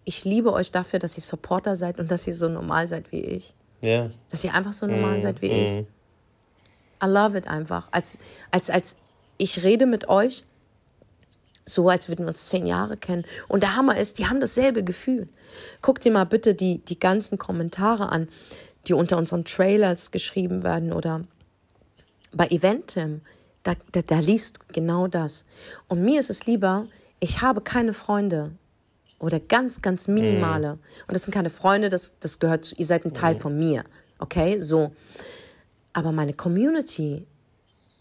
Ich 0.05 0.25
liebe 0.25 0.51
euch 0.51 0.71
dafür, 0.71 0.97
dass 0.97 1.15
ihr 1.17 1.21
Supporter 1.21 1.75
seid 1.75 1.99
und 1.99 2.09
dass 2.09 2.25
ihr 2.25 2.35
so 2.35 2.49
normal 2.49 2.87
seid 2.87 3.11
wie 3.11 3.21
ich. 3.21 3.53
Ja. 3.81 3.89
Yeah. 3.89 4.11
Dass 4.31 4.43
ihr 4.43 4.55
einfach 4.55 4.73
so 4.73 4.87
normal 4.87 5.19
mm, 5.19 5.21
seid 5.21 5.41
wie 5.43 5.49
mm. 5.49 5.63
ich. 5.63 5.71
I 7.03 7.07
love 7.07 7.37
it 7.37 7.47
einfach. 7.47 7.89
Als, 7.91 8.17
als, 8.49 8.71
als 8.71 8.95
ich 9.37 9.61
rede 9.61 9.85
mit 9.85 10.09
euch, 10.09 10.43
so 11.63 11.89
als 11.89 12.09
würden 12.09 12.25
wir 12.25 12.29
uns 12.29 12.47
zehn 12.47 12.65
Jahre 12.65 12.97
kennen. 12.97 13.23
Und 13.47 13.61
der 13.61 13.75
Hammer 13.75 13.97
ist, 13.97 14.17
die 14.17 14.25
haben 14.25 14.41
dasselbe 14.41 14.83
Gefühl. 14.83 15.29
Guck 15.83 16.01
dir 16.01 16.11
mal 16.11 16.25
bitte 16.25 16.55
die, 16.55 16.79
die 16.79 16.99
ganzen 16.99 17.37
Kommentare 17.37 18.11
an, 18.11 18.29
die 18.87 18.93
unter 18.93 19.17
unseren 19.17 19.45
Trailers 19.45 20.09
geschrieben 20.09 20.63
werden 20.63 20.91
oder 20.91 21.21
bei 22.31 22.47
Eventem, 22.47 23.21
da, 23.63 23.73
da, 23.91 24.01
da 24.01 24.19
liest 24.19 24.57
du 24.57 24.61
genau 24.73 25.07
das. 25.07 25.45
Und 25.87 26.03
mir 26.03 26.19
ist 26.19 26.29
es 26.29 26.45
lieber, 26.45 26.87
ich 27.19 27.41
habe 27.41 27.61
keine 27.61 27.93
Freunde 27.93 28.51
oder 29.19 29.39
ganz, 29.39 29.81
ganz 29.81 30.07
minimale. 30.07 30.75
Mm. 30.75 30.79
Und 31.07 31.13
das 31.13 31.23
sind 31.23 31.33
keine 31.33 31.49
Freunde, 31.49 31.89
das, 31.89 32.13
das 32.19 32.39
gehört 32.39 32.65
zu, 32.65 32.75
ihr 32.75 32.85
seid 32.85 33.05
ein 33.05 33.13
Teil 33.13 33.35
mm. 33.35 33.39
von 33.39 33.59
mir. 33.59 33.83
Okay, 34.17 34.57
so. 34.57 34.91
Aber 35.93 36.11
meine 36.11 36.33
Community 36.33 37.25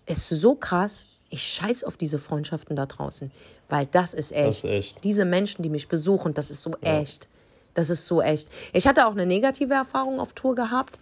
ist 0.06 0.28
so 0.28 0.54
krass, 0.54 1.06
ich 1.28 1.42
scheiß 1.42 1.84
auf 1.84 1.96
diese 1.96 2.18
Freundschaften 2.18 2.74
da 2.74 2.86
draußen, 2.86 3.30
weil 3.68 3.86
das 3.86 4.14
ist 4.14 4.32
echt. 4.32 4.64
Das 4.64 4.64
ist 4.64 4.70
echt. 4.70 5.04
Diese 5.04 5.24
Menschen, 5.24 5.62
die 5.62 5.68
mich 5.68 5.88
besuchen, 5.88 6.34
das 6.34 6.50
ist 6.50 6.62
so 6.62 6.72
ja. 6.82 7.00
echt. 7.00 7.28
Das 7.74 7.88
ist 7.88 8.06
so 8.06 8.20
echt. 8.20 8.48
Ich 8.72 8.86
hatte 8.86 9.06
auch 9.06 9.12
eine 9.12 9.26
negative 9.26 9.74
Erfahrung 9.74 10.18
auf 10.18 10.32
Tour 10.32 10.54
gehabt 10.54 10.98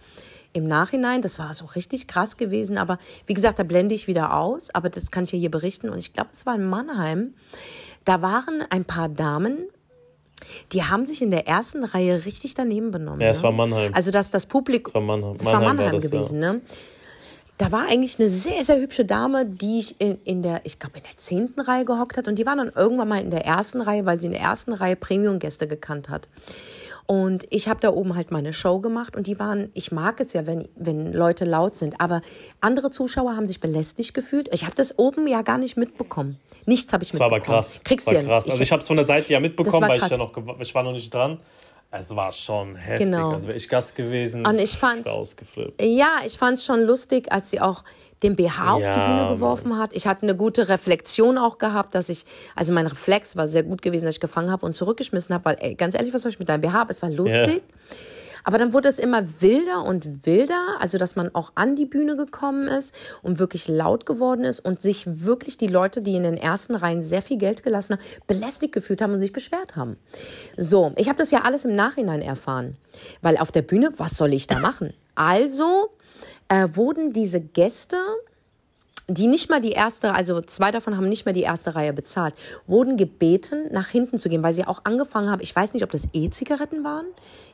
im 0.53 0.67
Nachhinein, 0.67 1.21
das 1.21 1.39
war 1.39 1.53
so 1.53 1.65
richtig 1.65 2.07
krass 2.07 2.37
gewesen, 2.37 2.77
aber 2.77 2.97
wie 3.27 3.33
gesagt, 3.33 3.59
da 3.59 3.63
blende 3.63 3.95
ich 3.95 4.07
wieder 4.07 4.35
aus, 4.35 4.73
aber 4.73 4.89
das 4.89 5.11
kann 5.11 5.23
ich 5.23 5.31
ja 5.31 5.39
hier 5.39 5.51
berichten 5.51 5.89
und 5.89 5.99
ich 5.99 6.13
glaube, 6.13 6.29
es 6.33 6.45
war 6.45 6.55
in 6.55 6.65
Mannheim. 6.65 7.33
Da 8.05 8.21
waren 8.21 8.63
ein 8.69 8.85
paar 8.85 9.09
Damen, 9.09 9.69
die 10.71 10.83
haben 10.83 11.05
sich 11.05 11.21
in 11.21 11.31
der 11.31 11.47
ersten 11.47 11.83
Reihe 11.83 12.25
richtig 12.25 12.53
daneben 12.53 12.91
benommen. 12.91 13.21
Ja, 13.21 13.27
ne? 13.27 13.31
es 13.31 13.43
war 13.43 13.51
Mannheim. 13.51 13.93
Also, 13.93 14.11
dass 14.11 14.31
das 14.31 14.45
Publikum. 14.45 14.91
Es 14.91 14.95
war 14.95 15.01
Mannheim. 15.01 15.37
Es 15.39 15.45
war 15.45 15.61
Mannheim, 15.61 15.91
war 15.91 15.99
das, 15.99 16.09
gewesen, 16.09 16.41
ja. 16.41 16.53
ne? 16.53 16.61
Da 17.57 17.73
war 17.73 17.87
eigentlich 17.87 18.17
eine 18.19 18.29
sehr, 18.29 18.63
sehr 18.63 18.79
hübsche 18.79 19.03
Dame, 19.03 19.45
die 19.45 19.85
in, 19.97 20.17
in 20.23 20.41
der, 20.41 20.61
ich 20.63 20.79
glaube, 20.79 20.97
in 20.97 21.03
der 21.03 21.17
zehnten 21.17 21.59
Reihe 21.59 21.83
gehockt 21.83 22.15
hat. 22.15 22.29
Und 22.29 22.39
die 22.39 22.45
war 22.45 22.55
dann 22.55 22.71
irgendwann 22.73 23.09
mal 23.09 23.21
in 23.21 23.31
der 23.31 23.45
ersten 23.45 23.81
Reihe, 23.81 24.05
weil 24.05 24.17
sie 24.17 24.27
in 24.27 24.31
der 24.31 24.41
ersten 24.41 24.71
Reihe 24.71 24.95
Premium-Gäste 24.95 25.67
gekannt 25.67 26.07
hat. 26.07 26.29
Und 27.11 27.47
ich 27.49 27.67
habe 27.67 27.79
da 27.79 27.89
oben 27.89 28.15
halt 28.15 28.29
meine 28.29 28.53
Show 28.53 28.81
gemacht 28.81 29.15
und 29.15 29.25
die 29.25 29.39
waren, 29.39 29.71
ich 29.73 29.91
mag 29.91 30.19
es 30.19 30.33
ja, 30.33 30.45
wenn, 30.45 30.67
wenn 30.75 31.11
Leute 31.11 31.43
laut 31.43 31.75
sind, 31.75 31.99
aber 31.99 32.21
andere 32.61 32.91
Zuschauer 32.91 33.35
haben 33.35 33.47
sich 33.47 33.59
belästigt 33.59 34.13
gefühlt. 34.13 34.47
Ich 34.53 34.63
habe 34.63 34.75
das 34.75 34.99
oben 34.99 35.25
ja 35.25 35.41
gar 35.41 35.57
nicht 35.57 35.75
mitbekommen. 35.75 36.39
Nichts 36.67 36.93
habe 36.93 37.03
ich 37.03 37.09
das 37.09 37.19
mitbekommen. 37.19 37.41
Das 37.41 37.49
war 37.49 37.55
aber 37.55 37.61
krass. 37.61 37.81
Kriegst 37.83 38.07
das 38.07 38.13
war 38.13 38.21
krass. 38.21 38.47
Also 38.47 38.61
ich 38.61 38.71
habe 38.71 38.81
es 38.83 38.87
von 38.87 38.95
der 38.95 39.07
Seite 39.07 39.33
ja 39.33 39.39
mitbekommen, 39.39 39.89
weil 39.89 39.97
ich 39.97 40.07
ja 40.07 40.17
noch, 40.17 40.31
ich 40.59 40.75
war 40.75 40.83
noch 40.83 40.91
nicht 40.91 41.11
dran. 41.11 41.39
Es 41.91 42.15
war 42.15 42.31
schon 42.31 42.75
heftig. 42.75 43.07
Genau. 43.07 43.33
Also 43.33 43.47
wäre 43.47 43.57
ich 43.57 43.67
Gast 43.67 43.95
gewesen, 43.95 44.45
und 44.45 44.59
ich 44.59 44.77
fand 44.77 45.05
Ja, 45.81 46.17
ich 46.25 46.37
fand 46.37 46.59
es 46.59 46.65
schon 46.65 46.83
lustig, 46.83 47.31
als 47.31 47.49
sie 47.49 47.59
auch 47.59 47.83
den 48.21 48.35
BH 48.35 48.73
auf 48.73 48.81
ja, 48.81 48.93
die 48.93 48.99
Bühne 48.99 49.35
geworfen 49.35 49.69
Mann. 49.69 49.79
hat. 49.79 49.93
Ich 49.93 50.05
hatte 50.05 50.23
eine 50.23 50.35
gute 50.35 50.67
Reflexion 50.67 51.37
auch 51.37 51.57
gehabt, 51.57 51.95
dass 51.95 52.09
ich, 52.09 52.25
also 52.55 52.73
mein 52.73 52.85
Reflex 52.85 53.37
war 53.37 53.47
sehr 53.47 53.63
gut 53.63 53.81
gewesen, 53.81 54.05
dass 54.05 54.15
ich 54.15 54.21
gefangen 54.21 54.51
habe 54.51 54.65
und 54.65 54.75
zurückgeschmissen 54.75 55.33
habe, 55.33 55.45
weil, 55.45 55.57
ey, 55.61 55.75
ganz 55.75 55.95
ehrlich, 55.95 56.13
was 56.13 56.23
soll 56.23 56.31
ich 56.31 56.39
mit 56.39 56.49
deinem 56.49 56.61
BH? 56.61 56.87
Es 56.89 57.01
war 57.01 57.09
lustig. 57.09 57.47
Ja. 57.47 57.95
Aber 58.43 58.57
dann 58.57 58.73
wurde 58.73 58.87
es 58.87 58.99
immer 58.99 59.23
wilder 59.41 59.83
und 59.83 60.25
wilder, 60.25 60.77
also 60.79 60.97
dass 60.97 61.15
man 61.15 61.33
auch 61.33 61.51
an 61.55 61.75
die 61.75 61.85
Bühne 61.85 62.15
gekommen 62.15 62.67
ist 62.67 62.93
und 63.21 63.39
wirklich 63.39 63.67
laut 63.67 64.05
geworden 64.05 64.43
ist 64.43 64.59
und 64.59 64.81
sich 64.81 65.05
wirklich 65.25 65.57
die 65.57 65.67
Leute, 65.67 66.01
die 66.01 66.15
in 66.15 66.23
den 66.23 66.37
ersten 66.37 66.75
Reihen 66.75 67.01
sehr 67.01 67.21
viel 67.21 67.37
Geld 67.37 67.63
gelassen 67.63 67.93
haben, 67.93 68.03
belästigt 68.27 68.73
gefühlt 68.73 69.01
haben 69.01 69.13
und 69.13 69.19
sich 69.19 69.33
beschwert 69.33 69.75
haben. 69.75 69.97
So, 70.57 70.93
ich 70.97 71.07
habe 71.07 71.17
das 71.17 71.31
ja 71.31 71.41
alles 71.41 71.65
im 71.65 71.75
Nachhinein 71.75 72.21
erfahren, 72.21 72.75
weil 73.21 73.37
auf 73.37 73.51
der 73.51 73.61
Bühne, 73.61 73.91
was 73.97 74.17
soll 74.17 74.33
ich 74.33 74.47
da 74.47 74.59
machen? 74.59 74.93
Also 75.15 75.89
äh, 76.47 76.67
wurden 76.73 77.13
diese 77.13 77.39
Gäste, 77.39 77.97
die 79.09 79.27
nicht 79.27 79.49
mal 79.49 79.59
die 79.59 79.71
erste, 79.71 80.13
also 80.13 80.41
zwei 80.41 80.71
davon 80.71 80.95
haben 80.95 81.09
nicht 81.09 81.25
mehr 81.25 81.33
die 81.33 81.41
erste 81.41 81.75
Reihe 81.75 81.93
bezahlt, 81.93 82.35
wurden 82.67 82.95
gebeten, 82.95 83.65
nach 83.71 83.87
hinten 83.87 84.17
zu 84.17 84.29
gehen, 84.29 84.43
weil 84.43 84.53
sie 84.53 84.65
auch 84.65 84.81
angefangen 84.85 85.29
haben, 85.29 85.41
ich 85.41 85.55
weiß 85.55 85.73
nicht, 85.73 85.83
ob 85.83 85.91
das 85.91 86.07
E-Zigaretten 86.13 86.83
waren. 86.83 87.05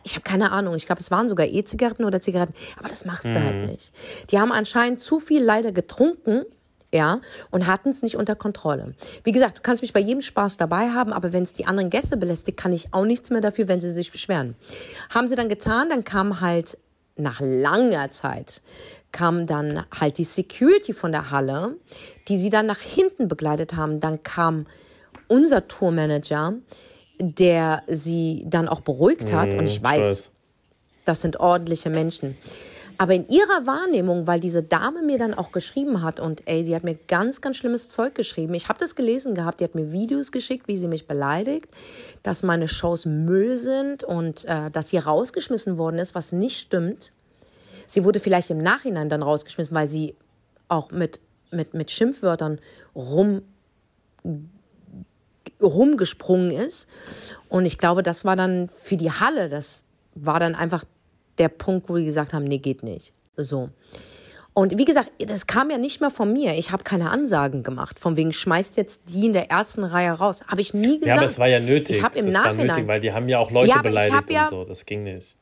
Ich 0.04 0.14
habe 0.14 0.24
keine 0.24 0.52
Ahnung. 0.52 0.76
Ich 0.76 0.86
glaube, 0.86 1.02
es 1.02 1.10
waren 1.10 1.28
sogar 1.28 1.48
E-Zigaretten 1.48 2.04
oder 2.04 2.22
Zigaretten. 2.22 2.54
Aber 2.78 2.90
das 2.90 3.06
machst 3.06 3.26
mhm. 3.26 3.34
du 3.34 3.44
halt 3.44 3.56
mhm. 3.56 3.66
nicht. 3.66 3.92
Die 4.30 4.40
haben 4.40 4.52
anscheinend 4.52 5.00
zu 5.00 5.20
viel 5.20 5.42
leider 5.42 5.72
getrunken 5.72 6.44
ja, 6.92 7.20
und 7.52 7.68
hatten 7.68 7.90
es 7.90 8.02
nicht 8.02 8.16
unter 8.16 8.36
Kontrolle. 8.36 8.94
Wie 9.24 9.32
gesagt, 9.32 9.58
du 9.58 9.62
kannst 9.62 9.82
mich 9.82 9.92
bei 9.92 10.00
jedem 10.00 10.22
Spaß 10.22 10.58
dabei 10.58 10.92
haben, 10.92 11.12
aber 11.12 11.34
wenn 11.34 11.44
es 11.44 11.52
die 11.52 11.66
anderen 11.66 11.90
Gäste 11.90 12.16
belästigt, 12.16 12.58
kann 12.58 12.72
ich 12.72 12.94
auch 12.94 13.04
nichts 13.04 13.32
mehr 13.32 13.42
dafür, 13.42 13.68
wenn 13.68 13.82
sie 13.82 13.90
sich 13.90 14.12
beschweren. 14.12 14.56
Haben 15.14 15.28
sie 15.28 15.36
dann 15.36 15.50
getan, 15.50 15.90
dann 15.90 16.04
kam 16.06 16.40
halt 16.40 16.78
nach 17.18 17.42
langer 17.42 18.12
Zeit 18.12 18.62
kam 19.16 19.48
dann 19.48 19.86
halt 19.98 20.18
die 20.18 20.26
Security 20.26 20.92
von 20.92 21.14
der 21.14 21.32
Halle, 21.32 21.78
die 22.28 22.38
sie 22.38 22.50
dann 22.50 22.66
nach 22.66 22.82
hinten 22.82 23.30
begleitet 23.30 23.78
haben. 23.78 24.02
Dann 24.02 24.24
kam 24.24 24.66
unser 25.30 25.70
Tourmanager, 25.70 26.56
der 27.18 27.84
sie 27.88 28.44
dann 28.46 28.68
auch 28.68 28.82
beruhigt 28.82 29.32
hat. 29.32 29.54
Mm, 29.54 29.60
und 29.60 29.68
ich 29.68 29.82
weiß, 29.82 30.06
weiß, 30.06 30.32
das 31.06 31.22
sind 31.22 31.40
ordentliche 31.40 31.90
Menschen. 31.90 32.36
Aber 32.98 33.14
in 33.14 33.26
ihrer 33.30 33.66
Wahrnehmung, 33.66 34.28
weil 34.28 34.42
diese 34.42 34.64
Dame 34.64 35.02
mir 35.02 35.18
dann 35.18 35.34
auch 35.34 35.54
geschrieben 35.54 36.02
hat 36.02 36.20
und 36.20 36.46
ey, 36.46 36.66
die 36.66 36.76
hat 36.76 36.84
mir 36.84 36.96
ganz, 37.08 37.40
ganz 37.40 37.56
schlimmes 37.56 37.88
Zeug 37.88 38.16
geschrieben. 38.16 38.54
Ich 38.54 38.68
habe 38.68 38.80
das 38.80 38.96
gelesen 38.96 39.34
gehabt, 39.34 39.62
die 39.62 39.64
hat 39.64 39.76
mir 39.76 39.94
Videos 39.94 40.34
geschickt, 40.34 40.68
wie 40.68 40.78
sie 40.78 40.90
mich 40.90 41.08
beleidigt, 41.08 41.68
dass 42.22 42.44
meine 42.44 42.68
Shows 42.68 43.06
Müll 43.06 43.56
sind 43.58 44.04
und 44.04 44.44
äh, 44.44 44.70
dass 44.72 44.90
hier 44.90 45.06
rausgeschmissen 45.06 45.78
worden 45.78 46.00
ist, 46.00 46.16
was 46.16 46.34
nicht 46.34 46.60
stimmt. 46.60 47.14
Sie 47.88 48.04
wurde 48.04 48.20
vielleicht 48.20 48.50
im 48.50 48.58
Nachhinein 48.58 49.10
dann 49.10 49.24
rausgeschmissen, 49.24 49.76
weil 49.76 49.88
sie 49.88 50.16
auch 50.68 50.92
mit, 50.92 51.20
mit, 51.52 51.74
mit 51.74 51.92
Schimpfwörtern 51.92 52.60
rum, 52.96 53.42
rumgesprungen 55.62 56.52
ist. 56.52 56.88
Und 57.50 57.66
ich 57.66 57.78
glaube, 57.78 58.04
das 58.04 58.26
war 58.26 58.36
dann 58.36 58.70
für 58.82 58.98
die 58.98 59.12
Halle, 59.12 59.50
das 59.50 59.84
war 60.16 60.40
dann 60.40 60.56
einfach 60.56 60.84
der 61.38 61.50
Punkt, 61.50 61.90
wo 61.90 61.98
die 61.98 62.06
gesagt 62.06 62.34
haben, 62.34 62.46
nee, 62.46 62.58
geht 62.58 62.84
nicht. 62.84 63.14
So. 63.36 63.70
Und 64.54 64.78
wie 64.78 64.86
gesagt, 64.86 65.12
das 65.20 65.48
kam 65.48 65.70
ja 65.70 65.78
nicht 65.78 66.00
mal 66.00 66.10
von 66.10 66.32
mir. 66.32 66.54
Ich 66.54 66.72
habe 66.72 66.86
keine 66.86 67.10
Ansagen 67.10 67.62
gemacht. 67.62 68.00
Von 68.00 68.16
wegen 68.16 68.32
schmeißt 68.32 68.78
jetzt 68.78 69.02
die 69.10 69.26
in 69.26 69.34
der 69.34 69.52
ersten 69.52 69.84
Reihe 69.84 70.12
raus. 70.12 70.44
Habe 70.48 70.62
ich 70.62 70.74
nie 70.74 71.00
gesagt. 71.00 71.08
Ja, 71.08 71.16
aber 71.16 71.26
es 71.26 71.38
war 71.38 71.48
ja 71.48 71.60
nötig. 71.60 71.98
Ich 71.98 72.04
habe 72.04 72.18
im 72.18 72.28
das 72.28 72.36
Nachhinein. 72.36 72.70
War 72.70 72.76
nötig, 72.76 72.88
weil 72.88 73.00
die 73.02 73.12
haben 73.12 73.28
ja 73.28 73.40
auch 73.40 73.52
Leute 73.52 73.68
ja, 73.68 73.82
beleidigt 73.82 74.18
und 74.18 74.32
ja, 74.32 74.48
so. 74.48 74.64
Das 74.64 74.86
ging 74.86 75.04
nicht. 75.04 75.36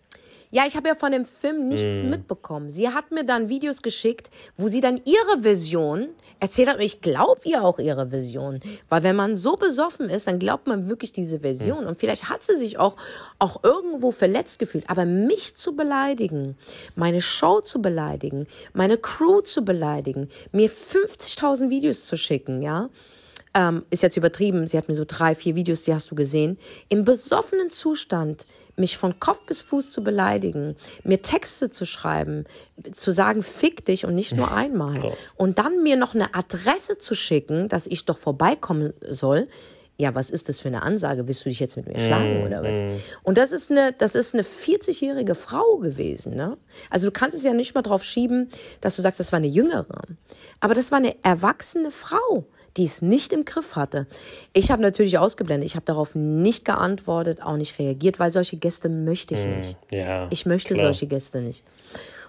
Ja, 0.54 0.68
ich 0.68 0.76
habe 0.76 0.88
ja 0.88 0.94
von 0.94 1.12
dem 1.12 1.26
Film 1.26 1.68
nichts 1.68 2.04
mm. 2.04 2.10
mitbekommen. 2.12 2.70
Sie 2.70 2.88
hat 2.88 3.10
mir 3.10 3.24
dann 3.24 3.50
Videos 3.50 3.82
geschickt, 3.82 4.30
wo 4.56 4.68
sie 4.68 4.82
dann 4.82 5.02
ihre 5.04 5.44
Vision 5.44 6.10
erzählt 6.40 6.70
hat. 6.70 6.76
Und 6.76 6.84
ich 6.84 7.02
glaube 7.02 7.42
ihr 7.46 7.64
auch 7.64 7.80
ihre 7.80 8.12
Vision. 8.12 8.60
Weil 8.88 9.02
wenn 9.02 9.16
man 9.16 9.36
so 9.36 9.56
besoffen 9.56 10.12
ist, 10.12 10.28
dann 10.28 10.38
glaubt 10.38 10.68
man 10.68 10.88
wirklich 10.88 11.12
diese 11.12 11.42
Vision. 11.42 11.86
Mm. 11.86 11.88
Und 11.88 11.98
vielleicht 11.98 12.30
hat 12.30 12.44
sie 12.44 12.56
sich 12.56 12.78
auch, 12.78 12.98
auch 13.40 13.64
irgendwo 13.64 14.12
verletzt 14.12 14.60
gefühlt. 14.60 14.88
Aber 14.92 15.06
mich 15.06 15.56
zu 15.56 15.76
beleidigen, 15.76 16.56
meine 16.96 17.22
Show 17.22 17.62
zu 17.62 17.82
beleidigen, 17.82 18.46
meine 18.74 19.00
Crew 19.00 19.42
zu 19.42 19.66
beleidigen, 19.66 20.30
mir 20.52 20.70
50.000 20.70 21.72
Videos 21.72 22.06
zu 22.06 22.16
schicken, 22.16 22.62
ja, 22.62 22.92
ähm, 23.54 23.86
ist 23.90 24.04
jetzt 24.04 24.18
übertrieben, 24.18 24.68
sie 24.68 24.78
hat 24.78 24.88
mir 24.88 24.96
so 24.96 25.06
drei, 25.08 25.36
vier 25.36 25.56
Videos, 25.56 25.84
die 25.84 25.94
hast 25.94 26.10
du 26.10 26.16
gesehen, 26.16 26.58
im 26.90 27.04
besoffenen 27.04 27.70
Zustand 27.70 28.48
mich 28.76 28.98
von 28.98 29.20
Kopf 29.20 29.46
bis 29.46 29.62
Fuß 29.62 29.92
zu 29.92 30.04
beleidigen, 30.04 30.76
mir 31.04 31.22
Texte 31.22 31.70
zu 31.70 31.86
schreiben, 31.86 32.46
zu 32.94 33.12
sagen, 33.12 33.44
fick 33.44 33.86
dich 33.86 34.06
und 34.06 34.16
nicht 34.16 34.36
nur 34.36 34.52
einmal. 34.54 35.00
Krass. 35.00 35.36
Und 35.38 35.60
dann 35.60 35.84
mir 35.84 35.96
noch 35.96 36.16
eine 36.16 36.34
Adresse 36.34 36.98
zu 36.98 37.14
schicken, 37.14 37.70
dass 37.70 37.86
ich 37.86 38.06
doch 38.06 38.18
vorbeikommen 38.18 38.94
soll. 39.08 39.48
Ja, 39.96 40.16
was 40.16 40.32
ist 40.32 40.50
das 40.50 40.60
für 40.60 40.70
eine 40.70 40.82
Ansage? 40.82 41.28
Willst 41.28 41.46
du 41.46 41.50
dich 41.50 41.60
jetzt 41.60 41.78
mit 41.78 41.86
mir 41.86 42.00
schlagen 42.00 42.42
mm, 42.42 42.46
oder 42.48 42.64
was? 42.64 42.78
Mm. 42.78 43.00
Und 43.22 43.38
das 43.38 43.52
ist 43.52 43.70
eine, 43.70 43.92
das 43.96 44.16
ist 44.16 44.34
eine 44.34 44.42
40-jährige 44.42 45.36
Frau 45.36 45.78
gewesen, 45.78 46.36
ne? 46.36 46.58
Also 46.90 47.06
du 47.06 47.12
kannst 47.12 47.38
es 47.38 47.44
ja 47.44 47.54
nicht 47.54 47.76
mal 47.76 47.84
drauf 47.84 48.04
schieben, 48.04 48.50
dass 48.82 48.96
du 48.96 49.04
sagst, 49.04 49.20
das 49.20 49.32
war 49.32 49.38
eine 49.38 49.48
jüngere. 49.48 50.02
Aber 50.60 50.74
das 50.74 50.90
war 50.90 50.98
eine 50.98 51.16
erwachsene 51.24 51.92
Frau 51.92 52.48
die 52.78 52.86
es 52.86 53.02
nicht 53.02 53.34
im 53.34 53.46
Griff 53.46 53.76
hatte. 53.76 54.08
Ich 54.54 54.72
habe 54.72 54.82
natürlich 54.82 55.18
ausgeblendet. 55.18 55.68
Ich 55.68 55.76
habe 55.76 55.86
darauf 55.86 56.16
nicht 56.16 56.66
geantwortet, 56.66 57.42
auch 57.42 57.58
nicht 57.58 57.80
reagiert, 57.80 58.20
weil 58.20 58.32
solche 58.32 58.58
Gäste 58.58 58.90
möchte 58.90 59.36
ich 59.36 59.44
hm, 59.44 59.58
nicht. 59.58 59.78
Ja, 59.92 60.28
ich 60.32 60.46
möchte 60.46 60.74
klar. 60.74 60.88
solche 60.88 61.08
Gäste 61.08 61.42
nicht. 61.42 61.64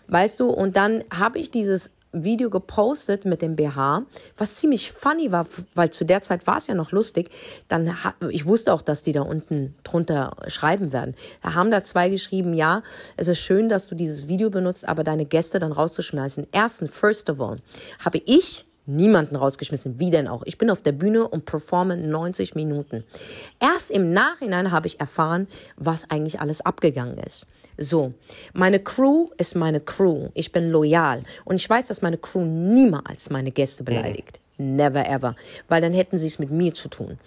Weißt 0.09 0.40
du, 0.40 0.51
und 0.51 0.76
dann 0.76 1.03
habe 1.11 1.38
ich 1.38 1.51
dieses 1.51 1.90
Video 2.14 2.49
gepostet 2.49 3.24
mit 3.24 3.42
dem 3.42 3.57
BH, 3.57 4.05
was 4.36 4.57
ziemlich 4.57 4.92
funny 4.92 5.32
war, 5.32 5.47
weil 5.74 5.90
zu 5.90 6.05
der 6.05 6.22
Zeit 6.22 6.47
war 6.47 6.59
es 6.59 6.66
ja 6.66 6.74
noch 6.74 6.92
lustig. 6.92 7.30
Dann 7.68 7.97
ich 8.30 8.47
wusste 8.47 8.72
auch, 8.72 8.82
dass 8.82 9.03
die 9.03 9.12
da 9.12 9.22
unten 9.22 9.74
drunter 9.82 10.36
schreiben 10.47 10.92
werden. 10.92 11.14
Da 11.42 11.55
haben 11.55 11.70
da 11.70 11.82
zwei 11.82 12.09
geschrieben, 12.09 12.55
ja, 12.55 12.82
es 13.16 13.28
ist 13.28 13.40
schön, 13.40 13.68
dass 13.68 13.88
du 13.88 13.95
dieses 13.95 14.28
Video 14.28 14.51
benutzt, 14.51 14.86
aber 14.86 15.03
deine 15.03 15.24
Gäste 15.24 15.59
dann 15.59 15.72
rauszuschmeißen. 15.72 16.47
Erstens, 16.53 16.90
first 16.90 17.28
of 17.30 17.40
all, 17.40 17.59
habe 18.05 18.20
ich 18.24 18.66
niemanden 18.87 19.37
rausgeschmissen. 19.37 19.99
Wie 19.99 20.11
denn 20.11 20.28
auch? 20.28 20.43
Ich 20.45 20.59
bin 20.59 20.70
auf 20.70 20.82
der 20.82 20.93
Bühne 20.93 21.26
und 21.26 21.45
performe 21.45 21.97
90 21.97 22.55
Minuten. 22.55 23.05
Erst 23.61 23.91
im 23.91 24.12
Nachhinein 24.12 24.70
habe 24.70 24.87
ich 24.87 25.01
erfahren, 25.01 25.49
was 25.76 26.11
eigentlich 26.11 26.41
alles 26.41 26.61
abgegangen 26.61 27.18
ist. 27.18 27.47
So, 27.76 28.12
meine 28.53 28.78
Crew 28.78 29.30
ist 29.37 29.57
meine 29.57 29.80
Crew. 29.80 30.28
Ich 30.35 30.53
bin 30.53 30.70
loyal. 30.70 31.24
Und 31.45 31.57
ich 31.57 31.68
weiß, 31.68 31.87
dass 31.87 32.03
meine 32.03 32.18
Crew 32.18 32.45
niemals 32.45 33.30
meine 33.30 33.51
Gäste 33.51 33.82
mhm. 33.82 33.87
beleidigt. 33.87 34.41
Never 34.57 35.09
ever. 35.09 35.35
Weil 35.68 35.80
dann 35.80 35.93
hätten 35.93 36.16
sie 36.16 36.28
es 36.28 36.39
mit 36.39 36.51
mir 36.51 36.72
zu 36.74 36.89
tun. 36.89 37.18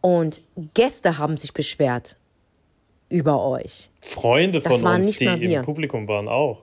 Und 0.00 0.42
Gäste 0.74 1.18
haben 1.18 1.36
sich 1.36 1.52
beschwert 1.52 2.16
über 3.08 3.44
euch. 3.44 3.90
Freunde 4.00 4.60
von 4.60 4.84
uns, 4.84 5.16
die 5.16 5.26
im 5.26 5.64
Publikum 5.64 6.08
waren 6.08 6.28
auch. 6.28 6.62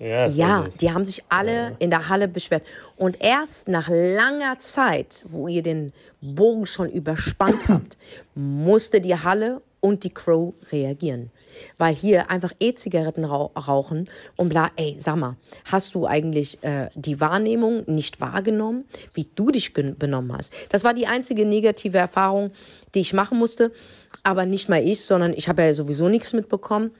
Ja, 0.00 0.26
ja 0.28 0.66
die 0.80 0.92
haben 0.92 1.04
sich 1.04 1.22
alle 1.28 1.54
ja. 1.54 1.72
in 1.78 1.90
der 1.90 2.08
Halle 2.08 2.26
beschwert. 2.26 2.64
Und 2.96 3.18
erst 3.20 3.68
nach 3.68 3.88
langer 3.88 4.58
Zeit, 4.58 5.24
wo 5.28 5.46
ihr 5.46 5.62
den 5.62 5.92
Bogen 6.20 6.66
schon 6.66 6.90
überspannt 6.90 7.60
habt, 7.68 7.98
musste 8.34 9.00
die 9.00 9.14
Halle 9.14 9.60
und 9.80 10.04
die 10.04 10.10
Crow 10.10 10.54
reagieren. 10.72 11.30
Weil 11.78 11.94
hier 11.94 12.30
einfach 12.30 12.52
E-Zigaretten 12.60 13.24
rauchen 13.24 14.08
und 14.36 14.48
bla, 14.48 14.70
ey, 14.76 14.96
sag 14.98 15.16
mal, 15.16 15.36
hast 15.64 15.94
du 15.94 16.06
eigentlich 16.06 16.62
äh, 16.62 16.88
die 16.94 17.20
Wahrnehmung 17.20 17.84
nicht 17.86 18.20
wahrgenommen, 18.20 18.84
wie 19.14 19.26
du 19.34 19.50
dich 19.50 19.72
benommen 19.72 20.32
hast? 20.32 20.52
Das 20.68 20.84
war 20.84 20.94
die 20.94 21.06
einzige 21.06 21.44
negative 21.44 21.98
Erfahrung, 21.98 22.52
die 22.94 23.00
ich 23.00 23.12
machen 23.12 23.38
musste. 23.38 23.72
Aber 24.22 24.46
nicht 24.46 24.68
mal 24.68 24.82
ich, 24.82 25.00
sondern 25.00 25.32
ich 25.32 25.48
habe 25.48 25.62
ja 25.62 25.74
sowieso 25.74 26.08
nichts 26.08 26.32
mitbekommen. 26.32 26.92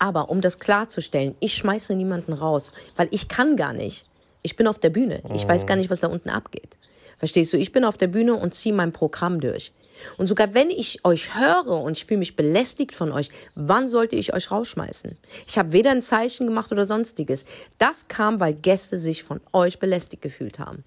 Aber 0.00 0.30
um 0.30 0.40
das 0.40 0.58
klarzustellen, 0.58 1.36
ich 1.40 1.54
schmeiße 1.54 1.94
niemanden 1.94 2.32
raus, 2.32 2.72
weil 2.96 3.06
ich 3.12 3.28
kann 3.28 3.56
gar 3.56 3.74
nicht. 3.74 4.06
Ich 4.42 4.56
bin 4.56 4.66
auf 4.66 4.78
der 4.78 4.88
Bühne. 4.88 5.22
Ich 5.34 5.46
weiß 5.46 5.66
gar 5.66 5.76
nicht, 5.76 5.90
was 5.90 6.00
da 6.00 6.08
unten 6.08 6.30
abgeht. 6.30 6.78
Verstehst 7.18 7.52
du? 7.52 7.58
Ich 7.58 7.70
bin 7.70 7.84
auf 7.84 7.98
der 7.98 8.06
Bühne 8.06 8.34
und 8.34 8.54
ziehe 8.54 8.74
mein 8.74 8.92
Programm 8.92 9.40
durch. 9.40 9.72
Und 10.16 10.26
sogar 10.26 10.54
wenn 10.54 10.70
ich 10.70 11.04
euch 11.04 11.38
höre 11.38 11.82
und 11.82 11.98
ich 11.98 12.06
fühle 12.06 12.20
mich 12.20 12.34
belästigt 12.34 12.94
von 12.94 13.12
euch, 13.12 13.28
wann 13.54 13.88
sollte 13.88 14.16
ich 14.16 14.32
euch 14.32 14.50
rausschmeißen? 14.50 15.18
Ich 15.46 15.58
habe 15.58 15.72
weder 15.72 15.90
ein 15.90 16.00
Zeichen 16.00 16.46
gemacht 16.46 16.72
oder 16.72 16.84
sonstiges. 16.84 17.44
Das 17.76 18.08
kam, 18.08 18.40
weil 18.40 18.54
Gäste 18.54 18.96
sich 18.96 19.22
von 19.22 19.42
euch 19.52 19.78
belästigt 19.78 20.22
gefühlt 20.22 20.58
haben. 20.58 20.82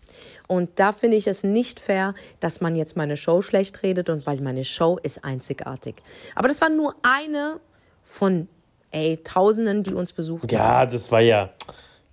Und 0.48 0.80
da 0.80 0.92
finde 0.92 1.18
ich 1.18 1.28
es 1.28 1.44
nicht 1.44 1.80
fair, 1.80 2.16
dass 2.40 2.62
man 2.62 2.76
jetzt 2.76 2.98
meine 2.98 3.16
Show 3.16 3.44
schlecht 3.44 3.84
redet 3.84 4.10
und 4.10 4.26
weil 4.26 4.42
meine 4.42 4.64
Show 4.64 4.98
ist 5.04 5.24
einzigartig. 5.24 6.02
Aber 6.34 6.48
das 6.48 6.62
war 6.62 6.70
nur 6.70 6.96
eine 7.04 7.60
von 8.02 8.48
ey, 8.94 9.18
Tausenden, 9.24 9.84
die 9.84 9.94
uns 9.94 10.14
besuchen. 10.14 10.48
Ja, 10.50 10.86
das 10.86 11.12
war 11.12 11.22
ja 11.22 11.50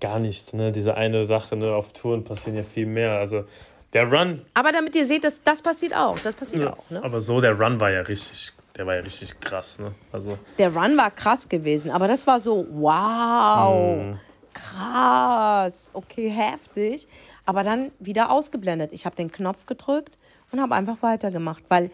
gar 0.01 0.19
nichts, 0.19 0.53
ne? 0.53 0.73
Diese 0.73 0.95
eine 0.95 1.27
Sache, 1.27 1.57
ne? 1.57 1.75
Auf 1.75 1.93
Touren 1.93 2.25
passieren 2.25 2.57
ja 2.57 2.63
viel 2.63 2.87
mehr. 2.87 3.19
Also 3.19 3.45
der 3.93 4.11
Run. 4.11 4.43
Aber 4.55 4.73
damit 4.73 4.95
ihr 4.97 5.07
seht, 5.07 5.25
das, 5.25 5.43
das 5.43 5.63
passiert 5.63 5.95
auch. 5.95 6.19
Das 6.21 6.35
passiert 6.35 6.63
ja, 6.63 6.73
auch, 6.73 6.91
ne? 6.91 7.03
Aber 7.03 7.21
so, 7.21 7.41
der 7.41 7.59
Run 7.59 7.81
war 7.81 7.91
ja 7.91 8.01
richtig, 8.03 8.53
der 8.77 8.87
war 8.87 8.95
ja 8.97 9.03
richtig 9.03 9.39
krass, 9.41 9.79
ne? 9.79 9.95
Also. 10.13 10.39
Der 10.59 10.75
Run 10.75 10.97
war 10.97 11.11
krass 11.11 11.49
gewesen, 11.49 11.91
aber 11.91 12.09
das 12.09 12.27
war 12.27 12.41
so, 12.41 12.67
wow, 12.71 13.97
mm. 13.97 14.19
krass, 14.55 15.91
okay, 15.93 16.31
heftig. 16.31 17.09
Aber 17.47 17.65
dann 17.65 17.91
wieder 17.99 18.31
ausgeblendet. 18.31 18.93
Ich 18.93 19.07
habe 19.07 19.17
den 19.17 19.33
Knopf 19.33 19.67
gedrückt 19.67 20.17
und 20.53 20.61
habe 20.61 20.75
einfach 20.75 21.03
weitergemacht, 21.03 21.65
weil 21.69 21.91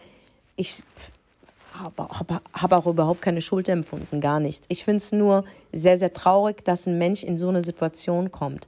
ich 0.55 0.83
habe 1.79 2.39
hab 2.53 2.71
auch 2.71 2.87
überhaupt 2.87 3.21
keine 3.21 3.41
Schuld 3.41 3.69
empfunden, 3.69 4.21
gar 4.21 4.39
nichts. 4.39 4.65
Ich 4.69 4.83
finde 4.83 4.97
es 4.97 5.11
nur 5.11 5.43
sehr, 5.73 5.97
sehr 5.97 6.13
traurig, 6.13 6.63
dass 6.63 6.87
ein 6.87 6.97
Mensch 6.97 7.23
in 7.23 7.37
so 7.37 7.49
eine 7.49 7.61
Situation 7.61 8.31
kommt. 8.31 8.67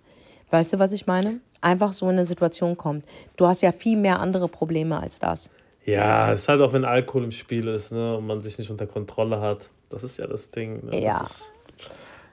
Weißt 0.52 0.74
du, 0.74 0.80
was 0.80 0.92
ich 0.92 1.08
meine? 1.08 1.40
Einfach 1.62 1.94
so 1.94 2.06
in 2.06 2.14
eine 2.14 2.26
Situation 2.26 2.78
kommt. 2.78 3.06
Du 3.36 3.48
hast 3.48 3.62
ja 3.62 3.72
viel 3.72 3.98
mehr 3.98 4.20
andere 4.20 4.48
Probleme 4.48 5.00
als 5.00 5.20
das. 5.20 5.50
Ja, 5.86 6.32
es 6.32 6.42
ist 6.42 6.50
halt 6.50 6.62
auch, 6.62 6.74
wenn 6.74 6.86
Alkohol 6.86 7.26
im 7.26 7.32
Spiel 7.32 7.68
ist 7.68 7.92
ne, 7.92 8.18
und 8.18 8.28
man 8.28 8.42
sich 8.42 8.58
nicht 8.58 8.70
unter 8.70 8.88
Kontrolle 8.88 9.42
hat. 9.42 9.70
Das 9.90 10.04
ist 10.04 10.18
ja 10.18 10.28
das 10.28 10.52
Ding. 10.52 10.86
Ne? 10.86 11.02
Ja. 11.02 11.24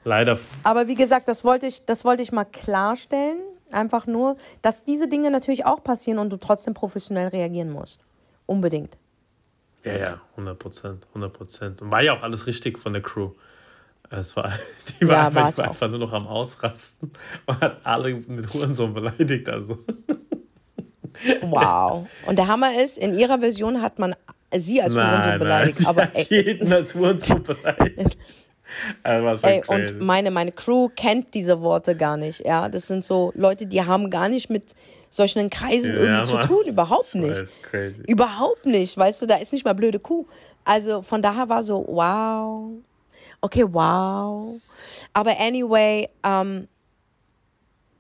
leider. 0.05 0.39
Aber 0.63 0.89
wie 0.89 0.95
gesagt, 0.95 1.29
das 1.29 1.45
wollte 1.45 1.67
ich, 1.67 1.85
das 1.87 2.05
wollte 2.05 2.23
ich 2.23 2.33
mal 2.33 2.45
klarstellen. 2.45 3.39
Einfach 3.73 4.07
nur, 4.07 4.37
dass 4.63 4.85
diese 4.85 5.09
Dinge 5.09 5.31
natürlich 5.31 5.67
auch 5.67 5.83
passieren 5.83 6.19
und 6.19 6.31
du 6.31 6.37
trotzdem 6.37 6.75
professionell 6.75 7.29
reagieren 7.29 7.71
musst. 7.71 8.01
Unbedingt. 8.47 8.97
Ja, 9.87 9.97
ja, 9.97 10.21
100 10.33 10.59
Prozent, 10.59 11.07
100 11.09 11.33
Prozent. 11.33 11.83
Und 11.83 11.91
war 11.91 12.03
ja 12.03 12.13
auch 12.13 12.23
alles 12.23 12.47
richtig 12.47 12.79
von 12.79 12.93
der 12.93 13.03
Crew. 13.03 13.31
Es 14.11 14.37
war, 14.37 14.53
die 15.01 15.09
war, 15.09 15.31
ja, 15.31 15.35
war 15.35 15.47
einfach 15.47 15.89
nur 15.89 15.99
noch 15.99 16.13
am 16.13 16.27
Ausrasten 16.27 17.13
und 17.47 17.61
hat 17.61 17.81
alle 17.85 18.15
mit 18.15 18.53
Hurensohn 18.53 18.93
beleidigt. 18.93 19.49
Also. 19.49 19.79
Wow. 21.41 22.07
Und 22.27 22.39
der 22.39 22.47
Hammer 22.47 22.79
ist, 22.79 22.99
in 22.99 23.19
ihrer 23.19 23.39
Version 23.39 23.81
hat 23.81 23.99
man 23.99 24.15
sie 24.55 24.83
als 24.83 24.95
Hurensohn 24.95 25.39
beleidigt. 25.39 25.81
Nein, 25.81 25.89
aber 25.89 26.03
hat 26.03 26.15
ey, 26.15 26.27
jeden 26.29 26.71
als 26.71 26.95
Hurensohn 26.95 27.43
beleidigt. 27.43 28.19
Ey, 29.05 29.63
und 29.67 30.01
meine, 30.01 30.31
meine 30.31 30.53
Crew 30.53 30.89
kennt 30.95 31.35
diese 31.35 31.61
Worte 31.61 31.97
gar 31.97 32.17
nicht. 32.17 32.45
Ja, 32.45 32.69
das 32.69 32.87
sind 32.87 33.05
so 33.05 33.33
Leute, 33.35 33.67
die 33.67 33.83
haben 33.83 34.11
gar 34.11 34.29
nicht 34.29 34.51
mit 34.51 34.75
solchen 35.11 35.51
Kreisen 35.51 35.95
ja, 35.95 36.01
irgendwie 36.01 36.33
Mann. 36.33 36.43
zu 36.43 36.49
tun. 36.49 36.65
Überhaupt 36.67 37.15
nicht. 37.15 37.45
Überhaupt 38.07 38.67
nicht. 38.67 38.97
Weißt 38.97 39.23
du, 39.23 39.27
da 39.27 39.37
ist 39.37 39.53
nicht 39.53 39.65
mal 39.65 39.75
blöde 39.75 39.99
Kuh. 39.99 40.27
Also 40.65 41.03
von 41.03 41.23
daher 41.23 41.49
war 41.49 41.63
so, 41.63 41.85
wow. 41.89 42.73
Okay, 43.41 43.65
wow. 43.69 44.61
Aber 45.13 45.39
anyway, 45.39 46.09
ähm, 46.25 46.69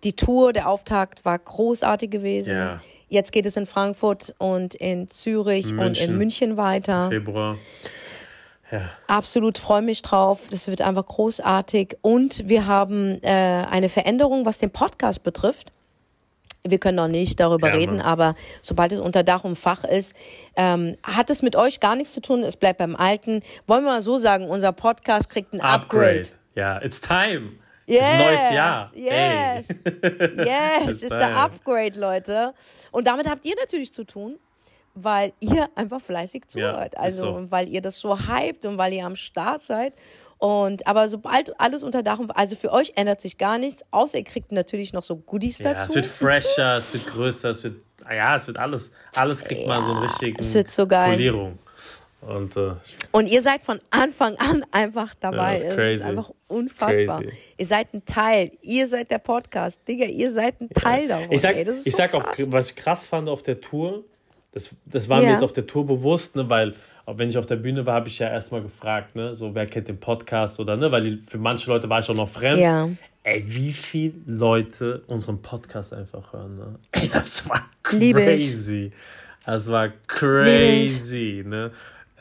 die 0.04 0.14
Tour, 0.14 0.52
der 0.52 0.68
Auftakt 0.68 1.24
war 1.24 1.38
großartig 1.38 2.10
gewesen. 2.10 2.50
Ja. 2.50 2.80
Jetzt 3.08 3.30
geht 3.32 3.46
es 3.46 3.56
in 3.56 3.66
Frankfurt 3.66 4.34
und 4.38 4.74
in 4.74 5.08
Zürich 5.08 5.66
München. 5.66 5.78
und 5.78 6.00
in 6.00 6.18
München 6.18 6.56
weiter. 6.56 7.08
Februar. 7.08 7.56
Ja. 8.70 8.80
Absolut 9.06 9.58
freue 9.58 9.82
mich 9.82 10.02
drauf. 10.02 10.48
Das 10.50 10.68
wird 10.68 10.82
einfach 10.82 11.06
großartig. 11.06 11.98
Und 12.02 12.48
wir 12.48 12.66
haben 12.66 13.22
äh, 13.22 13.64
eine 13.70 13.88
Veränderung, 13.88 14.44
was 14.44 14.58
den 14.58 14.70
Podcast 14.70 15.22
betrifft. 15.22 15.72
Wir 16.68 16.78
können 16.78 16.96
noch 16.96 17.08
nicht 17.08 17.38
darüber 17.38 17.68
ja, 17.68 17.74
reden, 17.74 18.00
aber 18.00 18.34
sobald 18.60 18.90
es 18.90 18.98
unter 18.98 19.22
Dach 19.22 19.44
und 19.44 19.54
Fach 19.54 19.84
ist, 19.84 20.16
ähm, 20.56 20.96
hat 21.04 21.30
es 21.30 21.42
mit 21.42 21.54
euch 21.54 21.78
gar 21.78 21.94
nichts 21.94 22.12
zu 22.12 22.20
tun. 22.20 22.42
Es 22.42 22.56
bleibt 22.56 22.78
beim 22.78 22.96
Alten. 22.96 23.42
Wollen 23.68 23.84
wir 23.84 23.92
mal 23.92 24.02
so 24.02 24.16
sagen, 24.16 24.48
unser 24.48 24.72
Podcast 24.72 25.30
kriegt 25.30 25.52
ein 25.52 25.60
Upgrade. 25.60 26.22
Upgrade. 26.22 26.28
Ja, 26.56 26.82
it's 26.82 27.00
time. 27.00 27.52
Yes, 27.86 28.04
ist 28.04 28.18
neues 28.18 28.52
Jahr. 28.52 28.92
Yes, 28.96 29.66
yes, 30.38 30.88
it's, 30.88 31.02
it's 31.04 31.12
a 31.12 31.44
upgrade, 31.44 31.96
Leute. 31.96 32.52
Und 32.90 33.06
damit 33.06 33.30
habt 33.30 33.44
ihr 33.44 33.54
natürlich 33.60 33.92
zu 33.92 34.02
tun 34.02 34.40
weil 34.96 35.32
ihr 35.40 35.68
einfach 35.74 36.00
fleißig 36.00 36.48
zuhört. 36.48 36.94
Ja, 36.94 37.00
also, 37.00 37.24
so. 37.24 37.50
weil 37.50 37.68
ihr 37.68 37.80
das 37.80 37.98
so 37.98 38.18
hypt 38.18 38.64
und 38.64 38.78
weil 38.78 38.92
ihr 38.92 39.06
am 39.06 39.16
Start 39.16 39.62
seid. 39.62 39.94
Und 40.38 40.86
aber 40.86 41.08
sobald 41.08 41.58
alles 41.60 41.82
unter 41.82 42.02
Dach 42.02 42.18
und 42.18 42.30
also 42.36 42.56
für 42.56 42.72
euch 42.72 42.92
ändert 42.96 43.20
sich 43.20 43.38
gar 43.38 43.58
nichts, 43.58 43.84
außer 43.90 44.18
ihr 44.18 44.24
kriegt 44.24 44.52
natürlich 44.52 44.92
noch 44.92 45.02
so 45.02 45.16
Goodies 45.16 45.58
dazu. 45.58 45.78
Ja, 45.78 45.84
es 45.84 45.94
wird 45.94 46.06
fresher, 46.06 46.76
es 46.76 46.92
wird 46.92 47.06
größer, 47.06 47.50
es 47.50 47.64
wird 47.64 47.76
ja, 48.10 48.36
es 48.36 48.46
wird 48.46 48.58
alles, 48.58 48.92
alles 49.14 49.42
kriegt 49.42 49.62
ja, 49.62 49.66
mal 49.66 49.82
so 49.82 49.92
einen 49.92 50.00
richtigen 50.00 50.38
es 50.38 50.54
wird 50.54 50.70
so 50.70 50.86
geil. 50.86 51.10
Polierung. 51.10 51.58
Und, 52.20 52.56
äh, 52.56 52.72
und 53.12 53.28
ihr 53.28 53.42
seid 53.42 53.62
von 53.62 53.78
Anfang 53.90 54.36
an 54.36 54.64
einfach 54.72 55.14
dabei. 55.14 55.58
Ja, 55.58 55.62
das 55.62 55.62
ist 55.62 55.78
es 55.78 55.94
ist 55.96 56.02
einfach 56.02 56.30
unfassbar. 56.48 57.22
Ihr 57.56 57.66
seid 57.66 57.94
ein 57.94 58.04
Teil. 58.04 58.50
Ihr 58.62 58.88
seid 58.88 59.10
der 59.10 59.18
Podcast. 59.18 59.80
Digga, 59.86 60.06
ihr 60.06 60.32
seid 60.32 60.60
ein 60.60 60.68
Teil 60.70 61.08
davon. 61.08 61.30
Ich 61.30 61.40
sag, 61.40 61.54
ey, 61.54 61.70
ich 61.84 61.92
so 61.92 61.96
sag 61.96 62.14
auch, 62.14 62.24
was 62.48 62.70
ich 62.70 62.76
krass 62.76 63.06
fand 63.06 63.28
auf 63.28 63.42
der 63.42 63.60
Tour, 63.60 64.04
das, 64.56 64.74
das 64.86 65.10
war 65.10 65.20
ja. 65.20 65.26
mir 65.26 65.32
jetzt 65.32 65.44
auf 65.44 65.52
der 65.52 65.66
Tour 65.66 65.86
bewusst, 65.86 66.34
ne, 66.34 66.48
weil 66.48 66.72
wenn 67.06 67.28
ich 67.28 67.36
auf 67.36 67.44
der 67.44 67.56
Bühne 67.56 67.84
war, 67.84 67.94
habe 67.94 68.08
ich 68.08 68.18
ja 68.18 68.28
erstmal 68.28 68.62
gefragt, 68.62 69.14
ne, 69.14 69.34
so 69.34 69.54
wer 69.54 69.66
kennt 69.66 69.86
den 69.86 70.00
Podcast 70.00 70.58
oder 70.58 70.78
ne, 70.78 70.90
weil 70.90 71.18
für 71.28 71.36
manche 71.36 71.70
Leute 71.70 71.90
war 71.90 71.98
ich 71.98 72.08
auch 72.08 72.14
noch 72.14 72.28
fremd. 72.28 72.58
Ja. 72.58 72.88
Ey, 73.22 73.44
wie 73.44 73.72
viele 73.72 74.14
Leute 74.24 75.02
unseren 75.08 75.42
Podcast 75.42 75.92
einfach 75.92 76.32
hören, 76.32 76.56
ne? 76.56 76.78
Ey, 76.92 77.10
das 77.12 77.46
war 77.50 77.68
crazy. 77.82 78.92
Das 79.44 79.66
war 79.68 79.90
crazy, 80.06 81.44
ne? 81.46 81.70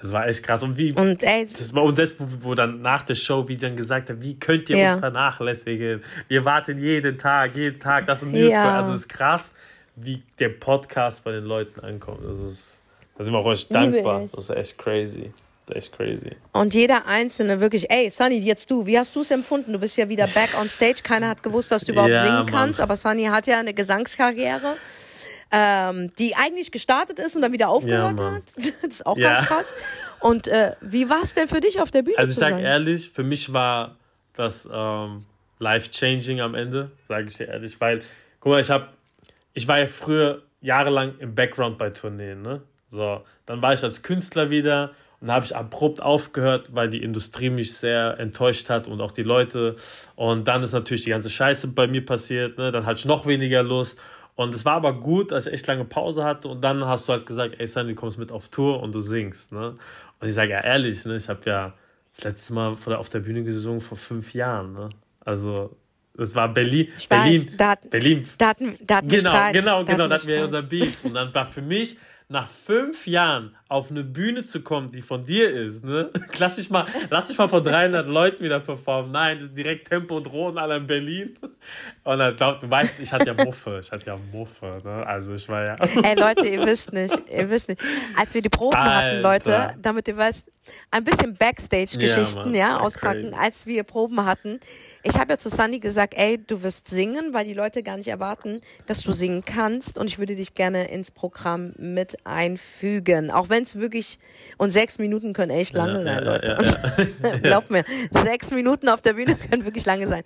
Das 0.01 0.11
war 0.11 0.27
echt 0.27 0.43
krass. 0.43 0.61
Und 0.61 0.77
wie. 0.77 0.91
Und, 0.91 1.23
ey, 1.23 1.43
das 1.45 1.73
war, 1.73 1.83
und 1.83 1.97
das, 1.97 2.15
wo, 2.17 2.49
wo 2.49 2.55
dann 2.55 2.81
nach 2.81 3.03
der 3.03 3.15
Show, 3.15 3.47
wie 3.47 3.55
dann 3.55 3.77
gesagt 3.77 4.09
hat, 4.09 4.21
wie 4.21 4.37
könnt 4.37 4.69
ihr 4.69 4.77
ja. 4.77 4.89
uns 4.89 4.99
vernachlässigen? 4.99 6.03
Wir 6.27 6.43
warten 6.43 6.79
jeden 6.79 7.17
Tag, 7.17 7.55
jeden 7.55 7.79
Tag, 7.79 8.07
das 8.07 8.23
ist 8.23 8.27
ein 8.27 8.31
News. 8.31 8.51
Ja. 8.51 8.79
Also 8.79 8.91
es 8.91 9.01
ist 9.01 9.07
krass, 9.07 9.53
wie 9.95 10.23
der 10.39 10.49
Podcast 10.49 11.23
bei 11.23 11.31
den 11.31 11.45
Leuten 11.45 11.79
ankommt. 11.79 12.21
Das 12.23 12.37
ist, 12.37 12.81
da 13.17 13.23
sind 13.23 13.33
wir 13.33 13.39
auch 13.39 13.45
euch 13.45 13.67
dankbar. 13.67 14.21
Das 14.21 14.33
ist 14.33 14.49
echt 14.49 14.77
crazy. 14.77 15.31
Das 15.65 15.77
ist 15.77 15.83
echt 15.83 15.97
crazy. 15.97 16.35
Und 16.51 16.73
jeder 16.73 17.05
Einzelne 17.07 17.59
wirklich, 17.59 17.89
ey, 17.89 18.09
Sunny, 18.09 18.37
jetzt 18.37 18.69
du, 18.69 18.85
wie 18.85 18.97
hast 18.97 19.15
du 19.15 19.21
es 19.21 19.31
empfunden? 19.31 19.73
Du 19.73 19.79
bist 19.79 19.97
ja 19.97 20.07
wieder 20.09 20.27
back 20.27 20.49
on 20.59 20.69
stage. 20.69 21.01
Keiner 21.03 21.29
hat 21.29 21.43
gewusst, 21.43 21.71
dass 21.71 21.85
du 21.85 21.91
überhaupt 21.91 22.11
ja, 22.11 22.25
singen 22.25 22.45
kannst, 22.45 22.79
aber 22.79 22.95
Sunny 22.95 23.25
hat 23.25 23.47
ja 23.47 23.59
eine 23.59 23.73
Gesangskarriere 23.73 24.75
ähm, 25.51 26.11
die 26.17 26.35
eigentlich 26.35 26.71
gestartet 26.71 27.19
ist 27.19 27.35
und 27.35 27.41
dann 27.41 27.53
wieder 27.53 27.69
aufgehört 27.69 28.19
ja, 28.19 28.31
hat. 28.33 28.43
Das 28.81 28.95
ist 28.95 29.05
auch 29.05 29.17
ja. 29.17 29.29
ganz 29.29 29.47
krass. 29.47 29.73
Und 30.19 30.47
äh, 30.47 30.73
wie 30.81 31.09
war 31.09 31.21
es 31.21 31.33
denn 31.33 31.47
für 31.47 31.61
dich 31.61 31.79
auf 31.79 31.91
der 31.91 32.01
Bühne? 32.01 32.17
Also 32.17 32.31
ich 32.31 32.37
sage 32.37 32.61
ehrlich, 32.61 33.09
für 33.09 33.23
mich 33.23 33.53
war 33.53 33.95
das 34.33 34.67
ähm, 34.71 35.25
life-changing 35.59 36.41
am 36.41 36.55
Ende, 36.55 36.91
sage 37.07 37.27
ich 37.27 37.37
dir 37.37 37.47
ehrlich, 37.47 37.79
weil, 37.79 38.01
guck 38.39 38.51
mal, 38.51 38.59
ich 38.59 38.69
habe, 38.69 38.89
ich 39.55 39.67
war 39.67 39.79
ja 39.79 39.87
früher 39.87 40.43
jahrelang 40.61 41.15
im 41.17 41.33
Background 41.33 41.79
bei 41.79 41.89
Tourneen, 41.89 42.43
ne? 42.43 42.61
So, 42.89 43.21
dann 43.47 43.61
war 43.63 43.73
ich 43.73 43.83
als 43.83 44.03
Künstler 44.03 44.51
wieder 44.51 44.91
und 45.19 45.31
habe 45.31 45.43
ich 45.43 45.55
abrupt 45.55 46.01
aufgehört, 46.01 46.75
weil 46.75 46.89
die 46.89 47.01
Industrie 47.01 47.49
mich 47.49 47.73
sehr 47.73 48.19
enttäuscht 48.19 48.69
hat 48.69 48.87
und 48.87 49.01
auch 49.01 49.11
die 49.11 49.23
Leute. 49.23 49.75
Und 50.15 50.47
dann 50.47 50.61
ist 50.61 50.73
natürlich 50.73 51.03
die 51.03 51.09
ganze 51.09 51.31
Scheiße 51.31 51.69
bei 51.69 51.87
mir 51.87 52.05
passiert, 52.05 52.59
ne? 52.59 52.71
Dann 52.71 52.85
hatte 52.85 52.99
ich 52.99 53.05
noch 53.05 53.25
weniger 53.25 53.63
Lust 53.63 53.99
und 54.35 54.53
es 54.53 54.65
war 54.65 54.73
aber 54.73 54.99
gut, 54.99 55.31
dass 55.31 55.47
ich 55.47 55.53
echt 55.53 55.67
lange 55.67 55.85
Pause 55.85 56.23
hatte 56.23 56.49
und 56.49 56.61
dann 56.61 56.85
hast 56.85 57.07
du 57.07 57.13
halt 57.13 57.25
gesagt, 57.25 57.55
ey 57.57 57.67
Sandy, 57.67 57.93
du 57.93 57.99
kommst 57.99 58.17
mit 58.17 58.31
auf 58.31 58.49
Tour 58.49 58.83
und 58.83 58.93
du 58.93 58.99
singst. 58.99 59.53
Ne? 59.53 59.77
Und 60.19 60.27
ich 60.27 60.33
sage 60.33 60.51
ja 60.51 60.61
ehrlich, 60.61 61.05
ne, 61.05 61.15
ich 61.15 61.29
habe 61.29 61.39
ja 61.45 61.73
das 62.11 62.23
letzte 62.25 62.53
Mal 62.53 62.75
auf 62.95 63.09
der 63.09 63.19
Bühne 63.19 63.43
gesungen 63.43 63.81
vor 63.81 63.97
fünf 63.97 64.33
Jahren. 64.33 64.73
Ne? 64.73 64.89
Also 65.21 65.75
das 66.17 66.35
war 66.35 66.49
Berlin. 66.49 66.87
Ich 66.97 67.09
Berlin. 67.09 67.45
Weiß, 67.45 67.57
da 67.57 67.69
hat, 67.69 67.89
Berlin. 67.89 68.27
Da 68.37 68.47
hatten, 68.49 68.77
da 68.85 68.97
hatten 68.97 69.07
genau, 69.07 69.31
genau, 69.31 69.51
genau, 69.51 69.85
genau, 69.85 70.07
da 70.07 70.15
hatten 70.15 70.27
wir 70.27 70.43
unser 70.43 70.61
Beat. 70.61 70.97
Und 71.03 71.13
dann 71.13 71.33
war 71.33 71.45
für 71.45 71.61
mich 71.61 71.97
nach 72.27 72.47
fünf 72.47 73.05
Jahren 73.05 73.55
auf 73.67 73.91
eine 73.91 74.03
Bühne 74.03 74.43
zu 74.43 74.61
kommen, 74.61 74.91
die 74.91 75.03
von 75.03 75.23
dir 75.23 75.49
ist, 75.49 75.83
ne? 75.83 76.09
Lass 76.39 76.57
mich 76.57 76.71
mal, 76.71 76.85
lass 77.11 77.29
mich 77.29 77.37
mal 77.37 77.47
vor 77.47 77.61
300 77.61 78.07
Leuten 78.07 78.43
wieder 78.43 78.59
performen. 78.59 79.11
Nein, 79.11 79.37
das 79.37 79.49
ist 79.49 79.57
direkt 79.57 79.89
Tempo 79.89 80.17
und 80.17 80.23
Drohnen 80.23 80.57
alle 80.57 80.77
in 80.77 80.87
Berlin. 80.87 81.37
Und 82.03 82.19
dann 82.19 82.35
glaub, 82.35 82.59
du 82.59 82.69
weißt, 82.69 82.99
ich 82.99 83.11
hatte 83.13 83.27
ja 83.27 83.45
Muffe, 83.45 83.79
ich 83.81 83.91
hatte 83.91 84.07
ja 84.07 84.17
Muffe, 84.31 84.81
ne? 84.83 85.05
Also 85.05 85.35
ich 85.35 85.47
war 85.49 85.63
ja. 85.63 85.75
Ey 86.03 86.19
Leute, 86.19 86.47
ihr 86.47 86.65
wisst 86.65 86.93
nicht, 86.93 87.15
ihr 87.31 87.49
wisst 87.49 87.69
nicht, 87.69 87.81
als 88.17 88.33
wir 88.33 88.41
die 88.41 88.49
Proben 88.49 88.75
Alter. 88.75 88.95
hatten, 88.95 89.21
Leute, 89.21 89.75
damit 89.81 90.07
ihr 90.07 90.17
weißt, 90.17 90.47
ein 90.91 91.03
bisschen 91.03 91.35
Backstage-Geschichten, 91.35 92.53
ja, 92.53 92.69
ja, 92.69 92.79
auspacken, 92.79 93.31
crazy. 93.31 93.37
als 93.39 93.65
wir 93.67 93.83
Proben 93.83 94.25
hatten. 94.25 94.59
Ich 95.07 95.19
habe 95.19 95.33
ja 95.33 95.37
zu 95.37 95.49
Sunny 95.49 95.79
gesagt, 95.79 96.15
ey, 96.17 96.39
du 96.39 96.63
wirst 96.63 96.89
singen, 96.89 97.31
weil 97.31 97.45
die 97.45 97.53
Leute 97.53 97.83
gar 97.83 97.95
nicht 97.95 98.07
erwarten, 98.07 98.61
dass 98.87 99.03
du 99.03 99.11
singen 99.11 99.45
kannst 99.45 99.99
und 99.99 100.07
ich 100.07 100.17
würde 100.17 100.35
dich 100.35 100.55
gerne 100.55 100.89
ins 100.89 101.11
Programm 101.11 101.73
mit 101.77 102.17
einfügen. 102.25 103.29
Auch 103.29 103.49
wenn 103.49 103.61
es 103.61 103.75
wirklich, 103.75 104.17
und 104.57 104.71
sechs 104.71 104.97
Minuten 104.97 105.33
können 105.33 105.51
echt 105.51 105.75
lange 105.75 105.99
ja, 105.99 106.03
sein, 106.03 106.07
ja, 106.07 106.19
Leute. 106.19 107.05
Ja, 107.21 107.37
Glaubt 107.43 107.69
mir, 107.69 107.85
sechs 108.09 108.49
Minuten 108.49 108.89
auf 108.89 109.01
der 109.01 109.13
Bühne 109.13 109.35
können 109.49 109.63
wirklich 109.63 109.85
lange 109.85 110.07
sein. 110.07 110.23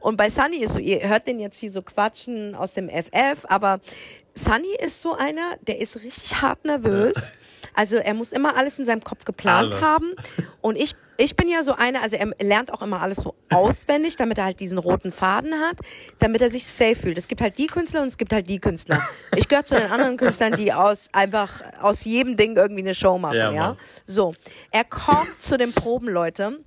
Und 0.00 0.16
bei 0.16 0.30
Sunny 0.30 0.64
ist 0.64 0.74
so, 0.74 0.80
ihr 0.80 1.06
hört 1.06 1.26
den 1.26 1.38
jetzt 1.38 1.58
hier 1.58 1.70
so 1.70 1.82
quatschen 1.82 2.54
aus 2.54 2.72
dem 2.72 2.88
FF, 2.88 3.44
aber 3.48 3.80
Sunny 4.34 4.74
ist 4.78 5.02
so 5.02 5.14
einer, 5.14 5.56
der 5.66 5.80
ist 5.80 5.96
richtig 6.02 6.40
hart 6.40 6.64
nervös. 6.64 7.32
Also 7.74 7.96
er 7.96 8.14
muss 8.14 8.32
immer 8.32 8.56
alles 8.56 8.78
in 8.78 8.84
seinem 8.84 9.02
Kopf 9.02 9.24
geplant 9.24 9.74
alles. 9.74 9.86
haben. 9.86 10.14
Und 10.60 10.76
ich, 10.76 10.94
ich 11.16 11.36
bin 11.36 11.48
ja 11.48 11.62
so 11.62 11.72
eine, 11.72 12.02
also 12.02 12.16
er 12.16 12.30
lernt 12.40 12.72
auch 12.72 12.82
immer 12.82 13.00
alles 13.00 13.18
so 13.18 13.34
auswendig, 13.50 14.16
damit 14.16 14.38
er 14.38 14.44
halt 14.44 14.60
diesen 14.60 14.78
roten 14.78 15.12
Faden 15.12 15.54
hat, 15.54 15.76
damit 16.18 16.42
er 16.42 16.50
sich 16.50 16.66
safe 16.66 16.96
fühlt. 16.96 17.18
Es 17.18 17.28
gibt 17.28 17.40
halt 17.40 17.56
die 17.58 17.66
Künstler 17.66 18.02
und 18.02 18.08
es 18.08 18.18
gibt 18.18 18.32
halt 18.32 18.48
die 18.48 18.58
Künstler. 18.58 19.00
Ich 19.36 19.48
gehöre 19.48 19.64
zu 19.64 19.74
den 19.74 19.90
anderen 19.90 20.16
Künstlern, 20.16 20.56
die 20.56 20.72
aus 20.72 21.08
einfach 21.12 21.62
aus 21.80 22.04
jedem 22.04 22.36
Ding 22.36 22.56
irgendwie 22.56 22.82
eine 22.82 22.94
Show 22.94 23.18
machen, 23.18 23.36
ja. 23.36 23.52
ja? 23.52 23.76
So, 24.06 24.34
er 24.70 24.84
kommt 24.84 25.40
zu 25.40 25.56
den 25.56 25.72
Proben, 25.72 26.08
Leute 26.08 26.58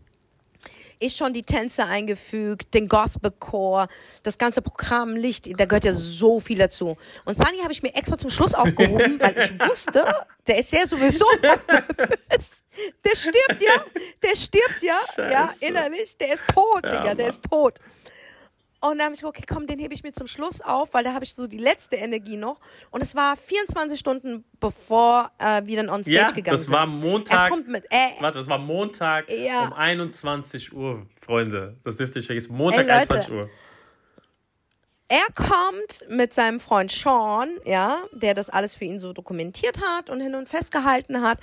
ist 0.99 1.17
schon 1.17 1.33
die 1.33 1.41
Tänze 1.41 1.85
eingefügt, 1.85 2.73
den 2.73 2.87
Gospelchor, 2.87 3.87
das 4.23 4.37
ganze 4.37 4.61
Programm, 4.61 5.15
Licht, 5.15 5.49
da 5.59 5.65
gehört 5.65 5.85
ja 5.85 5.93
so 5.93 6.39
viel 6.39 6.57
dazu. 6.57 6.97
Und 7.25 7.37
Sunny 7.37 7.59
habe 7.61 7.71
ich 7.71 7.83
mir 7.83 7.93
extra 7.95 8.17
zum 8.17 8.29
Schluss 8.29 8.53
aufgehoben, 8.53 9.19
weil 9.19 9.37
ich 9.37 9.69
wusste, 9.69 10.05
der 10.47 10.59
ist 10.59 10.71
ja 10.71 10.85
sowieso 10.87 11.25
Der 13.05 13.15
stirbt 13.15 13.61
ja, 13.61 13.85
der 14.23 14.35
stirbt 14.35 14.81
ja, 14.81 14.93
Scheiße. 15.15 15.31
ja, 15.31 15.49
innerlich, 15.61 16.17
der 16.17 16.33
ist 16.33 16.45
tot, 16.47 16.83
ja, 16.83 16.89
Digga, 16.89 17.13
der 17.13 17.27
ist 17.27 17.43
tot. 17.43 17.79
Und 18.91 18.99
dann 18.99 19.05
habe 19.05 19.15
ich 19.15 19.21
gesagt, 19.21 19.37
okay, 19.37 19.45
komm, 19.47 19.67
den 19.67 19.79
hebe 19.79 19.93
ich 19.93 20.03
mir 20.03 20.11
zum 20.11 20.27
Schluss 20.27 20.61
auf, 20.61 20.93
weil 20.93 21.03
da 21.03 21.13
habe 21.13 21.25
ich 21.25 21.33
so 21.33 21.47
die 21.47 21.57
letzte 21.57 21.95
Energie 21.95 22.37
noch. 22.37 22.59
Und 22.91 23.01
es 23.01 23.15
war 23.15 23.35
24 23.35 23.99
Stunden, 23.99 24.43
bevor 24.59 25.31
äh, 25.39 25.61
wir 25.65 25.77
dann 25.77 25.89
on 25.89 26.03
stage 26.03 26.15
ja, 26.15 26.31
gegangen 26.31 26.57
sind. 26.57 26.69
das 26.69 26.71
war 26.71 26.87
Montag. 26.87 27.51
Er 27.51 27.57
mit, 27.57 27.85
äh, 27.85 28.21
warte, 28.21 28.37
das 28.37 28.47
war 28.47 28.59
Montag 28.59 29.29
ja. 29.29 29.65
um 29.65 29.73
21 29.73 30.73
Uhr, 30.73 31.05
Freunde. 31.21 31.77
Das 31.83 31.95
dürft 31.95 32.15
ihr 32.15 32.19
nicht 32.19 32.27
vergessen. 32.27 32.55
Montag 32.55 32.85
Ey, 32.85 32.91
21 32.91 33.33
Uhr. 33.33 33.49
Er 35.07 35.27
kommt 35.35 36.09
mit 36.09 36.33
seinem 36.33 36.59
Freund 36.59 36.91
Sean, 36.91 37.59
ja, 37.63 38.05
der 38.11 38.33
das 38.33 38.49
alles 38.49 38.73
für 38.73 38.85
ihn 38.85 38.99
so 38.99 39.13
dokumentiert 39.13 39.79
hat 39.79 40.09
und 40.09 40.19
hin 40.19 40.33
und 40.33 40.49
festgehalten 40.49 41.21
hat. 41.21 41.37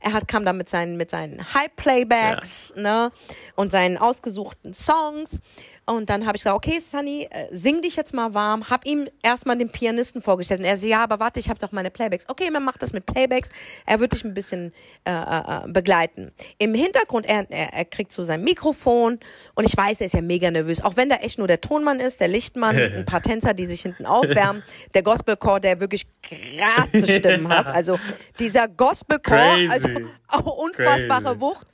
Er 0.00 0.14
hat, 0.14 0.26
kam 0.28 0.46
da 0.46 0.54
mit 0.54 0.70
seinen, 0.70 0.96
mit 0.96 1.10
seinen 1.10 1.52
High-Playbacks, 1.52 2.72
ja. 2.74 2.82
ne, 2.82 3.10
und 3.54 3.70
seinen 3.70 3.98
ausgesuchten 3.98 4.72
Songs. 4.72 5.42
Und 5.84 6.10
dann 6.10 6.26
habe 6.26 6.36
ich 6.36 6.42
gesagt, 6.42 6.56
okay, 6.56 6.78
Sunny, 6.78 7.28
äh, 7.30 7.48
sing 7.50 7.82
dich 7.82 7.96
jetzt 7.96 8.14
mal 8.14 8.34
warm. 8.34 8.70
Hab 8.70 8.86
ihm 8.86 9.08
erstmal 9.22 9.58
den 9.58 9.68
Pianisten 9.68 10.22
vorgestellt. 10.22 10.60
Und 10.60 10.66
er 10.66 10.76
so, 10.76 10.86
ja, 10.86 11.02
aber 11.02 11.18
warte, 11.18 11.40
ich 11.40 11.48
habe 11.48 11.58
doch 11.58 11.72
meine 11.72 11.90
Playbacks. 11.90 12.28
Okay, 12.28 12.50
man 12.52 12.62
macht 12.62 12.82
das 12.82 12.92
mit 12.92 13.04
Playbacks. 13.04 13.50
Er 13.84 13.98
wird 13.98 14.12
dich 14.12 14.24
ein 14.24 14.32
bisschen 14.32 14.72
äh, 15.04 15.10
äh, 15.10 15.14
äh, 15.14 15.68
begleiten. 15.68 16.30
Im 16.58 16.74
Hintergrund, 16.74 17.26
er, 17.26 17.50
er, 17.50 17.72
er 17.72 17.84
kriegt 17.84 18.12
so 18.12 18.22
sein 18.22 18.44
Mikrofon. 18.44 19.18
Und 19.54 19.64
ich 19.64 19.76
weiß, 19.76 20.00
er 20.00 20.06
ist 20.06 20.14
ja 20.14 20.22
mega 20.22 20.50
nervös. 20.52 20.84
Auch 20.84 20.96
wenn 20.96 21.08
da 21.08 21.16
echt 21.16 21.38
nur 21.38 21.48
der 21.48 21.60
Tonmann 21.60 21.98
ist, 21.98 22.20
der 22.20 22.28
Lichtmann, 22.28 22.76
ein 22.78 23.04
paar 23.04 23.22
Tänzer, 23.22 23.52
die 23.52 23.66
sich 23.66 23.82
hinten 23.82 24.06
aufwärmen. 24.06 24.62
Der 24.94 25.02
Gospelchor, 25.02 25.58
der 25.58 25.80
wirklich 25.80 26.06
krasse 26.22 27.08
Stimmen 27.08 27.48
hat. 27.48 27.66
Also 27.66 27.98
dieser 28.38 28.68
Gospelchor, 28.68 29.58
also 29.68 29.88
unfassbare 30.28 31.24
Crazy. 31.24 31.40
Wucht 31.40 31.66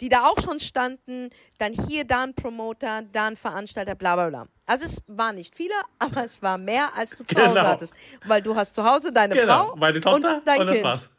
die 0.00 0.08
da 0.08 0.26
auch 0.26 0.40
schon 0.42 0.60
standen. 0.60 1.30
Dann 1.58 1.72
hier, 1.72 2.04
da 2.04 2.22
ein 2.22 2.34
Promoter, 2.34 3.02
da 3.12 3.26
ein 3.26 3.36
Veranstalter, 3.36 3.94
bla 3.94 4.14
bla 4.14 4.28
bla. 4.28 4.46
Also 4.66 4.86
es 4.86 5.02
waren 5.06 5.36
nicht 5.36 5.54
viele, 5.54 5.74
aber 5.98 6.24
es 6.24 6.42
war 6.42 6.58
mehr, 6.58 6.94
als 6.94 7.10
du 7.10 7.24
zu 7.24 7.36
Hause 7.36 7.48
genau. 7.48 7.62
hattest. 7.62 7.94
Weil 8.26 8.42
du 8.42 8.54
hast 8.54 8.74
zu 8.74 8.84
Hause 8.84 9.12
deine 9.12 9.34
genau, 9.34 9.68
Frau 9.68 9.76
meine 9.76 10.00
Tochter 10.00 10.36
und 10.36 10.46
dein 10.46 10.60
und 10.60 10.66
Kind. 10.66 10.78
Das 10.78 10.84
war's. 10.84 11.10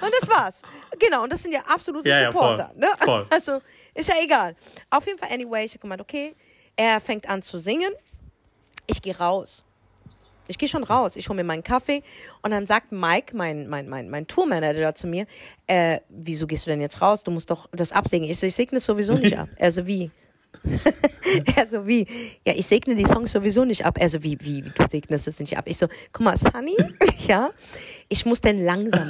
Und 0.00 0.14
das 0.20 0.28
war's. 0.28 0.62
Genau, 0.98 1.24
und 1.24 1.32
das 1.32 1.42
sind 1.42 1.52
ja 1.52 1.60
absolute 1.66 2.08
ja, 2.08 2.30
Supporter. 2.30 2.72
Ja, 2.78 2.96
voll, 2.96 3.16
ne? 3.16 3.24
voll. 3.24 3.26
Also 3.30 3.60
ist 3.94 4.08
ja 4.08 4.14
egal. 4.22 4.54
Auf 4.90 5.06
jeden 5.06 5.18
Fall, 5.18 5.30
anyway, 5.32 5.64
ich 5.64 5.72
habe 5.72 5.80
gemeint, 5.80 6.00
okay, 6.00 6.34
er 6.76 7.00
fängt 7.00 7.28
an 7.28 7.42
zu 7.42 7.58
singen. 7.58 7.92
Ich 8.86 9.02
gehe 9.02 9.16
raus. 9.16 9.64
Ich 10.48 10.58
gehe 10.58 10.68
schon 10.68 10.84
raus, 10.84 11.16
ich 11.16 11.28
hole 11.28 11.36
mir 11.36 11.44
meinen 11.44 11.62
Kaffee 11.62 12.02
und 12.42 12.50
dann 12.50 12.66
sagt 12.66 12.90
Mike, 12.90 13.36
mein, 13.36 13.68
mein, 13.68 13.88
mein, 13.88 14.08
mein 14.10 14.26
Tourmanager 14.26 14.94
zu 14.94 15.06
mir, 15.06 15.26
äh, 15.66 16.00
wieso 16.08 16.46
gehst 16.46 16.66
du 16.66 16.70
denn 16.70 16.80
jetzt 16.80 17.00
raus? 17.00 17.22
Du 17.22 17.30
musst 17.30 17.50
doch 17.50 17.68
das 17.72 17.92
absegnen. 17.92 18.30
Ich 18.30 18.38
so, 18.38 18.46
ich 18.46 18.54
segne 18.54 18.78
es 18.78 18.84
sowieso 18.84 19.12
nicht 19.12 19.38
ab. 19.38 19.48
Er 19.56 19.70
so, 19.72 19.86
wie? 19.86 20.10
er 21.56 21.66
so, 21.66 21.86
wie? 21.86 22.06
Ja, 22.46 22.54
ich 22.56 22.66
segne 22.66 22.94
die 22.94 23.06
Songs 23.06 23.32
sowieso 23.32 23.64
nicht 23.64 23.84
ab. 23.84 23.98
Er 24.00 24.08
so, 24.08 24.22
wie, 24.22 24.38
wie, 24.40 24.62
du 24.62 24.88
segnest 24.88 25.28
es 25.28 25.40
nicht 25.40 25.56
ab? 25.56 25.64
Ich 25.66 25.78
so, 25.78 25.86
guck 26.12 26.24
mal, 26.24 26.36
Sunny, 26.36 26.76
ja, 27.26 27.50
ich 28.08 28.24
muss 28.26 28.40
den 28.40 28.64
langsam 28.64 29.08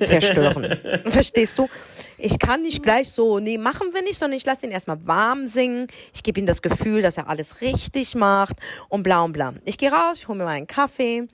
zerstören. 0.00 0.78
Verstehst 1.06 1.58
du? 1.58 1.68
Ich 2.16 2.38
kann 2.38 2.62
nicht 2.62 2.82
gleich 2.82 3.10
so, 3.10 3.38
nee, 3.38 3.58
machen 3.58 3.88
wir 3.92 4.02
nicht, 4.02 4.18
sondern 4.18 4.36
ich 4.36 4.46
lasse 4.46 4.66
ihn 4.66 4.72
erstmal 4.72 5.06
warm 5.06 5.46
singen. 5.46 5.86
Ich 6.14 6.22
gebe 6.22 6.40
ihm 6.40 6.46
das 6.46 6.62
Gefühl, 6.62 7.02
dass 7.02 7.16
er 7.16 7.28
alles 7.28 7.60
richtig 7.60 8.14
macht 8.14 8.56
und 8.88 9.02
bla 9.02 9.22
und 9.22 9.32
bla. 9.32 9.54
Ich 9.64 9.78
gehe 9.78 9.90
raus, 9.90 10.18
ich 10.18 10.28
hole 10.28 10.38
mir 10.38 10.44
mal 10.44 10.52
einen 10.52 10.66
Kaffee, 10.66 11.28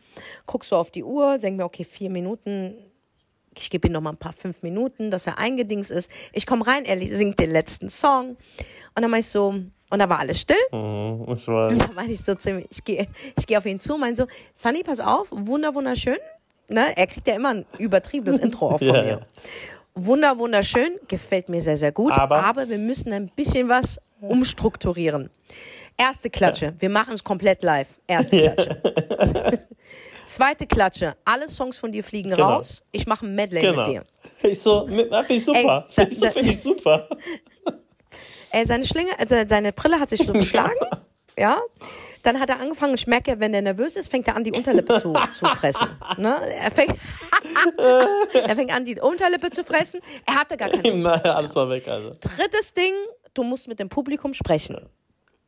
guck 0.47 0.65
so 0.65 0.77
auf 0.77 0.91
die 0.91 1.05
Uhr, 1.05 1.39
denke 1.39 1.59
mir, 1.59 1.65
okay, 1.65 1.85
vier 1.85 2.11
Minuten, 2.11 2.75
ich 3.59 3.71
gebe 3.71 3.89
ihm 3.89 3.93
noch 3.93 4.01
mal 4.01 4.11
ein 4.11 4.17
paar 4.17 4.33
fünf 4.33 4.63
Minuten, 4.63 5.11
dass 5.11 5.27
er 5.27 5.39
eingedings 5.39 5.91
ist. 5.91 6.11
Ich 6.33 6.47
komme 6.47 6.67
rein, 6.67 6.85
er 6.85 6.99
singt 6.99 7.39
den 7.39 7.51
letzten 7.51 7.91
Song. 7.91 8.31
Und 8.95 9.03
dann 9.03 9.11
mache 9.11 9.21
ich 9.21 9.27
so, 9.27 9.55
und 9.91 9.99
da 9.99 10.09
war 10.09 10.19
alles 10.19 10.41
still. 10.41 10.57
Ich 10.67 10.73
weiß. 10.73 11.49
Und 11.49 11.79
dann 11.79 11.95
meine 11.95 12.13
ich 12.13 12.21
so 12.21 12.33
ihm, 12.33 12.65
ich 12.71 12.85
gehe 12.85 13.07
ich 13.37 13.47
geh 13.47 13.57
auf 13.57 13.67
ihn 13.67 13.79
zu, 13.79 13.97
meine 13.97 14.17
so, 14.17 14.27
Sunny, 14.53 14.83
pass 14.83 15.01
auf, 15.01 15.29
wunder, 15.31 15.75
wunderschön. 15.75 16.17
Ne? 16.69 16.97
Er 16.97 17.07
kriegt 17.07 17.29
ja 17.29 17.35
immer 17.35 17.51
ein 17.51 17.67
übertriebenes 17.79 18.39
Intro 18.39 18.71
auf 18.71 18.79
von 18.79 18.89
yeah. 18.89 19.03
mir. 19.03 19.27
Wunder, 19.95 20.37
wunderschön, 20.39 20.99
gefällt 21.07 21.49
mir 21.49 21.61
sehr, 21.61 21.77
sehr 21.77 21.93
gut. 21.93 22.13
Aber, 22.19 22.43
aber 22.45 22.69
wir 22.69 22.79
müssen 22.79 23.13
ein 23.13 23.31
bisschen 23.37 23.69
was 23.69 24.01
umstrukturieren. 24.21 25.31
Erste 25.97 26.31
Klatsche, 26.31 26.75
wir 26.81 26.91
machen 26.91 27.15
es 27.15 27.23
komplett 27.23 27.63
live. 27.63 27.89
Erste 28.09 28.41
Klatsche. 28.55 28.81
Zweite 30.27 30.67
Klatsche, 30.67 31.17
alle 31.25 31.49
Songs 31.49 31.79
von 31.79 31.93
dir 31.93 32.05
fliegen 32.05 32.31
genau. 32.31 32.55
raus. 32.55 32.83
Ich 32.93 33.07
mache 33.07 33.27
ein 33.27 33.35
Medley 33.35 33.61
genau. 33.61 33.79
mit 33.79 33.87
dir. 33.87 34.05
Ich 34.43 34.61
so, 34.61 34.87
finde 34.87 35.25
ich 35.29 35.45
super. 35.45 35.87
Ey, 35.97 36.07
da, 36.21 36.31
finde 36.33 36.51
ich 36.51 36.61
super. 36.61 37.09
Ey, 38.51 38.67
seine 38.67 38.85
Schlinge, 38.85 39.11
also 39.19 39.37
seine 39.49 39.73
Brille 39.73 39.99
hat 39.99 40.11
sich 40.11 40.21
so 40.27 40.33
beschlagen. 40.33 40.75
ja. 41.39 41.59
Dann 42.23 42.41
hat 42.41 42.51
er 42.51 42.61
angefangen, 42.61 42.95
ich 42.95 43.07
merke, 43.07 43.39
wenn 43.39 43.53
er 43.55 43.63
nervös 43.63 43.97
ist, 43.97 44.11
fängt 44.11 44.29
er 44.29 44.37
an, 44.37 44.45
die 44.45 44.53
Unterlippe 44.53 45.01
zu, 45.01 45.15
zu 45.33 45.45
fressen. 45.45 45.89
Ne? 46.17 46.35
Er, 46.57 46.71
fängt, 46.71 46.97
er 47.77 48.57
fängt 48.57 48.73
an, 48.73 48.85
die 48.85 48.99
Unterlippe 48.99 49.51
zu 49.51 49.63
fressen. 49.63 50.01
Er 50.27 50.37
hatte 50.37 50.57
gar 50.57 50.71
keine 50.71 50.95
Nein, 50.95 51.21
alles 51.23 51.55
war 51.55 51.69
weg, 51.69 51.87
also. 51.87 52.17
Drittes 52.21 52.73
Ding, 52.73 52.95
du 53.35 53.45
musst 53.45 53.69
mit 53.69 53.79
dem 53.79 53.91
Publikum 53.91 54.33
sprechen. 54.33 54.89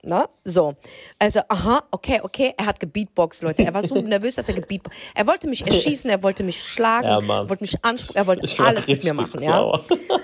Ne? 0.06 0.24
So. 0.44 0.76
Also, 1.18 1.40
aha, 1.48 1.82
okay, 1.90 2.20
okay. 2.22 2.54
Er 2.56 2.66
hat 2.66 2.78
gebeatboxt, 2.78 3.42
Leute. 3.42 3.64
Er 3.64 3.74
war 3.74 3.82
so 3.82 3.94
nervös, 4.00 4.36
dass 4.36 4.48
er 4.48 4.54
gebeatboxt. 4.54 4.96
Er 5.14 5.26
wollte 5.26 5.48
mich 5.48 5.66
erschießen, 5.66 6.08
er 6.08 6.22
wollte 6.22 6.44
mich 6.44 6.62
schlagen, 6.62 7.08
ja, 7.08 7.18
er 7.18 7.48
wollte 7.48 7.64
mich 7.64 7.84
ansprechen, 7.84 8.16
er 8.16 8.26
wollte 8.26 8.44
ich 8.44 8.60
alles 8.60 8.86
mit 8.86 9.02
mir 9.02 9.14
machen, 9.14 9.40
sauer. 9.40 9.84
ja. 9.88 9.96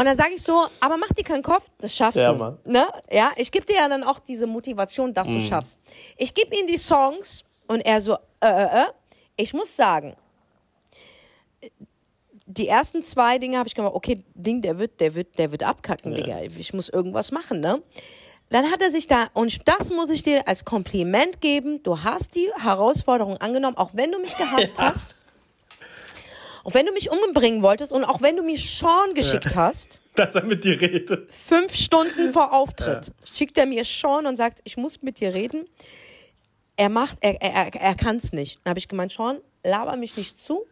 Und 0.00 0.06
dann 0.06 0.16
sage 0.16 0.30
ich 0.34 0.42
so, 0.42 0.66
aber 0.80 0.96
mach 0.96 1.08
dir 1.08 1.24
keinen 1.24 1.42
Kopf, 1.42 1.66
das 1.78 1.94
schaffst 1.94 2.22
ja, 2.22 2.32
du. 2.32 2.38
Mann. 2.38 2.58
Ne? 2.64 2.86
Ja, 3.12 3.32
ich 3.36 3.52
gebe 3.52 3.66
dir 3.66 3.76
ja 3.76 3.88
dann 3.88 4.02
auch 4.02 4.18
diese 4.18 4.46
Motivation, 4.46 5.12
dass 5.12 5.28
mm. 5.28 5.34
du 5.34 5.40
schaffst. 5.40 5.78
Ich 6.16 6.32
gebe 6.32 6.56
ihm 6.56 6.66
die 6.66 6.78
Songs 6.78 7.44
und 7.68 7.80
er 7.80 8.00
so, 8.00 8.14
äh, 8.40 8.46
äh, 8.46 8.64
äh. 8.64 8.86
Ich 9.36 9.52
muss 9.52 9.76
sagen, 9.76 10.16
die 12.46 12.66
ersten 12.66 13.02
zwei 13.02 13.38
Dinge 13.38 13.58
habe 13.58 13.68
ich 13.68 13.74
gemacht, 13.74 13.94
okay, 13.94 14.24
Ding, 14.34 14.62
der 14.62 14.78
wird, 14.78 15.00
der 15.00 15.14
wird, 15.14 15.38
der 15.38 15.52
wird 15.52 15.62
abkacken, 15.62 16.12
ja. 16.12 16.18
Digga. 16.18 16.40
Ich 16.58 16.72
muss 16.72 16.88
irgendwas 16.88 17.30
machen, 17.30 17.60
ne? 17.60 17.82
Dann 18.50 18.70
hat 18.70 18.82
er 18.82 18.90
sich 18.90 19.06
da, 19.06 19.28
und 19.32 19.66
das 19.68 19.90
muss 19.90 20.10
ich 20.10 20.24
dir 20.24 20.46
als 20.48 20.64
Kompliment 20.64 21.40
geben, 21.40 21.82
du 21.84 22.02
hast 22.02 22.34
die 22.34 22.48
Herausforderung 22.56 23.36
angenommen, 23.36 23.76
auch 23.76 23.90
wenn 23.94 24.10
du 24.10 24.18
mich 24.18 24.36
gehasst 24.36 24.74
ja. 24.78 24.88
hast. 24.88 25.08
Auch 26.64 26.74
wenn 26.74 26.84
du 26.84 26.92
mich 26.92 27.10
umbringen 27.10 27.62
wolltest 27.62 27.92
und 27.92 28.04
auch 28.04 28.20
wenn 28.20 28.36
du 28.36 28.42
mir 28.42 28.58
Sean 28.58 29.14
geschickt 29.14 29.46
ja. 29.46 29.54
hast. 29.54 30.00
Dass 30.14 30.34
er 30.34 30.42
mit 30.42 30.64
dir 30.64 30.78
redet. 30.80 31.32
Fünf 31.32 31.74
Stunden 31.74 32.32
vor 32.32 32.52
Auftritt 32.52 33.06
ja. 33.06 33.12
schickt 33.24 33.56
er 33.56 33.66
mir 33.66 33.84
Sean 33.84 34.26
und 34.26 34.36
sagt, 34.36 34.60
ich 34.64 34.76
muss 34.76 35.00
mit 35.00 35.20
dir 35.20 35.32
reden. 35.32 35.66
Er 36.76 36.88
macht, 36.88 37.18
er, 37.20 37.40
er, 37.40 37.74
er 37.74 37.94
kann 37.94 38.16
es 38.16 38.32
nicht. 38.32 38.58
Dann 38.64 38.70
habe 38.70 38.78
ich 38.78 38.88
gemeint, 38.88 39.12
Sean, 39.12 39.38
laber 39.64 39.96
mich 39.96 40.16
nicht 40.16 40.36
zu. 40.36 40.66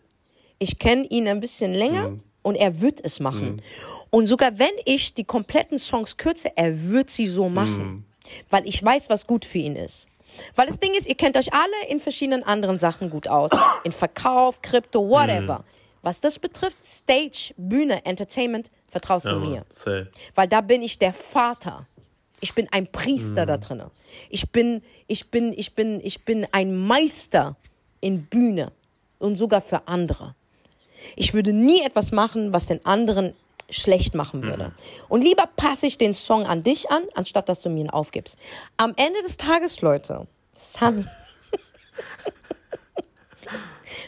Ich 0.59 0.79
kenne 0.79 1.05
ihn 1.05 1.29
ein 1.29 1.41
bisschen 1.41 1.73
länger 1.73 2.11
mhm. 2.11 2.23
und 2.43 2.57
er 2.57 2.81
wird 2.81 3.01
es 3.03 3.21
machen. 3.21 3.57
Mhm. 3.57 3.63
Und 4.11 4.27
sogar 4.27 4.59
wenn 4.59 4.75
ich 4.85 5.15
die 5.15 5.25
kompletten 5.25 5.79
Songs 5.79 6.17
kürze, 6.17 6.51
er 6.57 6.91
wird 6.91 7.11
sie 7.11 7.27
so 7.27 7.49
machen. 7.49 7.87
Mhm. 7.87 8.05
Weil 8.51 8.67
ich 8.67 8.83
weiß, 8.83 9.11
was 9.11 9.27
gut 9.27 9.45
für 9.45 9.59
ihn 9.59 9.77
ist. 9.77 10.07
Weil 10.55 10.67
das 10.67 10.79
Ding 10.79 10.95
ist, 10.95 11.07
ihr 11.07 11.15
kennt 11.15 11.37
euch 11.37 11.53
alle 11.53 11.89
in 11.89 12.01
verschiedenen 12.01 12.43
anderen 12.43 12.79
Sachen 12.79 13.11
gut 13.11 13.29
aus. 13.29 13.51
In 13.85 13.93
Verkauf, 13.93 14.61
Krypto, 14.63 15.09
whatever. 15.09 15.61
Mhm. 15.61 15.65
Was 16.03 16.21
das 16.21 16.39
betrifft, 16.39 16.85
Stage, 16.85 17.53
Bühne, 17.57 18.05
Entertainment, 18.05 18.71
vertraust 18.87 19.27
ja, 19.27 19.33
du 19.33 19.41
mir. 19.41 19.65
Safe. 19.73 20.09
Weil 20.35 20.49
da 20.49 20.61
bin 20.61 20.83
ich 20.83 20.99
der 20.99 21.13
Vater. 21.13 21.87
Ich 22.41 22.55
bin 22.55 22.69
ein 22.71 22.87
Priester 22.87 23.43
mhm. 23.43 23.47
da 23.47 23.57
drin. 23.57 23.83
Ich 24.31 24.51
bin, 24.51 24.83
ich 25.07 25.29
bin, 25.31 25.53
ich 25.57 25.75
bin, 25.75 26.01
ich 26.03 26.25
bin 26.25 26.47
ein 26.53 26.77
Meister 26.77 27.57
in 28.01 28.27
Bühne 28.27 28.73
und 29.19 29.37
sogar 29.37 29.61
für 29.61 29.89
andere. 29.89 30.35
Ich 31.17 31.35
würde 31.35 31.53
nie 31.53 31.83
etwas 31.83 32.13
machen, 32.13 32.53
was 32.53 32.67
den 32.67 32.85
anderen 32.87 33.35
schlecht 33.71 34.15
machen 34.15 34.43
würde. 34.43 34.69
Mhm. 34.69 34.73
Und 35.09 35.23
lieber 35.23 35.47
passe 35.57 35.87
ich 35.87 35.99
den 35.99 36.15
Song 36.15 36.47
an 36.47 36.63
dich 36.63 36.91
an, 36.91 37.03
anstatt 37.15 37.49
dass 37.49 37.63
du 37.63 37.69
mir 37.69 37.81
ihn 37.81 37.91
aufgibst. 37.91 38.39
Am 38.77 38.95
Ende 38.97 39.21
des 39.23 39.37
Tages, 39.37 39.81
Leute, 39.83 40.27
Sunny. 40.57 41.05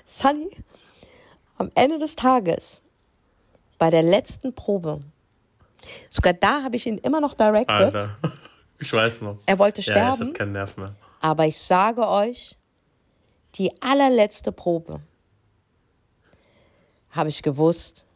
Sunny 0.06 0.50
am 1.60 1.70
Ende 1.74 1.98
des 1.98 2.16
Tages, 2.16 2.80
bei 3.78 3.90
der 3.90 4.02
letzten 4.02 4.54
Probe, 4.54 5.02
sogar 6.08 6.32
da 6.32 6.62
habe 6.62 6.76
ich 6.76 6.86
ihn 6.86 6.96
immer 6.98 7.20
noch 7.20 7.34
directed. 7.34 7.70
Alter. 7.70 8.16
Ich 8.82 8.94
weiß 8.94 9.20
noch. 9.20 9.36
Er 9.44 9.58
wollte 9.58 9.82
sterben. 9.82 10.00
Ja, 10.00 10.14
ich 10.14 10.20
hatte 10.20 10.32
keinen 10.32 10.52
Nerv 10.52 10.74
mehr. 10.78 10.94
Aber 11.20 11.46
ich 11.46 11.58
sage 11.58 12.08
euch, 12.08 12.56
die 13.56 13.70
allerletzte 13.82 14.52
Probe 14.52 15.00
habe 17.10 17.28
ich 17.28 17.42
gewusst, 17.42 18.06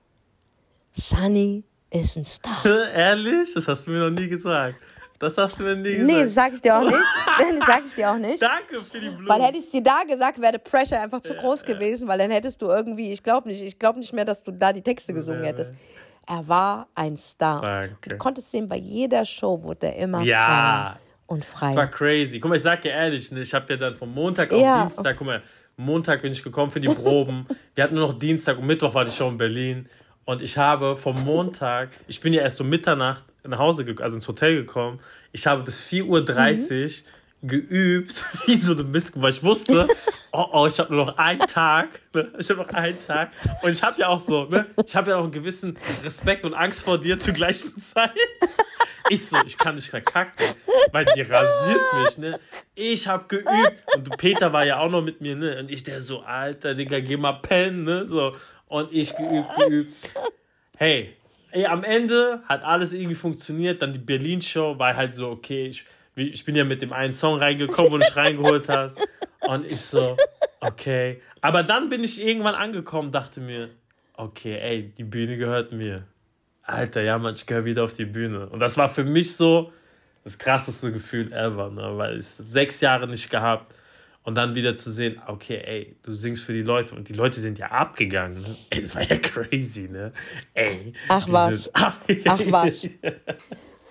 Sunny 0.96 1.64
ist 1.90 2.16
ein 2.16 2.24
Star. 2.24 2.64
Ehrlich? 2.94 3.52
Das 3.54 3.68
hast 3.68 3.86
du 3.86 3.90
mir 3.90 4.08
noch 4.08 4.10
nie 4.10 4.28
gesagt. 4.28 4.76
Das 5.18 5.38
hast 5.38 5.58
du 5.58 5.62
mir 5.62 5.76
nie 5.76 5.94
gesagt. 5.94 6.06
Nee, 6.06 6.22
das 6.22 6.34
sag 6.34 6.54
ich 6.54 6.62
dir 6.62 6.76
auch 6.76 6.84
nicht. 6.84 6.94
das 7.38 7.66
sag 7.66 7.86
ich 7.86 7.94
dir 7.94 8.10
auch 8.10 8.18
nicht. 8.18 8.42
Danke 8.42 8.82
für 8.82 9.00
die 9.00 9.08
Blumen. 9.08 9.28
Weil 9.28 9.42
hätte 9.42 9.58
ich 9.58 9.64
es 9.64 9.70
dir 9.70 9.82
da 9.82 10.02
gesagt, 10.06 10.40
wäre 10.40 10.52
der 10.52 10.58
Pressure 10.58 11.00
einfach 11.00 11.20
zu 11.20 11.34
ja, 11.34 11.40
groß 11.40 11.62
ja. 11.62 11.74
gewesen, 11.74 12.08
weil 12.08 12.18
dann 12.18 12.30
hättest 12.30 12.60
du 12.60 12.66
irgendwie, 12.66 13.12
ich 13.12 13.22
glaube 13.22 13.48
nicht, 13.48 13.62
ich 13.62 13.78
glaube 13.78 14.00
nicht 14.00 14.12
mehr, 14.12 14.24
dass 14.24 14.42
du 14.42 14.50
da 14.50 14.72
die 14.72 14.82
Texte 14.82 15.14
gesungen 15.14 15.42
ja, 15.42 15.48
hättest. 15.48 15.72
Er 16.26 16.46
war 16.48 16.88
ein 16.94 17.16
Star. 17.16 17.60
Danke. 17.60 18.10
Du 18.10 18.16
konntest 18.16 18.50
sehen, 18.50 18.68
bei 18.68 18.76
jeder 18.76 19.24
Show 19.24 19.62
wurde 19.62 19.88
er 19.88 19.96
immer 19.96 20.22
ja. 20.22 20.96
frei 20.96 21.00
und 21.26 21.44
frei. 21.44 21.66
Das 21.68 21.76
war 21.76 21.86
crazy. 21.86 22.40
Guck 22.40 22.50
mal, 22.50 22.56
ich 22.56 22.62
sag 22.62 22.82
dir 22.82 22.92
ehrlich, 22.92 23.30
ne, 23.30 23.40
ich 23.40 23.54
habe 23.54 23.72
ja 23.72 23.76
dann 23.78 23.96
von 23.96 24.12
Montag 24.12 24.52
auf 24.52 24.80
Dienstag, 24.80 25.16
guck 25.16 25.26
mal, 25.26 25.42
Montag 25.76 26.22
bin 26.22 26.32
ich 26.32 26.42
gekommen 26.42 26.70
für 26.70 26.80
die 26.80 26.88
Proben. 26.88 27.46
Wir 27.74 27.84
hatten 27.84 27.94
nur 27.94 28.08
noch 28.08 28.18
Dienstag 28.18 28.58
und 28.58 28.66
Mittwoch 28.66 28.94
war 28.94 29.04
die 29.04 29.10
Show 29.10 29.28
in 29.28 29.38
Berlin. 29.38 29.88
Und 30.24 30.42
ich 30.42 30.56
habe 30.56 30.96
vom 30.96 31.22
Montag, 31.24 31.90
ich 32.06 32.20
bin 32.20 32.32
ja 32.32 32.42
erst 32.42 32.60
um 32.60 32.68
Mitternacht 32.68 33.24
nach 33.44 33.58
Hause, 33.58 33.84
also 34.00 34.16
ins 34.16 34.26
Hotel 34.26 34.56
gekommen. 34.56 35.00
Ich 35.32 35.46
habe 35.46 35.62
bis 35.62 35.86
4.30 35.86 36.04
Uhr 36.04 36.22
mhm. 37.42 37.48
geübt, 37.48 38.24
wie 38.46 38.54
so 38.54 38.72
eine 38.72 38.84
Mist, 38.84 39.12
weil 39.20 39.30
ich 39.30 39.42
wusste, 39.42 39.86
oh, 40.32 40.46
oh, 40.52 40.66
ich 40.66 40.78
habe 40.78 40.94
nur 40.94 41.06
noch 41.06 41.18
einen 41.18 41.40
Tag. 41.40 42.00
Ne? 42.14 42.32
Ich 42.38 42.48
habe 42.48 42.60
noch 42.62 42.68
einen 42.70 42.98
Tag. 43.06 43.32
Und 43.62 43.72
ich 43.72 43.82
habe 43.82 44.00
ja 44.00 44.08
auch 44.08 44.20
so, 44.20 44.44
ne? 44.46 44.66
ich 44.84 44.96
habe 44.96 45.10
ja 45.10 45.16
auch 45.16 45.24
einen 45.24 45.32
gewissen 45.32 45.76
Respekt 46.02 46.44
und 46.44 46.54
Angst 46.54 46.82
vor 46.82 46.98
dir 46.98 47.18
zur 47.18 47.34
gleichen 47.34 47.76
Zeit. 47.80 48.12
Ich 49.10 49.28
so, 49.28 49.36
ich 49.44 49.58
kann 49.58 49.74
nicht 49.74 49.90
verkacken, 49.90 50.46
weil 50.90 51.04
die 51.04 51.20
rasiert 51.20 51.80
mich, 52.02 52.16
ne? 52.16 52.40
Ich 52.74 53.06
habe 53.06 53.24
geübt 53.28 53.84
und 53.94 54.16
Peter 54.16 54.50
war 54.50 54.64
ja 54.64 54.78
auch 54.78 54.88
noch 54.88 55.02
mit 55.02 55.20
mir, 55.20 55.36
ne? 55.36 55.58
Und 55.58 55.70
ich 55.70 55.84
der 55.84 56.00
so, 56.00 56.20
Alter, 56.20 56.74
Digga, 56.74 57.00
geh 57.00 57.18
mal 57.18 57.34
pennen, 57.34 57.84
ne? 57.84 58.06
So. 58.06 58.34
Und 58.74 58.92
ich 58.92 59.14
geübt, 59.14 59.54
geübt. 59.56 59.94
Hey, 60.76 61.16
ey, 61.52 61.64
am 61.64 61.84
Ende 61.84 62.42
hat 62.48 62.64
alles 62.64 62.92
irgendwie 62.92 63.14
funktioniert. 63.14 63.80
Dann 63.80 63.92
die 63.92 64.00
Berlin-Show 64.00 64.76
war 64.80 64.96
halt 64.96 65.14
so, 65.14 65.28
okay, 65.30 65.68
ich, 65.68 65.84
ich 66.16 66.44
bin 66.44 66.56
ja 66.56 66.64
mit 66.64 66.82
dem 66.82 66.92
einen 66.92 67.12
Song 67.12 67.38
reingekommen, 67.38 67.92
wo 67.92 67.98
du 67.98 68.04
mich 68.04 68.16
reingeholt 68.16 68.68
hast. 68.68 68.98
Und 69.46 69.64
ich 69.70 69.80
so, 69.80 70.16
okay. 70.58 71.22
Aber 71.40 71.62
dann 71.62 71.88
bin 71.88 72.02
ich 72.02 72.20
irgendwann 72.20 72.56
angekommen, 72.56 73.12
dachte 73.12 73.40
mir, 73.40 73.70
okay, 74.14 74.58
ey, 74.58 74.92
die 74.92 75.04
Bühne 75.04 75.36
gehört 75.36 75.70
mir. 75.70 76.02
Alter, 76.64 77.02
ja, 77.02 77.16
man, 77.16 77.34
ich 77.34 77.46
gehöre 77.46 77.66
wieder 77.66 77.84
auf 77.84 77.92
die 77.92 78.06
Bühne. 78.06 78.48
Und 78.48 78.58
das 78.58 78.76
war 78.76 78.88
für 78.88 79.04
mich 79.04 79.36
so 79.36 79.72
das 80.24 80.36
krasseste 80.36 80.90
Gefühl 80.90 81.32
ever, 81.32 81.70
ne? 81.70 81.96
weil 81.96 82.18
ich 82.18 82.26
sechs 82.26 82.80
Jahre 82.80 83.06
nicht 83.06 83.30
gehabt 83.30 83.72
und 84.24 84.36
dann 84.36 84.54
wieder 84.54 84.74
zu 84.74 84.90
sehen, 84.90 85.20
okay, 85.26 85.62
ey, 85.64 85.96
du 86.02 86.12
singst 86.12 86.42
für 86.42 86.52
die 86.52 86.62
Leute 86.62 86.94
und 86.94 87.08
die 87.08 87.12
Leute 87.12 87.40
sind 87.40 87.58
ja 87.58 87.66
abgegangen. 87.68 88.42
Ne? 88.42 88.56
Ey, 88.70 88.82
das 88.82 88.94
war 88.94 89.02
ja 89.02 89.16
crazy, 89.18 89.88
ne? 89.90 90.12
Ey. 90.54 90.92
Ach 91.08 91.26
was. 91.30 91.70
Ach, 91.74 91.96
Ach 92.24 92.40
was. 92.46 92.88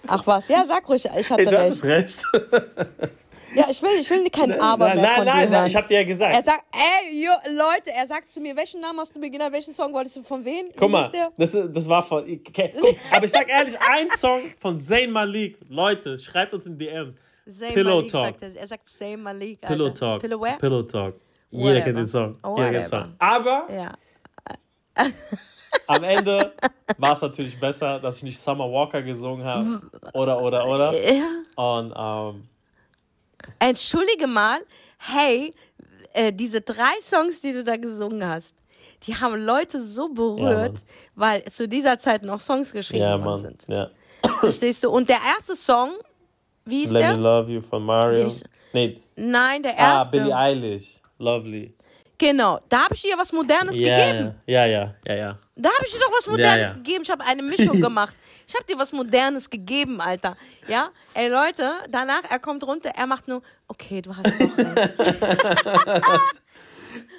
Ach 0.08 0.28
was. 0.28 0.48
Ja, 0.48 0.66
sag 0.66 0.88
ruhig, 0.90 1.06
ich 1.06 1.30
hatte 1.30 1.42
ey, 1.42 1.46
du 1.46 1.58
recht. 1.58 1.84
recht. 1.84 2.24
Ja, 3.56 3.68
ich 3.70 3.82
will, 3.84 3.92
ich 4.00 4.10
will 4.10 4.28
kein 4.32 4.60
Aber 4.60 4.88
nein, 4.88 4.96
mehr 4.96 5.06
nein, 5.06 5.16
von 5.18 5.26
nein, 5.26 5.52
nein, 5.52 5.68
ich 5.68 5.76
hab 5.76 5.88
dir 5.88 6.00
ja 6.00 6.04
gesagt. 6.08 6.34
Er 6.34 6.42
sagt, 6.42 6.64
ey, 6.72 7.24
yo, 7.24 7.32
Leute, 7.50 7.92
er 7.92 8.08
sagt 8.08 8.30
zu 8.32 8.40
mir, 8.42 8.56
welchen 8.56 8.82
Namen 8.82 9.00
hast 9.00 9.16
du 9.16 9.20
beginnt, 9.20 9.44
welchen 9.52 9.74
Song 9.74 9.94
wolltest 9.94 10.16
du 10.16 10.24
von 10.24 10.44
wem? 10.44 10.70
Guck 10.76 10.90
mal, 10.90 11.12
das, 11.38 11.52
das 11.52 11.88
war 11.88 12.02
von, 12.02 12.24
okay, 12.24 12.72
guck, 12.80 12.98
aber 13.12 13.26
ich 13.26 13.32
sag 13.32 13.48
ehrlich, 13.48 13.76
ein 13.80 14.08
Song 14.18 14.42
von 14.58 14.76
Zayn 14.76 15.12
Malik, 15.12 15.58
Leute, 15.70 16.18
schreibt 16.18 16.56
uns 16.56 16.66
in 16.66 16.80
DM. 16.80 17.16
Zayn 17.48 17.74
Pillow 17.74 17.98
Malik 17.98 18.12
Talk. 18.12 18.26
Sagt 18.26 18.44
er, 18.44 18.56
er 18.56 18.68
sagt 18.68 18.90
Zayn 18.90 19.22
Malik. 19.22 19.60
Alter. 19.62 19.76
Pillow 19.76 19.90
Talk. 19.90 20.22
Pillow 20.22 20.42
where? 20.42 20.58
Pillow 20.58 20.84
Talk. 20.84 21.16
Jeder 21.52 21.82
kennt 21.82 21.98
den 21.98 22.08
Song. 22.08 22.38
Jeder 22.44 22.72
kennt 22.72 22.76
den 22.76 22.86
Song. 22.86 23.16
Aber 23.20 23.68
ja. 23.72 23.94
am 25.88 26.04
Ende 26.04 26.54
war 26.98 27.14
es 27.14 27.22
natürlich 27.22 27.60
besser, 27.60 28.00
dass 28.00 28.18
ich 28.18 28.24
nicht 28.24 28.40
Summer 28.40 28.72
Walker 28.72 29.02
gesungen 29.02 29.46
habe. 29.46 29.82
Oder, 30.14 30.42
oder, 30.42 30.68
oder. 30.68 30.94
Ja. 30.94 31.44
Und, 31.56 31.94
ähm, 31.96 32.48
Entschuldige 33.60 34.28
mal, 34.28 34.60
hey, 34.98 35.54
äh, 36.14 36.32
diese 36.32 36.62
drei 36.62 36.94
Songs, 37.02 37.42
die 37.42 37.54
du 37.54 37.64
da 37.64 37.76
gesungen 37.76 38.26
hast, 38.28 38.56
die 39.04 39.16
haben 39.16 39.36
Leute 39.44 39.82
so 39.84 40.10
berührt, 40.10 40.78
ja, 40.78 40.86
weil 41.16 41.44
zu 41.46 41.68
dieser 41.68 42.00
Zeit 42.00 42.24
noch 42.24 42.40
Songs 42.40 42.72
geschrieben 42.72 43.02
ja, 43.02 43.24
worden 43.24 43.42
sind. 43.42 43.66
Ja. 43.68 43.90
Verstehst 44.40 44.84
du? 44.84 44.90
Und 44.90 45.10
der 45.10 45.20
erste 45.36 45.56
Song, 45.56 45.96
wie 46.66 46.84
ist 46.84 46.92
Let 46.92 47.02
der? 47.02 47.10
Let 47.10 47.18
Me 47.18 47.24
Love 47.24 47.52
You 47.52 47.62
von 47.62 47.84
Mario. 47.84 48.28
Ich, 48.28 48.44
nee. 48.74 49.02
Nein, 49.16 49.64
der 49.64 49.74
ah, 49.74 49.94
erste. 49.94 50.08
Ah, 50.08 50.10
Billie 50.12 50.36
Eilish. 50.36 51.02
Lovely. 51.20 51.76
Genau, 52.18 52.60
da 52.70 52.86
habe 52.86 52.96
ich 52.96 53.02
dir 53.02 53.18
was 53.18 53.34
Modernes 53.34 53.78
ja, 53.78 53.98
gegeben. 53.98 54.36
Ja, 54.46 54.66
ja, 54.66 54.94
ja, 55.08 55.16
ja. 55.16 55.40
Da 55.56 55.70
habe 55.70 55.86
ich 55.86 55.92
dir 55.92 56.00
doch 56.00 56.12
was 56.12 56.28
Modernes 56.28 56.70
ja. 56.70 56.76
gegeben. 56.76 57.04
Ich 57.04 57.12
habe 57.12 57.24
eine 57.26 57.42
Mischung 57.42 57.82
gemacht. 57.82 58.16
Ich 58.48 58.56
habe 58.56 58.66
dir 58.66 58.78
was 58.78 58.92
Modernes 58.92 59.50
gegeben, 59.50 60.00
Alter. 60.00 60.38
Ja? 60.68 60.90
Ey, 61.14 61.30
Leute, 61.30 61.72
danach, 61.90 62.24
er 62.30 62.40
kommt 62.40 62.66
runter, 62.66 62.92
er 62.96 63.08
macht 63.08 63.28
nur, 63.28 63.42
okay, 63.68 64.02
du 64.02 64.16
hast 64.16 64.26
doch 64.26 64.58
recht. 64.58 64.94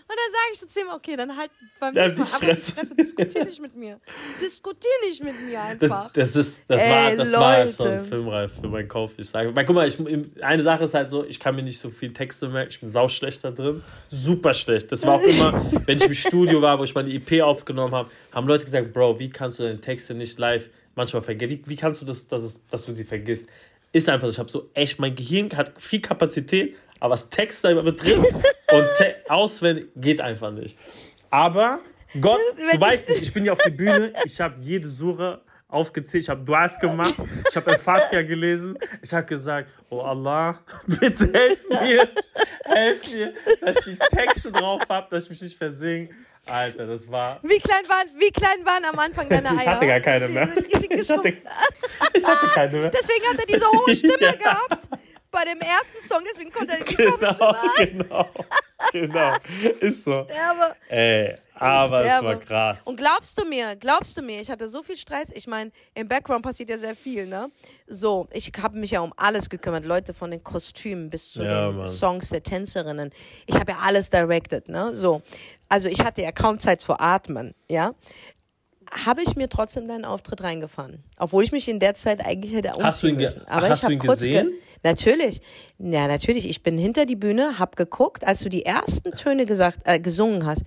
Und 0.07 0.17
dann 0.17 0.33
sage 0.33 0.53
ich 0.53 0.59
so 0.61 0.67
zu 0.67 0.81
ihm, 0.81 0.89
okay, 0.95 1.17
dann 1.17 1.35
halt 1.35 1.51
beim 1.81 1.95
nächsten 1.95 2.21
Mal 2.21 2.29
aber 2.35 2.57
Fresse, 2.57 2.95
diskutier 2.95 3.45
nicht 3.45 3.61
mit 3.61 3.75
mir. 3.75 3.99
Diskutier 4.41 4.91
nicht 5.03 5.25
mit 5.25 5.41
mir 5.41 5.63
einfach. 5.63 6.13
Das, 6.13 6.33
das, 6.33 6.47
ist, 6.47 6.61
das, 6.69 6.83
Ey, 6.83 6.91
war, 6.91 7.17
das 7.17 7.33
war 7.33 7.67
schon 7.69 8.05
filmreif 8.05 8.53
für 8.61 8.69
meinen 8.69 8.87
Kauf, 8.87 9.13
ich 9.17 9.29
sage. 9.31 9.53
Guck 9.55 9.75
mal, 9.75 9.89
ich, 9.89 9.99
eine 10.43 10.63
Sache 10.63 10.85
ist 10.85 10.93
halt 10.93 11.09
so, 11.09 11.25
ich 11.25 11.41
kann 11.41 11.57
mir 11.57 11.63
nicht 11.63 11.79
so 11.79 11.89
viel 11.89 12.13
Texte 12.13 12.49
merken, 12.49 12.69
ich 12.71 12.81
bin 12.81 12.91
sauschlecht 12.91 13.43
da 13.45 13.51
drin. 13.51 13.83
Super 14.11 14.53
schlecht. 14.53 14.93
Das 14.93 15.07
war 15.07 15.15
auch 15.15 15.23
immer, 15.23 15.65
wenn 15.87 15.97
ich 15.97 16.05
im 16.05 16.15
Studio 16.15 16.61
war, 16.61 16.79
wo 16.79 16.85
ich 16.85 16.95
meine 16.95 17.11
EP 17.11 17.43
aufgenommen 17.43 17.95
habe, 17.95 18.11
haben 18.33 18.47
Leute 18.47 18.67
gesagt, 18.67 18.93
Bro, 18.93 19.19
wie 19.19 19.31
kannst 19.31 19.59
du 19.59 19.63
deine 19.63 19.81
Texte 19.81 20.13
nicht 20.13 20.39
live 20.39 20.69
manchmal 20.95 21.23
vergessen? 21.23 21.51
Wie, 21.51 21.63
wie 21.71 21.77
kannst 21.77 22.03
du 22.03 22.05
das, 22.05 22.29
dass, 22.29 22.43
es, 22.43 22.61
dass 22.69 22.85
du 22.85 22.93
sie 22.93 23.05
vergisst? 23.05 23.49
Ist 23.95 24.09
einfach 24.09 24.27
so, 24.27 24.33
ich 24.33 24.39
habe 24.41 24.51
so 24.51 24.71
echt, 24.75 24.99
mein 24.99 25.15
Gehirn 25.15 25.49
hat 25.57 25.81
viel 25.81 26.01
Kapazität, 26.01 26.75
aber 26.99 27.13
was 27.13 27.31
Text 27.31 27.63
da 27.63 27.73
betrifft 27.81 28.35
und 28.35 28.85
auswendig 29.29 29.87
geht 29.95 30.21
einfach 30.21 30.51
nicht. 30.51 30.77
Aber 31.31 31.79
Gott, 32.21 32.41
du 32.57 32.81
weißt 32.81 33.09
nicht, 33.09 33.23
ich 33.23 33.33
bin 33.33 33.45
ja 33.45 33.53
auf 33.53 33.63
der 33.63 33.71
Bühne, 33.71 34.13
ich 34.25 34.41
habe 34.41 34.57
jede 34.59 34.89
Sura 34.89 35.41
aufgezählt, 35.69 36.25
ich 36.25 36.29
habe 36.29 36.43
Duas 36.43 36.77
gemacht, 36.81 37.15
ich 37.49 37.55
habe 37.55 37.71
Al-Fatiha 37.71 38.23
gelesen, 38.23 38.77
ich 39.01 39.15
habe 39.15 39.27
gesagt, 39.27 39.69
oh 39.91 40.01
Allah, 40.01 40.59
bitte 40.89 41.33
helf 41.33 41.65
mir, 41.69 42.09
helf 42.65 43.13
mir, 43.13 43.33
dass 43.61 43.77
ich 43.87 43.97
die 43.97 44.17
Texte 44.17 44.51
drauf 44.51 44.83
habe, 44.89 45.07
dass 45.09 45.25
ich 45.25 45.31
mich 45.31 45.43
nicht 45.43 45.57
versinge. 45.57 46.09
Alter, 46.47 46.87
das 46.87 47.11
war. 47.11 47.39
Wie 47.43 47.59
klein 47.59 47.85
waren, 47.89 48.09
wie 48.19 48.31
klein 48.31 48.65
waren 48.65 48.85
am 48.85 48.99
Anfang 48.99 49.29
deine 49.29 49.51
Eier? 49.51 49.57
Ich 49.57 49.67
hatte 49.67 49.87
gar 49.87 50.01
keine 50.01 50.29
mehr. 50.29 50.49
Ich 50.67 51.11
hatte, 51.11 51.33
ich 52.13 52.27
hatte 52.27 52.47
keine 52.55 52.79
mehr. 52.79 52.91
Deswegen 52.91 53.27
hat 53.29 53.39
er 53.39 53.47
diese 53.47 53.67
hohe 53.67 53.97
Stimme 53.97 54.21
ja. 54.21 54.33
gehabt 54.33 54.89
bei 55.35 55.45
dem 55.45 55.61
ersten 55.61 56.07
Song, 56.07 56.23
deswegen 56.27 56.51
konnte 56.51 56.79
er 56.79 56.85
die 56.85 56.95
Genau, 56.95 57.57
genau, 57.77 58.29
genau. 58.93 59.37
Ist 59.81 60.05
so. 60.05 60.25
Sterbe. 60.25 60.77
Ey, 60.89 61.35
aber 61.55 62.05
es 62.05 62.23
war 62.23 62.37
krass. 62.37 62.83
Und 62.85 62.97
glaubst 62.97 63.39
du 63.39 63.45
mir, 63.45 63.77
glaubst 63.77 64.17
du 64.17 64.23
mir, 64.23 64.41
ich 64.41 64.51
hatte 64.51 64.69
so 64.69 64.83
viel 64.83 64.97
Stress. 64.97 65.31
Ich 65.35 65.47
meine, 65.47 65.71
im 65.95 66.09
Background 66.09 66.45
passiert 66.45 66.71
ja 66.71 66.79
sehr 66.79 66.95
viel, 66.95 67.27
ne? 67.27 67.51
So, 67.87 68.29
ich 68.33 68.51
habe 68.61 68.79
mich 68.79 68.93
ja 68.93 69.01
um 69.01 69.13
alles 69.17 69.51
gekümmert. 69.51 69.85
Leute 69.85 70.15
von 70.15 70.31
den 70.31 70.43
Kostümen 70.43 71.11
bis 71.11 71.33
zu 71.33 71.43
ja, 71.43 71.69
den 71.69 71.79
Mann. 71.79 71.87
Songs 71.87 72.31
der 72.31 72.43
Tänzerinnen. 72.43 73.11
Ich 73.47 73.57
habe 73.57 73.73
ja 73.73 73.79
alles 73.83 74.11
directed, 74.11 74.69
ne? 74.69 74.95
So. 74.95 75.23
Also 75.69 75.89
ich 75.89 76.01
hatte 76.05 76.23
ja 76.23 76.33
kaum 76.33 76.59
Zeit 76.59 76.81
zu 76.81 76.99
atmen, 76.99 77.55
ja 77.69 77.95
habe 78.91 79.23
ich 79.23 79.37
mir 79.37 79.49
trotzdem 79.49 79.89
deinen 79.89 80.05
Auftritt 80.05 80.43
reingefahren. 80.43 81.03
Obwohl 81.19 81.45
ich 81.45 81.53
mich 81.53 81.69
in 81.69 81.81
der 81.81 81.95
Zeit 81.95 82.25
eigentlich 82.25 82.55
hätte 82.55 82.69
umziehen 82.69 82.85
Hast 82.85 83.03
du 83.03 83.07
ihn, 83.09 83.17
müssen. 83.17 83.47
Aber 83.47 83.69
hast 83.69 83.83
ich 83.83 83.87
du 83.87 83.93
ihn 83.93 83.99
gesehen? 83.99 84.51
Ge 84.51 84.59
Natürlich. 84.83 85.41
Ja, 85.79 86.07
natürlich. 86.07 86.49
Ich 86.49 86.63
bin 86.63 86.77
hinter 86.77 87.07
die 87.07 87.17
Bühne, 87.17 87.59
hab 87.59 87.75
geguckt, 87.77 88.27
als 88.27 88.41
du 88.41 88.51
die 88.51 88.67
ersten 88.67 89.13
Töne 89.13 89.47
gesagt, 89.47 89.79
äh, 89.85 89.99
gesungen 89.99 90.45
hast. 90.45 90.65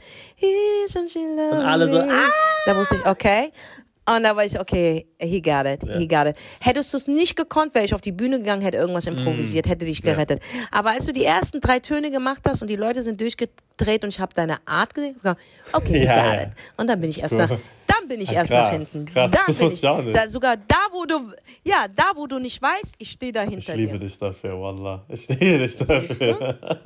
Und 1.51 1.65
alle 1.65 1.87
so, 1.87 1.99
ah! 1.99 2.29
Da 2.65 2.75
wusste 2.75 2.95
ich, 2.95 3.05
okay. 3.05 3.51
Und 4.07 4.23
da 4.23 4.35
war 4.37 4.45
ich, 4.45 4.57
okay, 4.57 5.05
he 5.19 5.41
got 5.41 5.65
it, 5.65 5.83
ja. 5.83 5.97
he 5.97 6.07
got 6.07 6.27
it. 6.27 6.37
Hättest 6.61 6.93
du 6.93 6.97
es 6.97 7.07
nicht 7.09 7.35
gekonnt, 7.35 7.75
wäre 7.75 7.83
ich 7.83 7.93
auf 7.93 7.99
die 7.99 8.13
Bühne 8.13 8.37
gegangen, 8.39 8.61
hätte 8.61 8.77
irgendwas 8.77 9.05
mm. 9.05 9.09
improvisiert, 9.09 9.67
hätte 9.67 9.83
dich 9.83 10.01
gerettet. 10.01 10.41
Ja. 10.41 10.61
Aber 10.71 10.91
als 10.91 11.05
du 11.05 11.11
die 11.11 11.25
ersten 11.25 11.59
drei 11.59 11.79
Töne 11.79 12.09
gemacht 12.09 12.41
hast 12.47 12.61
und 12.61 12.69
die 12.69 12.77
Leute 12.77 13.03
sind 13.03 13.19
durchgedreht 13.19 14.03
und 14.03 14.09
ich 14.09 14.21
habe 14.21 14.33
deine 14.33 14.65
Art 14.65 14.93
gesehen, 14.93 15.17
okay, 15.73 15.99
he 15.99 15.99
got 15.99 16.07
ja. 16.07 16.41
it. 16.43 16.49
Und 16.77 16.87
dann 16.87 17.01
bin 17.01 17.09
ich 17.09 17.21
erst 17.21 17.35
nach, 17.35 17.49
dann 17.49 18.07
bin 18.07 18.21
ich 18.21 18.31
erst 18.31 18.49
krass, 18.49 18.71
nach 18.71 18.71
hinten. 18.71 19.05
Krass, 19.05 19.29
dann 19.29 19.41
das 19.45 19.59
wusste 19.59 19.77
ich 19.77 19.87
auch 19.87 20.01
nicht. 20.01 20.15
Da, 20.15 20.29
sogar 20.29 20.55
da, 20.55 20.87
wo 20.93 21.03
du, 21.03 21.33
ja, 21.65 21.87
da, 21.93 22.11
wo 22.15 22.27
du 22.27 22.39
nicht 22.39 22.61
weißt, 22.61 22.95
ich 22.99 23.11
stehe 23.11 23.33
da 23.33 23.41
hinter 23.41 23.57
dir. 23.57 23.71
Ich 23.73 23.75
liebe 23.75 23.99
dir. 23.99 24.05
dich 24.05 24.17
dafür, 24.17 24.57
Wallah. 24.57 25.03
Ich 25.09 25.27
liebe 25.27 25.59
dich 25.59 25.75
dafür. 25.75 26.79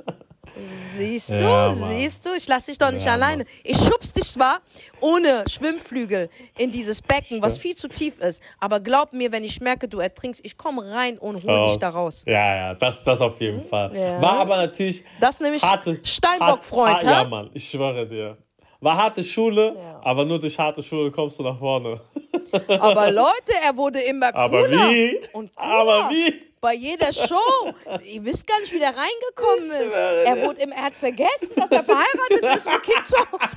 Siehst 0.96 1.30
du, 1.30 1.36
ja, 1.36 1.74
siehst 1.74 2.26
du, 2.26 2.30
ich 2.36 2.46
lasse 2.46 2.70
dich 2.70 2.78
doch 2.78 2.90
nicht 2.90 3.06
ja, 3.06 3.12
alleine. 3.12 3.44
Mann. 3.44 3.52
Ich 3.64 3.76
schubs 3.76 4.12
dich 4.12 4.30
zwar 4.30 4.60
ohne 5.00 5.44
Schwimmflügel 5.48 6.28
in 6.58 6.70
dieses 6.70 7.00
Becken, 7.00 7.40
was 7.40 7.58
viel 7.58 7.74
zu 7.74 7.88
tief 7.88 8.18
ist, 8.18 8.42
aber 8.60 8.80
glaub 8.80 9.12
mir, 9.12 9.32
wenn 9.32 9.44
ich 9.44 9.60
merke, 9.60 9.88
du 9.88 9.98
ertrinkst, 10.00 10.40
ich 10.44 10.56
komme 10.56 10.84
rein 10.90 11.18
und 11.18 11.42
hol 11.44 11.68
dich 11.68 11.78
da 11.78 11.90
raus. 11.90 12.22
Ja, 12.26 12.56
ja, 12.56 12.74
das, 12.74 13.02
das 13.02 13.20
auf 13.20 13.40
jeden 13.40 13.64
Fall. 13.64 13.96
Ja. 13.96 14.20
War 14.20 14.38
aber 14.38 14.56
natürlich 14.56 15.04
das 15.20 15.40
nämlich 15.40 15.62
Steinbock-Freund, 15.62 16.94
hart, 16.94 17.04
Ja, 17.04 17.24
Mann, 17.24 17.50
ich 17.54 17.68
schwöre 17.68 18.06
dir. 18.06 18.36
War 18.80 18.96
harte 18.96 19.22
Schule, 19.22 19.76
aber 20.02 20.24
nur 20.24 20.40
durch 20.40 20.58
harte 20.58 20.82
Schule 20.82 21.10
kommst 21.10 21.38
du 21.38 21.42
nach 21.42 21.58
vorne. 21.58 22.00
Aber 22.68 23.10
Leute, 23.10 23.52
er 23.62 23.76
wurde 23.76 24.00
immer 24.00 24.32
cooler. 24.32 24.44
Aber 24.44 24.70
wie? 24.70 25.20
Und 25.32 25.54
cooler. 25.54 25.68
Aber 25.68 26.10
wie? 26.10 26.40
Bei 26.60 26.74
jeder 26.74 27.12
Show. 27.12 27.72
Ihr 28.04 28.24
wisst 28.24 28.46
gar 28.46 28.60
nicht, 28.60 28.72
wie 28.72 28.78
der 28.78 28.94
reingekommen 28.94 29.86
ist. 29.88 29.96
Er, 29.96 30.42
wurde 30.42 30.62
im, 30.62 30.70
er 30.70 30.82
hat 30.82 30.94
vergessen, 30.94 31.50
dass 31.56 31.70
er 31.72 31.82
verheiratet 31.82 32.56
ist 32.56 32.66
und 32.66 32.82
Kind 32.82 33.06
zu 33.06 33.16
Hause 33.16 33.56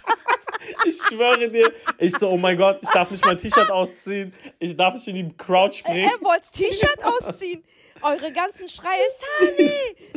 Ich 0.86 0.98
schwöre 0.98 1.50
dir. 1.50 1.72
Ich 2.00 2.18
so, 2.18 2.30
oh 2.30 2.38
mein 2.38 2.58
Gott, 2.58 2.80
ich 2.82 2.90
darf 2.90 3.12
nicht 3.12 3.24
mein 3.24 3.38
T-Shirt 3.38 3.70
ausziehen. 3.70 4.34
Ich 4.58 4.76
darf 4.76 4.96
nicht 4.96 5.08
in 5.08 5.16
die 5.16 5.38
Crowd 5.38 5.76
springen. 5.76 6.06
Er, 6.06 6.14
er 6.14 6.22
wollte 6.22 6.42
das 6.42 6.52
T-Shirt 6.52 7.04
ausziehen 7.04 7.64
eure 8.06 8.32
ganzen 8.32 8.70
Schreie, 8.70 9.08
Sunny, 9.40 9.72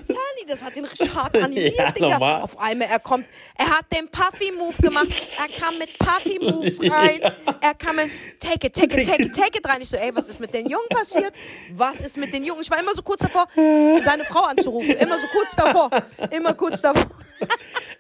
Sunny, 0.07 0.47
das 0.47 0.63
hat 0.63 0.77
ihn 0.77 0.85
richtig 0.85 1.15
hart 1.15 1.37
animiert, 1.43 1.77
ja, 1.77 1.91
Digga. 1.91 2.09
Normal. 2.11 2.43
Auf 2.43 2.59
einmal, 2.59 2.89
er 2.89 2.99
kommt, 3.01 3.27
er 3.57 3.71
hat 3.71 3.87
den 3.93 4.09
Puffy-Move 4.09 4.75
gemacht, 4.81 5.09
er 5.39 5.61
kam 5.61 5.79
mit 5.79 5.99
Puffy-Moves 5.99 6.81
rein, 6.83 7.21
ja. 7.23 7.35
er 7.61 7.75
kam 7.75 7.97
mit, 7.97 8.11
take 8.41 8.67
it, 8.67 8.75
take 8.75 9.01
it, 9.01 9.09
take 9.09 9.23
it, 9.23 9.35
take 9.37 9.59
it 9.59 9.67
rein. 9.67 9.81
Ich 9.81 9.89
so, 9.89 9.97
ey, 9.97 10.15
was 10.15 10.29
ist 10.29 10.41
mit 10.41 10.53
den 10.53 10.69
Jungen 10.69 10.89
passiert? 10.91 11.33
Was 11.75 12.01
ist 12.01 12.17
mit 12.17 12.33
den 12.33 12.45
Jungen? 12.45 12.63
Ich 12.63 12.71
war 12.71 12.79
immer 12.79 12.95
so 12.95 13.03
kurz 13.03 13.21
davor, 13.21 13.49
seine 13.55 14.25
Frau 14.25 14.45
anzurufen, 14.45 14.91
immer 14.93 15.19
so 15.19 15.27
kurz 15.29 15.57
davor, 15.57 15.91
immer 16.31 16.55
kurz 16.55 16.83
davor. 16.83 17.07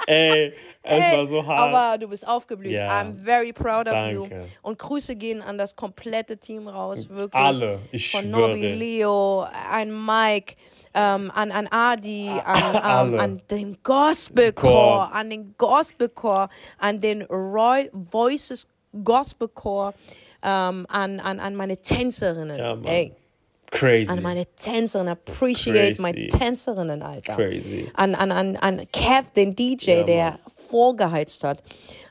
Ey, 0.07 0.53
es 0.82 1.05
Ey, 1.05 1.18
war 1.18 1.26
so 1.26 1.47
hart. 1.47 1.59
Aber 1.74 1.99
du 1.99 2.09
bist 2.09 2.26
aufgeblüht. 2.26 2.72
Ja. 2.72 2.89
I'm 2.89 3.14
very 3.14 3.53
proud 3.53 3.86
of 3.86 3.93
Danke. 3.93 4.14
you. 4.14 4.26
Und 4.62 4.78
Grüße 4.78 5.16
gehen 5.16 5.43
an 5.43 5.59
das 5.59 5.76
komplette 5.76 6.39
Team 6.39 6.66
raus. 6.66 7.09
Wirklich. 7.09 7.34
Alle. 7.34 7.80
Ich 7.93 8.11
Von 8.11 8.22
schwöre. 8.22 8.49
Nobby, 8.51 8.72
Leo, 8.72 9.47
an 9.70 10.07
Mike. 10.07 10.55
Ähm, 10.95 11.30
an, 11.34 11.53
an 11.53 11.68
Adi, 11.70 12.30
an, 12.30 13.12
ähm, 13.14 13.20
an 13.20 13.43
den 13.51 13.76
Gospelchor, 13.82 15.12
an 15.12 15.28
den 15.28 15.55
Gospelchor, 15.59 16.49
an 16.78 17.01
den 17.03 17.22
Roy 17.22 17.91
Voices 17.93 18.66
Gospelchor, 19.05 19.93
ähm, 20.43 20.86
an, 20.89 21.20
an, 21.20 21.41
an 21.41 21.55
meine 21.55 21.76
Tänzerinnen. 21.76 22.59
Ja, 22.59 22.76
Ey. 22.84 23.12
Crazy. 23.71 24.11
An 24.11 24.23
meine 24.23 24.47
Tänzerinnen. 24.47 25.12
Appreciate 25.12 25.89
Crazy. 25.89 26.03
meine 26.03 26.29
Tänzerinnen, 26.29 27.03
Alter. 27.03 27.35
Crazy. 27.35 27.91
An, 27.95 28.14
an, 28.14 28.33
an, 28.33 28.57
an 28.57 28.83
Kev, 28.93 29.29
den 29.37 29.55
DJ, 29.55 29.91
ja, 29.91 30.03
der 30.05 30.39
vorgeheizt 30.55 31.45
hat, 31.45 31.62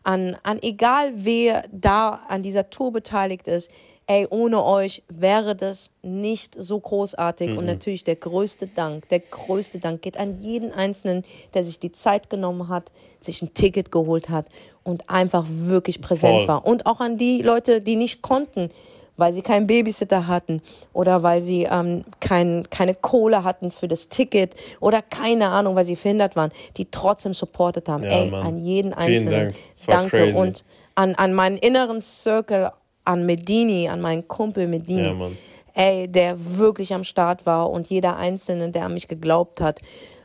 an, 0.04 0.38
an 0.44 0.62
egal 0.62 1.12
wer 1.16 1.66
da 1.72 2.22
an 2.28 2.44
dieser 2.44 2.70
Tour 2.70 2.92
beteiligt 2.92 3.48
ist, 3.48 3.70
ey, 4.08 4.26
ohne 4.30 4.64
euch 4.64 5.04
wäre 5.10 5.56
das 5.56 5.90
nicht 6.02 6.56
so 6.58 6.80
großartig. 6.80 7.50
Mhm. 7.50 7.58
Und 7.58 7.66
natürlich 7.66 8.04
der 8.04 8.16
größte 8.16 8.68
Dank, 8.68 9.08
der 9.10 9.20
größte 9.20 9.80
Dank 9.80 10.02
geht 10.02 10.18
an 10.18 10.42
jeden 10.42 10.72
Einzelnen, 10.72 11.24
der 11.54 11.64
sich 11.64 11.80
die 11.80 11.92
Zeit 11.92 12.30
genommen 12.30 12.70
hat, 12.70 12.90
sich 13.20 13.42
ein 13.42 13.54
Ticket 13.54 13.92
geholt 13.92 14.30
hat 14.30 14.48
und 14.84 15.10
einfach 15.10 15.46
wirklich 15.50 16.02
präsent 16.02 16.38
Voll. 16.40 16.48
war. 16.48 16.66
Und 16.66 16.86
auch 16.86 17.02
an 17.02 17.18
die 17.18 17.42
Leute, 17.42 17.82
die 17.82 17.98
nicht 17.98 18.22
konnten, 18.22 18.72
weil 19.18 19.34
sie 19.34 19.42
keinen 19.42 19.68
Babysitter 19.68 20.28
hatten 20.28 20.62
oder 20.94 21.24
weil 21.24 21.42
sie 21.42 21.68
ähm, 21.70 22.06
kein, 22.20 22.68
keine 22.70 22.96
Kohle 22.96 23.44
hatten 23.44 23.72
für 23.72 23.88
das 23.88 24.10
Ticket 24.10 24.56
oder 24.80 25.02
keine 25.02 25.50
Ahnung, 25.50 25.76
weil 25.76 25.86
sie 25.86 25.96
verhindert 25.96 26.36
waren, 26.36 26.52
die 26.78 26.90
trotzdem 26.90 27.34
supportet 27.34 27.90
haben. 27.90 28.04
Ja, 28.04 28.12
Ey, 28.12 28.32
Mann. 28.32 28.46
an 28.46 28.58
jeden 28.60 28.94
Einzelnen. 28.94 29.32
Dank. 29.32 29.56
Danke 29.88 30.18
crazy. 30.18 30.38
und 30.38 30.64
an, 30.96 31.16
an 31.16 31.34
meinen 31.34 31.58
inneren 31.58 32.02
Circle, 32.02 32.72
an 33.04 33.26
Medini, 33.26 33.90
an 33.90 34.02
meinen 34.02 34.28
Kumpel 34.28 34.68
Medini. 34.68 35.04
Ja, 35.04 35.14
Mann. 35.14 35.38
Ey, 35.74 36.08
der 36.08 36.38
wirklich 36.58 36.94
am 36.94 37.04
Start 37.04 37.46
war 37.46 37.70
und 37.70 37.88
jeder 37.88 38.18
Einzelne, 38.18 38.70
der 38.70 38.86
an 38.86 38.94
mich 38.94 39.08
geglaubt 39.08 39.62
hat. 39.62 39.82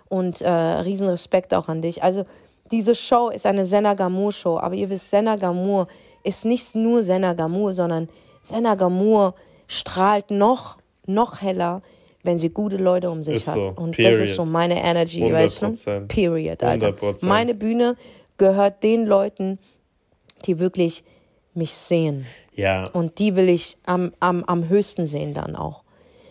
Und 0.09 0.40
äh, 0.40 0.51
Riesenrespekt 0.51 1.53
auch 1.55 1.68
an 1.68 1.82
dich. 1.82 2.03
Also 2.03 2.24
diese 2.70 2.95
Show 2.95 3.28
ist 3.28 3.45
eine 3.45 3.66
Senna 3.66 3.95
Gamur 3.95 4.32
Show, 4.32 4.59
aber 4.59 4.74
ihr 4.74 4.88
wisst, 4.88 5.11
Senna 5.11 5.36
Gamur 5.36 5.88
ist 6.24 6.45
nicht 6.47 6.74
nur 6.74 7.03
Senna 7.03 7.34
Gamur, 7.34 7.74
sondern 7.74 8.09
Senna 8.45 8.74
Gamur 8.74 9.34
strahlt 9.66 10.30
noch, 10.30 10.78
noch 11.07 11.40
heller, 11.40 11.82
wenn 12.22 12.38
sie 12.38 12.51
gute 12.51 12.76
Leute 12.76 13.11
um 13.11 13.22
sich 13.22 13.36
ist 13.36 13.49
hat. 13.49 13.55
So. 13.55 13.72
Und 13.76 13.97
Period. 13.97 14.20
das 14.20 14.28
ist 14.30 14.36
so 14.36 14.45
meine 14.45 14.82
Energy, 14.82 15.24
100%. 15.24 15.32
weißt 15.32 15.62
du? 15.62 16.01
Period, 16.07 16.62
Alter. 16.62 16.88
100%. 16.88 17.26
Meine 17.26 17.55
Bühne 17.55 17.97
gehört 18.38 18.82
den 18.82 19.07
Leuten, 19.07 19.59
die 20.47 20.59
wirklich 20.59 21.05
mich 21.55 21.72
sehen. 21.72 22.26
Ja. 22.55 22.86
Und 22.86 23.18
die 23.18 23.36
will 23.36 23.49
ich 23.49 23.76
am, 23.84 24.12
am, 24.20 24.45
am 24.45 24.68
höchsten 24.68 25.07
sehen 25.07 25.34
dann 25.34 25.57
auch. 25.57 25.82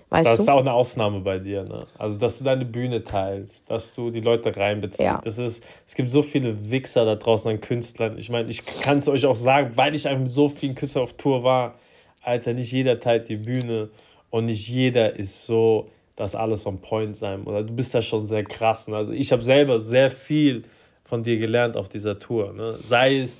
Weißt 0.09 0.27
das 0.29 0.37
du? 0.37 0.43
ist 0.43 0.49
auch 0.49 0.59
eine 0.59 0.73
Ausnahme 0.73 1.21
bei 1.21 1.39
dir, 1.39 1.63
ne? 1.63 1.87
Also, 1.97 2.17
dass 2.17 2.37
du 2.37 2.43
deine 2.43 2.65
Bühne 2.65 3.01
teilst, 3.01 3.69
dass 3.69 3.93
du 3.93 4.11
die 4.11 4.19
Leute 4.19 4.53
reinbeziehst. 4.55 4.99
Ja. 4.99 5.21
Das 5.23 5.37
ist, 5.37 5.63
es 5.87 5.95
gibt 5.95 6.09
so 6.09 6.21
viele 6.21 6.69
Wichser 6.69 7.05
da 7.05 7.15
draußen 7.15 7.49
an 7.49 7.61
Künstlern. 7.61 8.17
Ich 8.17 8.29
meine, 8.29 8.49
ich 8.49 8.65
kann 8.65 8.97
es 8.97 9.07
euch 9.07 9.25
auch 9.25 9.37
sagen, 9.37 9.71
weil 9.75 9.95
ich 9.95 10.07
einfach 10.09 10.23
mit 10.23 10.31
so 10.31 10.49
vielen 10.49 10.75
Künstlern 10.75 11.05
auf 11.05 11.13
Tour 11.13 11.43
war. 11.43 11.75
Alter, 12.21 12.53
nicht 12.53 12.71
jeder 12.71 12.99
teilt 12.99 13.29
die 13.29 13.37
Bühne 13.37 13.89
und 14.29 14.45
nicht 14.45 14.67
jeder 14.67 15.15
ist 15.15 15.45
so, 15.45 15.89
dass 16.15 16.35
alles 16.35 16.65
on 16.65 16.79
point 16.79 17.17
sein. 17.17 17.43
Oder 17.43 17.63
du 17.63 17.73
bist 17.73 17.93
da 17.93 18.01
schon 18.01 18.25
sehr 18.25 18.43
krass. 18.43 18.87
Ne? 18.87 18.95
Also, 18.95 19.11
ich 19.11 19.31
habe 19.31 19.43
selber 19.43 19.79
sehr 19.79 20.11
viel 20.11 20.63
von 21.03 21.23
dir 21.23 21.37
gelernt 21.37 21.75
auf 21.75 21.89
dieser 21.89 22.19
Tour. 22.19 22.53
Ne? 22.53 22.77
Sei 22.83 23.19
es, 23.19 23.37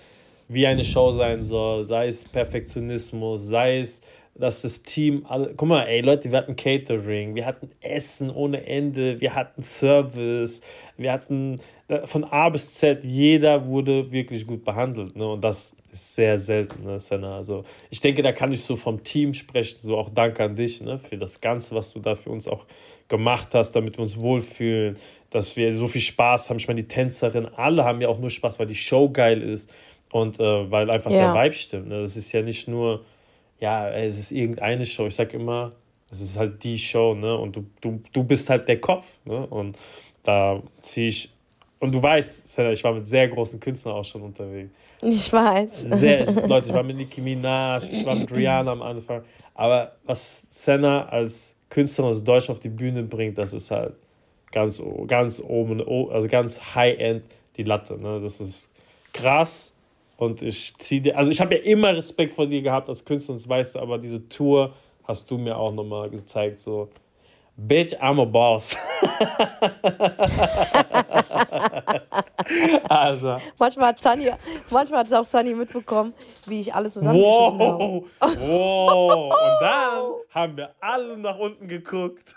wie 0.48 0.68
eine 0.68 0.84
Show 0.84 1.12
sein 1.12 1.44
soll, 1.44 1.86
sei 1.86 2.08
es 2.08 2.26
Perfektionismus, 2.26 3.48
sei 3.48 3.80
es, 3.80 4.02
dass 4.36 4.62
das 4.62 4.82
Team, 4.82 5.26
alle, 5.30 5.54
guck 5.56 5.70
mal, 5.70 5.84
ey 5.84 6.02
Leute, 6.02 6.32
wir 6.32 6.38
hatten 6.38 6.56
Catering, 6.56 7.36
wir 7.36 7.46
hatten 7.46 7.70
Essen 7.80 8.30
ohne 8.30 8.66
Ende, 8.66 9.22
wir 9.22 9.36
hatten 9.36 9.64
Service, 9.64 10.62
wir 10.98 11.12
hatten 11.14 11.60
von 12.06 12.24
A 12.24 12.50
bis 12.50 12.74
Z, 12.74 13.04
jeder 13.04 13.66
wurde 13.66 14.12
wirklich 14.12 14.46
gut 14.48 14.64
behandelt. 14.64 15.16
Ne? 15.16 15.28
Und 15.28 15.44
das 15.44 15.76
ist 15.92 16.16
sehr 16.16 16.38
selten, 16.40 16.86
ne, 16.86 17.00
Senna. 17.00 17.36
Also 17.38 17.64
ich 17.90 18.00
denke, 18.00 18.22
da 18.22 18.32
kann 18.32 18.52
ich 18.52 18.62
so 18.62 18.76
vom 18.76 19.04
Team 19.04 19.34
sprechen, 19.34 19.78
so 19.82 19.98
auch 19.98 20.10
Dank 20.10 20.40
an 20.40 20.56
dich 20.56 20.82
ne, 20.82 20.98
für 20.98 21.18
das 21.18 21.42
Ganze, 21.42 21.76
was 21.76 21.94
du 21.94 22.00
da 22.00 22.16
für 22.16 22.30
uns 22.30 22.48
auch 22.48 22.66
gemacht 23.08 23.50
hast, 23.54 23.74
damit 23.74 23.98
wir 23.98 24.04
uns 24.04 24.18
wohlfühlen, 24.18 24.96
dass 25.30 25.58
wir 25.58 25.74
so 25.74 25.88
viel 25.88 26.02
Spaß 26.02 26.50
haben. 26.50 26.58
Ich 26.58 26.68
meine, 26.68 26.82
die 26.82 26.88
Tänzerin, 26.88 27.48
alle 27.56 27.84
haben 27.84 28.02
ja 28.02 28.08
auch 28.08 28.20
nur 28.20 28.30
Spaß, 28.30 28.60
weil 28.60 28.68
die 28.68 28.76
Show 28.76 29.10
geil 29.10 29.42
ist 29.42 29.74
und 30.12 30.40
äh, 30.40 30.72
weil 30.72 30.90
einfach 30.90 31.12
ja. 31.12 31.34
der 31.34 31.44
Vibe 31.44 31.56
stimmt. 31.56 31.88
Ne? 31.90 32.02
Das 32.02 32.16
ist 32.16 32.32
ja 32.32 32.42
nicht 32.42 32.68
nur, 32.68 33.04
ja, 33.60 33.90
es 33.90 34.18
ist 34.18 34.32
irgendeine 34.32 34.86
Show. 34.86 35.08
Ich 35.08 35.16
sag 35.16 35.34
immer, 35.34 35.74
es 36.12 36.22
ist 36.22 36.38
halt 36.38 36.64
die 36.64 36.78
Show, 36.78 37.16
ne? 37.16 37.36
Und 37.38 37.56
du, 37.56 37.66
du, 37.80 38.02
du 38.12 38.24
bist 38.24 38.50
halt 38.50 38.68
der 38.68 38.80
Kopf, 38.80 39.18
ne? 39.26 39.48
Und 39.48 39.78
da 40.24 40.62
ziehe 40.82 41.08
ich. 41.08 41.30
Und 41.82 41.92
du 41.94 42.02
weißt, 42.02 42.60
ich 42.60 42.84
war 42.84 42.94
mit 42.94 43.08
sehr 43.08 43.28
großen 43.28 43.60
Künstlern 43.60 43.96
auch 43.96 44.06
schon 44.06 44.22
unterwegs. 44.22 44.72
Ich 45.02 45.34
weiß. 45.34 45.82
Sehr, 45.82 46.32
Leute, 46.48 46.70
ich 46.70 46.74
war 46.76 46.84
mit 46.84 46.96
Nicki 46.96 47.22
Minaj, 47.22 47.90
ich 47.92 48.06
war 48.06 48.14
mit 48.14 48.32
Rihanna 48.32 48.72
am 48.72 48.84
Anfang. 48.84 49.24
Aber 49.56 49.94
was 50.06 50.46
Senna 50.52 51.08
als 51.08 51.56
Künstler 51.70 52.06
aus 52.06 52.24
Deutschland 52.24 52.58
auf 52.58 52.62
die 52.62 52.70
Bühne 52.70 53.02
bringt, 53.02 53.40
das 53.40 53.54
ist 53.54 53.72
halt 53.72 53.96
ganz, 54.52 54.80
ganz 55.08 55.42
oben, 55.44 55.82
also 56.12 56.28
ganz 56.28 56.62
high-end 56.76 57.24
die 57.58 57.64
Latte. 57.64 57.98
Ne? 57.98 58.22
Das 58.22 58.40
ist 58.40 58.70
krass 59.12 59.74
und 60.18 60.44
ich 60.44 60.76
ziehe 60.78 61.02
dir, 61.02 61.18
also 61.18 61.32
ich 61.32 61.42
habe 61.42 61.56
ja 61.56 61.62
immer 61.64 61.96
Respekt 61.96 62.34
vor 62.34 62.46
dir 62.46 62.62
gehabt 62.62 62.90
als 62.90 63.04
Künstler, 63.04 63.34
das 63.34 63.50
weißt 63.50 63.74
du, 63.74 63.80
aber 63.80 63.98
diese 63.98 64.30
Tour 64.30 64.74
hast 65.04 65.30
du 65.32 65.40
mir 65.40 65.58
auch 65.58 65.74
nochmal 65.74 66.12
gezeigt, 66.12 66.60
so, 66.60 66.90
Bitch, 67.58 67.94
I'm 68.02 68.20
a 68.20 68.26
boss. 68.26 68.76
also. 72.90 73.38
Manchmal 73.60 73.88
hat 73.88 74.00
Sunny, 74.00 74.32
manchmal 74.70 75.00
hat 75.00 75.12
auch 75.14 75.26
Sunny 75.26 75.54
mitbekommen, 75.54 76.14
wie 76.48 76.62
ich 76.62 76.74
alles 76.74 76.94
zusammengeschissen 76.94 77.60
wow. 77.60 78.06
habe. 78.20 78.40
Wow! 78.40 79.34
Und 79.34 79.62
dann 79.62 80.06
haben 80.34 80.58
wir 80.58 80.74
alle 80.80 81.18
nach 81.18 81.38
unten 81.38 81.68
geguckt. 81.68 82.34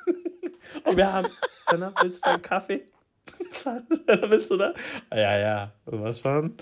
Und 0.84 0.96
wir 0.96 1.12
haben, 1.12 1.28
Senna, 1.68 1.92
willst 2.02 2.26
du 2.26 2.30
einen 2.30 2.42
Kaffee? 2.42 2.88
Senna, 3.52 3.84
willst 4.06 4.50
du 4.50 4.56
da? 4.56 4.74
Ja, 5.12 5.38
ja, 5.38 5.70
was 5.86 6.20
schon. 6.20 6.56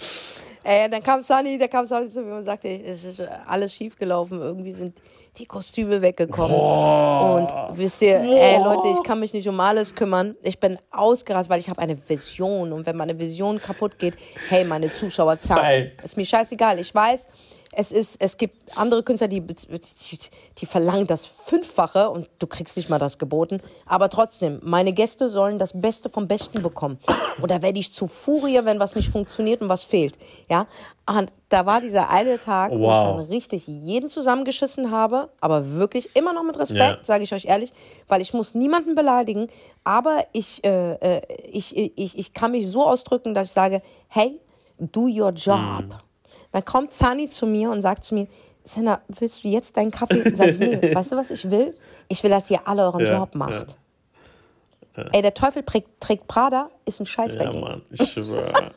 Ey, 0.64 0.88
dann 0.88 1.02
kam 1.02 1.20
Sunny, 1.20 1.58
der 1.58 1.68
kam 1.68 1.86
Sunny 1.86 2.08
zu 2.08 2.20
mir 2.22 2.36
und 2.36 2.44
sagte, 2.44 2.68
es 2.68 3.04
ist 3.04 3.20
alles 3.46 3.74
schief 3.74 3.96
gelaufen. 3.96 4.40
Irgendwie 4.40 4.72
sind 4.72 5.00
die 5.38 5.46
Kostüme 5.46 6.00
weggekommen. 6.02 6.56
Boah. 6.56 7.68
Und 7.70 7.78
wisst 7.78 8.02
ihr, 8.02 8.18
Boah. 8.18 8.40
ey 8.40 8.58
Leute, 8.58 8.88
ich 8.88 9.02
kann 9.02 9.18
mich 9.18 9.32
nicht 9.32 9.48
um 9.48 9.58
alles 9.58 9.94
kümmern. 9.94 10.36
Ich 10.42 10.60
bin 10.60 10.78
ausgerastet, 10.90 11.50
weil 11.50 11.60
ich 11.60 11.68
habe 11.68 11.80
eine 11.80 11.96
Vision. 12.08 12.72
Und 12.72 12.86
wenn 12.86 12.96
meine 12.96 13.18
Vision 13.18 13.60
kaputt 13.60 13.98
geht, 13.98 14.14
hey, 14.48 14.64
meine 14.64 14.90
Zuschauer 14.90 15.40
zahlen. 15.40 15.92
Ist 16.02 16.16
mir 16.16 16.26
scheißegal. 16.26 16.78
Ich 16.78 16.94
weiß, 16.94 17.28
es, 17.74 17.90
ist, 17.90 18.20
es 18.20 18.36
gibt 18.36 18.76
andere 18.76 19.02
Künstler, 19.02 19.28
die, 19.28 19.40
die, 19.40 20.18
die 20.58 20.66
verlangen 20.66 21.06
das 21.06 21.24
Fünffache 21.24 22.10
und 22.10 22.28
du 22.38 22.46
kriegst 22.46 22.76
nicht 22.76 22.90
mal 22.90 22.98
das 22.98 23.18
geboten. 23.18 23.60
Aber 23.86 24.10
trotzdem, 24.10 24.60
meine 24.62 24.92
Gäste 24.92 25.30
sollen 25.30 25.58
das 25.58 25.72
Beste 25.80 26.10
vom 26.10 26.28
Besten 26.28 26.62
bekommen. 26.62 26.98
Und 27.40 27.50
da 27.50 27.62
werde 27.62 27.78
ich 27.78 27.90
zu 27.90 28.08
Furie, 28.08 28.60
wenn 28.64 28.78
was 28.78 28.94
nicht 28.94 29.08
funktioniert 29.08 29.62
und 29.62 29.70
was 29.70 29.84
fehlt. 29.84 30.18
Ja, 30.50 30.66
und 31.06 31.32
da 31.48 31.64
war 31.64 31.80
dieser 31.80 32.10
eine 32.10 32.38
Tag, 32.38 32.72
wow. 32.72 32.78
wo 32.78 32.82
ich 32.84 32.88
dann 32.88 33.32
richtig 33.32 33.66
jeden 33.66 34.10
zusammengeschissen 34.10 34.90
habe, 34.90 35.30
aber 35.40 35.72
wirklich 35.72 36.14
immer 36.14 36.34
noch 36.34 36.44
mit 36.44 36.58
Respekt, 36.58 36.80
yeah. 36.80 36.98
sage 37.02 37.24
ich 37.24 37.32
euch 37.32 37.46
ehrlich, 37.46 37.72
weil 38.06 38.20
ich 38.20 38.34
muss 38.34 38.54
niemanden 38.54 38.94
beleidigen, 38.94 39.48
aber 39.82 40.26
ich, 40.32 40.62
äh, 40.62 40.92
äh 40.92 41.22
ich, 41.50 41.74
ich, 41.74 42.18
ich 42.18 42.32
kann 42.34 42.52
mich 42.52 42.68
so 42.68 42.84
ausdrücken, 42.86 43.32
dass 43.32 43.48
ich 43.48 43.52
sage, 43.52 43.80
hey, 44.08 44.38
do 44.78 45.06
your 45.06 45.30
job. 45.30 45.56
Mm. 45.56 46.11
Dann 46.52 46.64
kommt 46.64 46.92
Sunny 46.92 47.28
zu 47.28 47.46
mir 47.46 47.70
und 47.70 47.82
sagt 47.82 48.04
zu 48.04 48.14
mir, 48.14 48.28
Senna, 48.64 49.00
willst 49.08 49.42
du 49.42 49.48
jetzt 49.48 49.76
deinen 49.76 49.90
Kaffee? 49.90 50.30
Sag 50.30 50.48
ich, 50.48 50.58
nee, 50.58 50.94
weißt 50.94 51.12
du, 51.12 51.16
was 51.16 51.30
ich 51.30 51.50
will? 51.50 51.74
Ich 52.08 52.22
will, 52.22 52.30
dass 52.30 52.50
ihr 52.50 52.66
alle 52.66 52.82
euren 52.84 53.04
ja, 53.04 53.18
Job 53.18 53.34
macht. 53.34 53.76
Ja. 54.96 55.04
Ey, 55.12 55.22
der 55.22 55.32
Teufel 55.32 55.62
trägt, 55.62 56.00
trägt 56.00 56.28
Prada, 56.28 56.70
ist 56.84 57.00
ein 57.00 57.06
Scheiß 57.06 57.34
ja, 57.34 57.44
dagegen. 57.44 57.64
Mann, 57.64 57.82
ich 57.90 58.02
schwöre. 58.12 58.72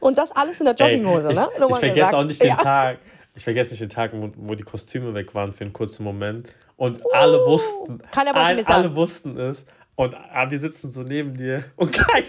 und 0.00 0.16
das 0.16 0.30
alles 0.32 0.60
in 0.60 0.66
der 0.66 0.74
Jogginghose, 0.74 1.26
Ey, 1.26 1.32
ich, 1.32 1.38
ne? 1.38 1.48
ich 1.58 1.58
vergesse 1.58 1.94
gesagt. 1.94 2.14
auch 2.14 2.24
nicht 2.24 2.42
den 2.42 2.48
ja. 2.48 2.56
Tag, 2.56 2.98
ich 3.34 3.44
vergesse 3.44 3.72
nicht 3.72 3.82
den 3.82 3.88
Tag, 3.88 4.12
wo, 4.14 4.30
wo, 4.36 4.54
die 4.54 4.62
Kostüme 4.62 5.12
weg 5.14 5.34
waren 5.34 5.50
für 5.50 5.64
einen 5.64 5.72
kurzen 5.72 6.04
Moment. 6.04 6.48
Und 6.76 7.04
uh, 7.04 7.10
alle 7.12 7.38
wussten, 7.38 8.00
all, 8.14 8.64
alle 8.64 8.94
wussten 8.94 9.36
es. 9.36 9.66
Und 9.96 10.14
ah, 10.14 10.48
wir 10.48 10.58
sitzen 10.60 10.92
so 10.92 11.02
neben 11.02 11.34
dir 11.34 11.64
und 11.74 11.92
keiner, 11.92 12.26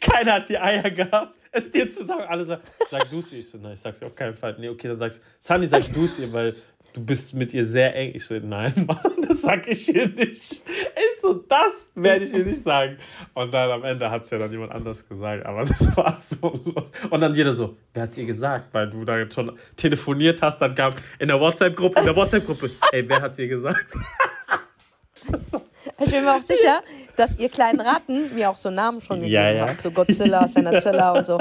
keiner 0.00 0.32
hat 0.34 0.48
die 0.48 0.58
Eier 0.58 0.90
gehabt 0.90 1.36
es 1.52 1.70
dir 1.70 1.90
zu 1.90 2.04
sagen. 2.04 2.22
Alle 2.22 2.44
sagen, 2.44 2.62
sag 2.90 3.08
du 3.10 3.20
ihr. 3.30 3.38
Ich 3.38 3.48
so, 3.48 3.58
nein, 3.58 3.74
ich 3.74 3.80
sag's 3.80 4.00
ihr 4.00 4.06
auf 4.06 4.14
keinen 4.14 4.34
Fall. 4.34 4.56
Nee, 4.58 4.68
okay, 4.68 4.88
dann 4.88 4.96
sagst 4.96 5.20
Sunny, 5.38 5.68
sag 5.68 5.82
du 5.92 6.08
ihr, 6.18 6.32
weil 6.32 6.56
du 6.94 7.04
bist 7.04 7.34
mit 7.34 7.52
ihr 7.54 7.64
sehr 7.64 7.94
eng. 7.94 8.12
Ich 8.14 8.24
so, 8.24 8.34
nein, 8.34 8.72
Mann, 8.86 9.16
das 9.26 9.42
sag 9.42 9.68
ich 9.68 9.94
ihr 9.94 10.08
nicht. 10.08 10.40
Ich 10.40 11.20
so, 11.20 11.34
das 11.34 11.90
werde 11.94 12.24
ich 12.24 12.32
ihr 12.32 12.44
nicht 12.44 12.62
sagen. 12.62 12.96
Und 13.34 13.52
dann 13.52 13.70
am 13.70 13.84
Ende 13.84 14.10
hat 14.10 14.22
es 14.22 14.30
ja 14.30 14.38
dann 14.38 14.50
jemand 14.50 14.72
anders 14.72 15.06
gesagt. 15.06 15.46
Aber 15.46 15.64
das 15.66 15.96
war 15.96 16.16
so 16.16 16.52
los. 16.64 16.90
Und 17.10 17.20
dann 17.20 17.34
jeder 17.34 17.52
so, 17.52 17.76
wer 17.92 18.04
hat 18.04 18.10
es 18.10 18.18
ihr 18.18 18.26
gesagt? 18.26 18.72
Weil 18.72 18.90
du 18.90 19.04
da 19.04 19.30
schon 19.30 19.56
telefoniert 19.76 20.42
hast, 20.42 20.58
dann 20.58 20.74
kam 20.74 20.94
in 21.18 21.28
der 21.28 21.38
WhatsApp-Gruppe, 21.38 22.00
in 22.00 22.06
der 22.06 22.16
WhatsApp-Gruppe, 22.16 22.70
ey, 22.92 23.08
wer 23.08 23.20
hat 23.20 23.32
es 23.32 23.38
ihr 23.38 23.48
gesagt? 23.48 23.92
Ich 26.00 26.10
bin 26.10 26.24
mir 26.24 26.34
auch 26.34 26.42
sicher, 26.42 26.82
dass 27.16 27.38
ihr 27.38 27.48
kleinen 27.48 27.80
Ratten 27.80 28.34
mir 28.34 28.50
auch 28.50 28.56
so 28.56 28.70
Namen 28.70 29.00
schon 29.00 29.16
gegeben 29.16 29.32
ja, 29.32 29.50
ja. 29.50 29.68
habt. 29.68 29.80
So 29.80 29.90
Godzilla, 29.90 30.46
Senazilla 30.48 31.12
und 31.12 31.26
so. 31.26 31.38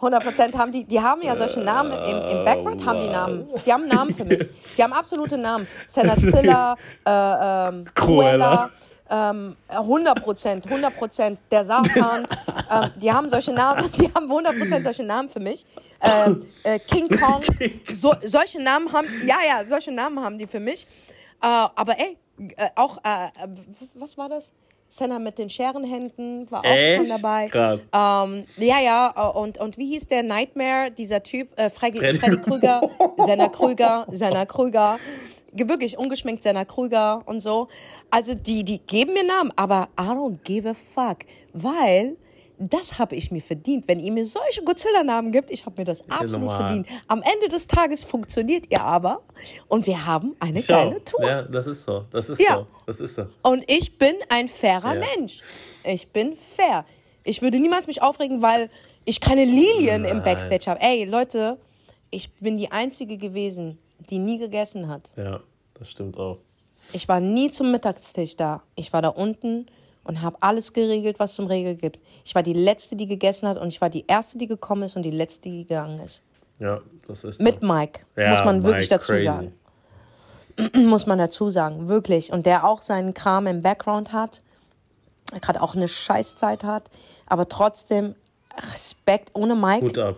100% 0.00 0.56
haben 0.56 0.72
die, 0.72 0.84
die 0.84 1.00
haben 1.00 1.22
ja 1.22 1.34
solche 1.36 1.60
Namen 1.60 1.92
im, 1.92 2.38
im 2.38 2.44
Background, 2.44 2.84
haben 2.84 3.00
die 3.00 3.08
Namen. 3.08 3.48
Die 3.64 3.72
haben 3.72 3.88
Namen 3.88 4.14
für 4.14 4.24
mich. 4.24 4.46
Die 4.76 4.82
haben 4.82 4.92
absolute 4.92 5.38
Namen. 5.38 5.66
Senazilla, 5.86 6.76
äh, 7.06 7.68
ähm, 7.68 7.84
Cruella. 7.94 8.70
Ähm, 9.12 9.56
100 9.68 10.22
Prozent, 10.22 10.66
100 10.66 10.96
Prozent, 10.96 11.40
der 11.50 11.64
Satan, 11.64 12.28
ähm, 12.70 12.90
die 12.94 13.12
haben 13.12 13.28
solche 13.28 13.52
Namen, 13.52 13.90
die 13.98 14.06
haben 14.14 14.30
100 14.30 14.56
Prozent 14.56 14.84
solche 14.84 15.02
Namen 15.02 15.28
für 15.28 15.40
mich. 15.40 15.66
Ähm, 16.00 16.46
äh, 16.62 16.78
King 16.78 17.08
Kong, 17.08 17.40
so, 17.92 18.14
solche 18.24 18.62
Namen 18.62 18.92
haben, 18.92 19.08
ja, 19.26 19.38
ja, 19.44 19.64
solche 19.68 19.90
Namen 19.90 20.22
haben 20.22 20.38
die 20.38 20.46
für 20.46 20.60
mich. 20.60 20.86
Äh, 21.42 21.46
aber 21.46 21.98
ey, 21.98 22.18
äh, 22.56 22.68
auch, 22.76 22.98
äh, 23.04 23.26
äh, 23.26 23.48
was 23.94 24.16
war 24.16 24.28
das? 24.28 24.52
Senna 24.88 25.20
mit 25.20 25.38
den 25.38 25.48
Scherenhänden 25.48 26.50
war 26.50 26.60
auch 26.60 26.64
Echt? 26.64 26.96
schon 26.96 27.20
dabei. 27.20 27.48
Krass. 27.48 27.80
Ähm, 27.92 28.44
ja, 28.56 28.80
ja, 28.80 29.14
äh, 29.16 29.38
und, 29.38 29.58
und 29.58 29.78
wie 29.78 29.86
hieß 29.86 30.08
der 30.08 30.24
Nightmare, 30.24 30.90
dieser 30.90 31.22
Typ? 31.22 31.48
Äh, 31.56 31.70
Freddy, 31.70 31.98
Freddy. 31.98 32.18
Freddy 32.18 32.36
Krüger, 32.42 32.80
Senna 33.18 33.48
Krüger, 33.48 34.06
Senna 34.08 34.46
Krüger. 34.46 34.98
Wirklich 35.52 35.96
ungeschminkt 35.96 36.42
Senna 36.42 36.64
Krüger 36.64 37.22
und 37.26 37.40
so. 37.40 37.68
Also 38.10 38.34
die, 38.34 38.64
die 38.64 38.78
geben 38.78 39.12
mir 39.12 39.24
Namen, 39.24 39.52
aber 39.54 39.88
I 39.98 40.04
don't 40.04 40.38
give 40.42 40.68
a 40.68 40.74
fuck. 40.74 41.18
Weil 41.52 42.16
das 42.60 42.98
habe 42.98 43.16
ich 43.16 43.30
mir 43.30 43.40
verdient. 43.40 43.88
Wenn 43.88 43.98
ihr 44.00 44.12
mir 44.12 44.26
solche 44.26 44.62
Godzilla-Namen 44.62 45.32
gibt, 45.32 45.50
ich 45.50 45.64
habe 45.64 45.80
mir 45.80 45.86
das 45.86 46.02
absolut 46.10 46.52
verdient. 46.52 46.86
Am 47.08 47.22
Ende 47.22 47.48
des 47.48 47.66
Tages 47.66 48.04
funktioniert 48.04 48.70
ihr 48.70 48.82
aber 48.82 49.22
und 49.68 49.86
wir 49.86 50.04
haben 50.04 50.36
eine 50.40 50.62
Schau. 50.62 50.90
geile 50.90 51.02
Tour. 51.02 51.24
Ja, 51.24 51.42
das 51.42 51.66
ist 51.66 51.84
so. 51.84 52.04
Das 52.10 52.28
ist 52.28 52.38
ja. 52.38 52.56
so. 52.56 52.66
Das 52.84 53.00
ist 53.00 53.14
so. 53.14 53.26
Und 53.42 53.64
ich 53.66 53.96
bin 53.96 54.14
ein 54.28 54.48
fairer 54.48 54.94
ja. 54.94 55.00
Mensch. 55.16 55.40
Ich 55.84 56.08
bin 56.08 56.36
fair. 56.36 56.84
Ich 57.24 57.40
würde 57.40 57.58
niemals 57.58 57.86
mich 57.86 58.02
aufregen, 58.02 58.42
weil 58.42 58.68
ich 59.06 59.20
keine 59.22 59.46
Lilien 59.46 60.02
Nein. 60.02 60.18
im 60.18 60.22
Backstage 60.22 60.66
habe. 60.66 60.82
Ey, 60.82 61.04
Leute, 61.04 61.58
ich 62.10 62.30
bin 62.34 62.58
die 62.58 62.70
Einzige 62.70 63.16
gewesen, 63.16 63.78
die 64.10 64.18
nie 64.18 64.36
gegessen 64.36 64.88
hat. 64.88 65.10
Ja, 65.16 65.40
das 65.74 65.90
stimmt 65.90 66.18
auch. 66.18 66.38
Ich 66.92 67.08
war 67.08 67.20
nie 67.20 67.50
zum 67.50 67.70
Mittagstisch 67.70 68.36
da. 68.36 68.62
Ich 68.74 68.92
war 68.92 69.00
da 69.00 69.08
unten 69.08 69.66
und 70.10 70.22
habe 70.22 70.36
alles 70.40 70.72
geregelt, 70.72 71.20
was 71.20 71.34
zum 71.36 71.46
Regel 71.46 71.76
gibt. 71.76 72.00
Ich 72.24 72.34
war 72.34 72.42
die 72.42 72.52
Letzte, 72.52 72.96
die 72.96 73.06
gegessen 73.06 73.46
hat 73.46 73.58
und 73.58 73.68
ich 73.68 73.80
war 73.80 73.90
die 73.90 74.04
Erste, 74.08 74.38
die 74.38 74.48
gekommen 74.48 74.82
ist 74.82 74.96
und 74.96 75.02
die 75.02 75.12
Letzte, 75.12 75.42
die 75.48 75.62
gegangen 75.62 76.00
ist. 76.00 76.20
Ja, 76.58 76.80
das 77.06 77.22
ist. 77.22 77.40
Mit 77.40 77.62
Mike, 77.62 78.00
ja, 78.16 78.30
muss 78.30 78.44
man 78.44 78.56
Mike 78.56 78.66
wirklich 78.66 78.88
dazu 78.88 79.12
crazy. 79.12 79.26
sagen. 79.26 79.54
muss 80.74 81.06
man 81.06 81.18
dazu 81.18 81.48
sagen, 81.48 81.86
wirklich. 81.86 82.32
Und 82.32 82.44
der 82.44 82.64
auch 82.64 82.82
seinen 82.82 83.14
Kram 83.14 83.46
im 83.46 83.62
Background 83.62 84.12
hat, 84.12 84.42
gerade 85.40 85.62
auch 85.62 85.76
eine 85.76 85.86
Scheißzeit 85.86 86.64
hat, 86.64 86.90
aber 87.26 87.48
trotzdem 87.48 88.16
Respekt 88.72 89.30
ohne 89.34 89.54
Mike. 89.54 89.86
Gut 89.86 89.98
ab. 89.98 90.16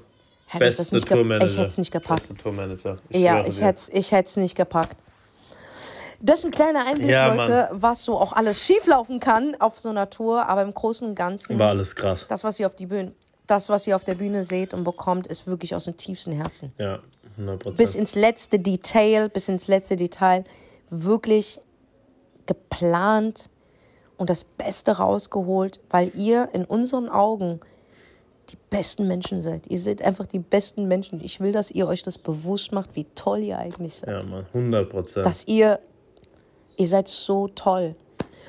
Beste 0.58 1.00
Tourmanager. 1.00 1.46
Ich 1.46 1.58
hätte 1.58 1.68
es 1.68 1.76
nicht 1.78 1.92
gepackt. 1.92 2.28
Beste 2.28 2.34
Tourmanager. 2.34 2.96
Ich 3.10 3.20
ja, 3.20 3.44
ich 3.44 3.60
hätte 3.60 4.24
es 4.24 4.36
nicht 4.36 4.54
gepackt. 4.54 4.96
Das 6.24 6.38
ist 6.38 6.44
ein 6.44 6.50
kleiner 6.52 6.86
Einblick, 6.86 7.10
ja, 7.10 7.34
Leute, 7.34 7.68
was 7.72 8.04
so 8.04 8.16
auch 8.16 8.32
alles 8.32 8.64
schieflaufen 8.64 9.18
kann 9.18 9.56
auf 9.58 9.80
so 9.80 9.88
einer 9.88 10.08
Tour, 10.08 10.48
aber 10.48 10.62
im 10.62 10.72
Großen 10.72 11.08
und 11.08 11.16
Ganzen. 11.16 11.58
War 11.58 11.70
alles 11.70 11.96
krass. 11.96 12.26
Das, 12.28 12.44
was 12.44 12.60
ihr 12.60 12.66
auf 12.66 12.76
die 12.76 12.86
Bühne, 12.86 13.12
das, 13.48 13.68
was 13.68 13.88
ihr 13.88 13.96
auf 13.96 14.04
der 14.04 14.14
Bühne 14.14 14.44
seht 14.44 14.72
und 14.72 14.84
bekommt, 14.84 15.26
ist 15.26 15.48
wirklich 15.48 15.74
aus 15.74 15.86
dem 15.86 15.96
tiefsten 15.96 16.30
Herzen. 16.30 16.72
Ja, 16.78 17.00
100%. 17.40 17.76
Bis 17.76 17.96
ins 17.96 18.14
letzte 18.14 18.60
Detail, 18.60 19.28
bis 19.30 19.48
ins 19.48 19.66
letzte 19.66 19.96
Detail, 19.96 20.44
wirklich 20.90 21.60
geplant 22.46 23.50
und 24.16 24.30
das 24.30 24.44
Beste 24.44 24.98
rausgeholt, 24.98 25.80
weil 25.90 26.12
ihr 26.14 26.50
in 26.52 26.64
unseren 26.64 27.08
Augen 27.08 27.58
die 28.50 28.58
besten 28.70 29.08
Menschen 29.08 29.40
seid. 29.40 29.66
Ihr 29.66 29.80
seid 29.80 30.02
einfach 30.02 30.26
die 30.26 30.38
besten 30.38 30.86
Menschen. 30.86 31.20
Ich 31.20 31.40
will, 31.40 31.50
dass 31.50 31.70
ihr 31.70 31.88
euch 31.88 32.04
das 32.04 32.18
bewusst 32.18 32.70
macht, 32.70 32.94
wie 32.94 33.06
toll 33.16 33.42
ihr 33.42 33.58
eigentlich 33.58 33.96
seid. 33.96 34.10
Ja, 34.10 34.22
Mann, 34.22 34.46
100 34.52 34.88
Prozent. 34.88 35.26
Dass 35.26 35.46
ihr 35.48 35.80
Ihr 36.82 36.88
seid 36.88 37.06
so 37.06 37.46
toll. 37.46 37.94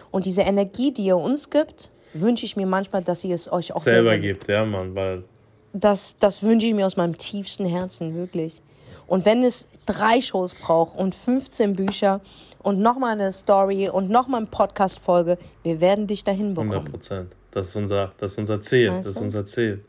Und 0.10 0.26
diese 0.26 0.42
Energie, 0.42 0.92
die 0.92 1.06
ihr 1.06 1.18
uns 1.18 1.52
gibt, 1.52 1.92
wünsche 2.16 2.48
ich 2.48 2.56
mir 2.56 2.66
manchmal, 2.66 3.04
dass 3.04 3.24
ihr 3.24 3.36
es 3.36 3.52
euch 3.52 3.76
auch 3.76 3.80
selber, 3.80 4.10
selber 4.10 4.18
gibt. 4.18 4.48
Ja, 4.48 4.66
Mann, 4.66 4.96
weil. 4.96 5.24
Das, 5.72 6.18
das 6.20 6.42
wünsche 6.42 6.66
ich 6.66 6.74
mir 6.74 6.88
aus 6.88 6.98
meinem 6.98 7.16
tiefsten 7.16 7.68
Herzen, 7.68 8.16
wirklich. 8.16 8.60
Und 9.06 9.28
wenn 9.28 9.44
es 9.44 9.68
drei 9.86 10.20
Shows 10.20 10.56
braucht 10.56 10.98
und 10.98 11.14
15 11.14 11.76
Bücher 11.76 12.22
und 12.64 12.80
nochmal 12.80 13.12
eine 13.12 13.32
Story 13.32 13.88
und 13.88 14.10
nochmal 14.10 14.40
eine 14.40 14.48
Podcast-Folge, 14.48 15.38
wir 15.62 15.80
werden 15.80 16.08
dich 16.08 16.24
dahin 16.24 16.56
bekommen. 16.56 16.72
100 16.72 16.92
Prozent. 16.92 17.36
Das 17.52 17.68
ist 17.68 17.76
unser, 17.76 18.14
das 18.18 18.32
ist 18.32 18.40
unser 18.40 18.62
Ziel. 18.62 18.90
Weißt 18.90 19.06
das 19.06 19.16
ist 19.16 19.22
unser 19.22 19.46
Ziel. 19.46 19.86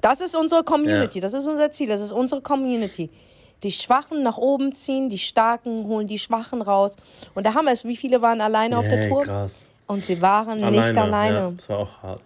Das 0.00 0.22
ist 0.22 0.34
unsere 0.34 0.64
Community. 0.64 1.18
Ja. 1.18 1.22
Das 1.24 1.34
ist 1.34 1.46
unser 1.46 1.70
Ziel. 1.70 1.88
Das 1.88 2.00
ist 2.00 2.12
unsere 2.12 2.40
Community 2.40 3.10
die 3.62 3.72
Schwachen 3.72 4.22
nach 4.22 4.38
oben 4.38 4.74
ziehen, 4.74 5.08
die 5.08 5.18
Starken 5.18 5.86
holen 5.86 6.08
die 6.08 6.18
Schwachen 6.18 6.62
raus. 6.62 6.96
Und 7.34 7.46
da 7.46 7.54
haben 7.54 7.66
wir 7.66 7.72
es, 7.72 7.84
wie 7.84 7.96
viele 7.96 8.22
waren 8.22 8.40
alleine 8.40 8.78
auf 8.78 8.84
der 8.84 9.08
Tour? 9.08 9.24
Krass. 9.24 9.68
Und 9.86 10.04
sie 10.04 10.20
waren 10.20 10.62
alleine, 10.62 10.76
nicht 10.76 10.96
alleine. 10.96 11.38
Ja, 11.38 11.50
das 11.50 11.68
war 11.68 11.78
auch 11.78 12.02
hart. 12.02 12.20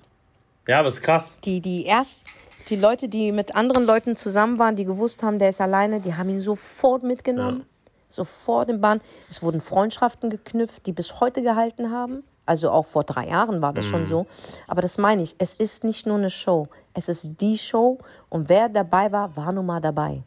Ja, 0.68 0.80
aber 0.80 0.88
es 0.88 0.94
ist 0.94 1.02
krass. 1.02 1.38
Die, 1.44 1.60
die 1.60 1.84
erst, 1.84 2.24
die 2.68 2.76
Leute, 2.76 3.08
die 3.08 3.32
mit 3.32 3.54
anderen 3.54 3.84
Leuten 3.84 4.16
zusammen 4.16 4.58
waren, 4.58 4.76
die 4.76 4.84
gewusst 4.84 5.22
haben, 5.22 5.38
der 5.38 5.50
ist 5.50 5.60
alleine, 5.60 6.00
die 6.00 6.14
haben 6.14 6.28
ihn 6.28 6.40
sofort 6.40 7.02
mitgenommen. 7.02 7.60
Ja. 7.60 7.64
Sofort 8.08 8.70
im 8.70 8.80
Bahn. 8.80 9.00
Es 9.28 9.42
wurden 9.42 9.60
Freundschaften 9.60 10.30
geknüpft, 10.30 10.86
die 10.86 10.92
bis 10.92 11.20
heute 11.20 11.42
gehalten 11.42 11.90
haben. 11.90 12.22
Also 12.46 12.70
auch 12.70 12.86
vor 12.86 13.02
drei 13.02 13.28
Jahren 13.28 13.60
war 13.60 13.72
das 13.72 13.86
mm. 13.86 13.88
schon 13.88 14.00
mhm. 14.00 14.06
so. 14.06 14.26
Aber 14.68 14.80
das 14.80 14.98
meine 14.98 15.22
ich. 15.22 15.34
Es 15.38 15.54
ist 15.54 15.82
nicht 15.82 16.06
nur 16.06 16.16
eine 16.16 16.30
Show. 16.30 16.68
Es 16.94 17.08
ist 17.08 17.26
die 17.40 17.58
Show. 17.58 17.98
Und 18.28 18.48
wer 18.48 18.68
dabei 18.68 19.10
war, 19.10 19.36
war 19.36 19.50
nun 19.50 19.66
mal 19.66 19.80
dabei. 19.80 20.22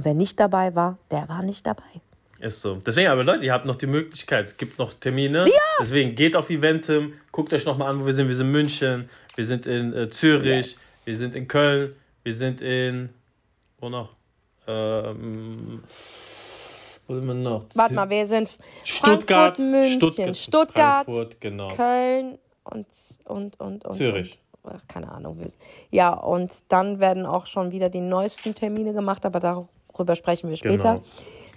Und 0.00 0.06
wer 0.06 0.14
nicht 0.14 0.40
dabei 0.40 0.74
war, 0.74 0.96
der 1.10 1.28
war 1.28 1.42
nicht 1.42 1.66
dabei. 1.66 1.82
Ist 2.38 2.62
so. 2.62 2.76
Deswegen, 2.76 3.08
aber 3.08 3.22
Leute, 3.22 3.44
ihr 3.44 3.52
habt 3.52 3.66
noch 3.66 3.76
die 3.76 3.86
Möglichkeit. 3.86 4.46
Es 4.46 4.56
gibt 4.56 4.78
noch 4.78 4.94
Termine. 4.94 5.40
Ja! 5.40 5.60
Deswegen 5.78 6.14
geht 6.14 6.34
auf 6.36 6.48
Eventim, 6.48 7.12
guckt 7.30 7.52
euch 7.52 7.66
nochmal 7.66 7.90
an, 7.90 8.00
wo 8.00 8.06
wir 8.06 8.14
sind. 8.14 8.26
Wir 8.26 8.34
sind 8.34 8.46
in 8.46 8.52
München, 8.52 9.10
wir 9.36 9.44
sind 9.44 9.66
in 9.66 9.92
äh, 9.92 10.08
Zürich, 10.08 10.70
yes. 10.72 10.80
wir 11.04 11.14
sind 11.14 11.34
in 11.34 11.46
Köln, 11.46 11.94
wir 12.22 12.32
sind 12.32 12.62
in. 12.62 13.10
Wo 13.78 13.90
noch? 13.90 14.16
Ähm, 14.66 15.82
wo 17.06 17.14
sind 17.14 17.26
wir 17.26 17.34
noch? 17.34 17.66
Warte 17.74 17.92
mal, 17.92 18.08
wir 18.08 18.26
sind 18.26 18.48
Stuttgart, 18.84 19.58
Frankfurt, 19.58 19.70
München, 19.70 19.96
Stuttgart, 19.98 20.36
Stuttgart 20.38 21.04
Frankfurt, 21.04 21.40
genau. 21.42 21.76
Köln 21.76 22.38
und, 22.64 22.86
und, 23.26 23.60
und, 23.60 23.84
und. 23.84 23.92
Zürich. 23.92 24.38
Und 24.62 24.88
keine 24.88 25.12
Ahnung. 25.12 25.42
Ja, 25.90 26.14
und 26.14 26.62
dann 26.68 27.00
werden 27.00 27.26
auch 27.26 27.44
schon 27.44 27.70
wieder 27.70 27.90
die 27.90 28.00
neuesten 28.00 28.54
Termine 28.54 28.94
gemacht, 28.94 29.26
aber 29.26 29.40
darüber 30.00 30.16
sprechen 30.16 30.48
wir 30.48 30.56
später. 30.56 30.94
Genau. 30.94 31.02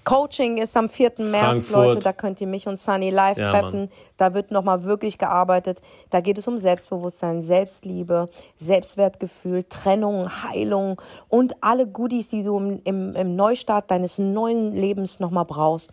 Coaching 0.03 0.57
ist 0.57 0.75
am 0.75 0.89
4. 0.89 1.13
März, 1.19 1.71
Leute. 1.71 1.99
Da 1.99 2.11
könnt 2.11 2.41
ihr 2.41 2.47
mich 2.47 2.67
und 2.67 2.77
Sunny 2.77 3.09
live 3.09 3.37
ja, 3.37 3.45
treffen. 3.45 3.79
Mann. 3.79 3.89
Da 4.17 4.33
wird 4.33 4.51
nochmal 4.51 4.83
wirklich 4.83 5.17
gearbeitet. 5.17 5.81
Da 6.09 6.19
geht 6.19 6.37
es 6.37 6.47
um 6.47 6.57
Selbstbewusstsein, 6.57 7.41
Selbstliebe, 7.41 8.29
Selbstwertgefühl, 8.57 9.63
Trennung, 9.63 10.29
Heilung 10.43 11.01
und 11.29 11.55
alle 11.61 11.87
Goodies, 11.87 12.27
die 12.27 12.43
du 12.43 12.57
im, 12.57 12.81
im, 12.83 13.15
im 13.15 13.35
Neustart 13.35 13.89
deines 13.91 14.19
neuen 14.19 14.73
Lebens 14.73 15.21
nochmal 15.21 15.45
brauchst. 15.45 15.91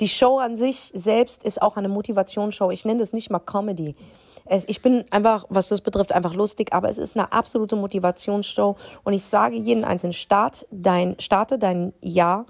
Die 0.00 0.08
Show 0.08 0.38
an 0.38 0.56
sich 0.56 0.92
selbst 0.94 1.42
ist 1.42 1.60
auch 1.60 1.76
eine 1.76 1.88
Motivationsshow. 1.88 2.70
Ich 2.70 2.84
nenne 2.84 3.00
das 3.00 3.12
nicht 3.12 3.28
mal 3.30 3.40
Comedy. 3.40 3.96
Es, 4.48 4.64
ich 4.68 4.82
bin 4.82 5.04
einfach, 5.10 5.44
was 5.48 5.68
das 5.68 5.80
betrifft, 5.80 6.12
einfach 6.12 6.34
lustig, 6.34 6.72
aber 6.72 6.88
es 6.88 6.98
ist 6.98 7.16
eine 7.16 7.32
absolute 7.32 7.76
Motivationsshow. 7.76 8.76
Und 9.04 9.12
ich 9.12 9.24
sage 9.24 9.56
jeden 9.56 9.84
einzelnen, 9.84 10.12
start 10.12 10.66
dein, 10.70 11.16
starte 11.18 11.58
dein 11.58 11.92
Jahr 12.00 12.46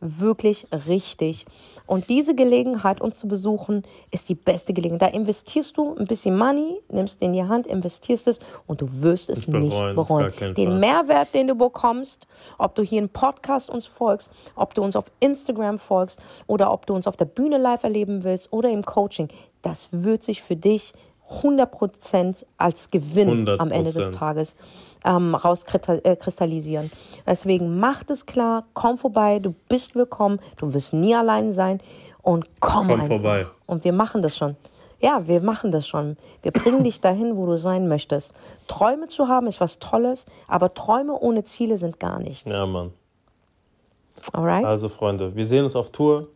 wirklich 0.00 0.66
richtig. 0.88 1.44
Und 1.86 2.08
diese 2.08 2.34
Gelegenheit, 2.34 3.00
uns 3.00 3.18
zu 3.18 3.28
besuchen, 3.28 3.82
ist 4.10 4.28
die 4.28 4.34
beste 4.34 4.72
Gelegenheit. 4.72 5.02
Da 5.02 5.16
investierst 5.16 5.76
du 5.76 5.94
ein 5.96 6.06
bisschen 6.06 6.36
Money, 6.36 6.80
nimmst 6.88 7.20
in 7.22 7.32
die 7.32 7.44
Hand, 7.44 7.66
investierst 7.66 8.26
es 8.28 8.40
und 8.66 8.80
du 8.80 8.88
wirst 9.02 9.28
es 9.28 9.46
bereuen, 9.46 9.68
nicht 9.68 9.94
bereuen. 9.94 10.54
Den 10.54 10.80
Mehrwert, 10.80 11.34
den 11.34 11.48
du 11.48 11.54
bekommst, 11.54 12.26
ob 12.58 12.74
du 12.74 12.82
hier 12.82 13.00
im 13.00 13.08
Podcast 13.08 13.68
uns 13.68 13.86
folgst, 13.86 14.30
ob 14.54 14.74
du 14.74 14.82
uns 14.82 14.96
auf 14.96 15.04
Instagram 15.20 15.78
folgst 15.78 16.18
oder 16.46 16.72
ob 16.72 16.86
du 16.86 16.94
uns 16.94 17.06
auf 17.06 17.16
der 17.16 17.26
Bühne 17.26 17.58
live 17.58 17.84
erleben 17.84 18.24
willst 18.24 18.52
oder 18.52 18.70
im 18.70 18.84
Coaching, 18.84 19.28
das 19.62 19.88
wird 19.92 20.22
sich 20.22 20.42
für 20.42 20.56
dich 20.56 20.94
100% 21.30 22.44
als 22.58 22.90
Gewinn 22.90 23.46
100%. 23.46 23.58
am 23.58 23.70
Ende 23.70 23.92
des 23.92 24.10
Tages 24.10 24.56
ähm, 25.04 25.34
rauskristallisieren. 25.34 26.90
Deswegen 27.26 27.78
macht 27.78 28.10
es 28.10 28.26
klar, 28.26 28.64
komm 28.74 28.98
vorbei, 28.98 29.38
du 29.38 29.54
bist 29.68 29.94
willkommen, 29.94 30.40
du 30.58 30.72
wirst 30.74 30.92
nie 30.92 31.14
allein 31.14 31.52
sein 31.52 31.80
und 32.22 32.46
komm, 32.60 32.88
komm 32.88 33.00
einfach. 33.00 33.08
vorbei. 33.08 33.46
Und 33.66 33.84
wir 33.84 33.92
machen 33.92 34.22
das 34.22 34.36
schon. 34.36 34.56
Ja, 35.00 35.26
wir 35.26 35.40
machen 35.40 35.72
das 35.72 35.88
schon. 35.88 36.18
Wir 36.42 36.52
bringen 36.52 36.84
dich 36.84 37.00
dahin, 37.00 37.36
wo 37.36 37.46
du 37.46 37.56
sein 37.56 37.88
möchtest. 37.88 38.34
Träume 38.66 39.06
zu 39.06 39.28
haben 39.28 39.46
ist 39.46 39.60
was 39.60 39.78
Tolles, 39.78 40.26
aber 40.46 40.74
Träume 40.74 41.18
ohne 41.18 41.42
Ziele 41.44 41.78
sind 41.78 41.98
gar 41.98 42.18
nichts. 42.18 42.50
Ja, 42.50 42.66
Mann. 42.66 42.92
Alright? 44.32 44.66
Also, 44.66 44.90
Freunde, 44.90 45.34
wir 45.34 45.46
sehen 45.46 45.64
uns 45.64 45.74
auf 45.74 45.90
Tour. 45.90 46.28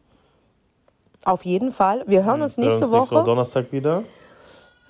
Auf 1.27 1.45
jeden 1.45 1.73
Fall. 1.73 2.05
Wir 2.07 2.25
hören 2.25 2.41
uns 2.41 2.57
nächste 2.57 2.81
wir 2.81 2.87
hören 2.87 3.01
uns 3.01 3.11
nächste 3.11 3.17
Woche. 3.17 3.25
Donnerstag 3.25 3.73
wieder. 3.73 4.03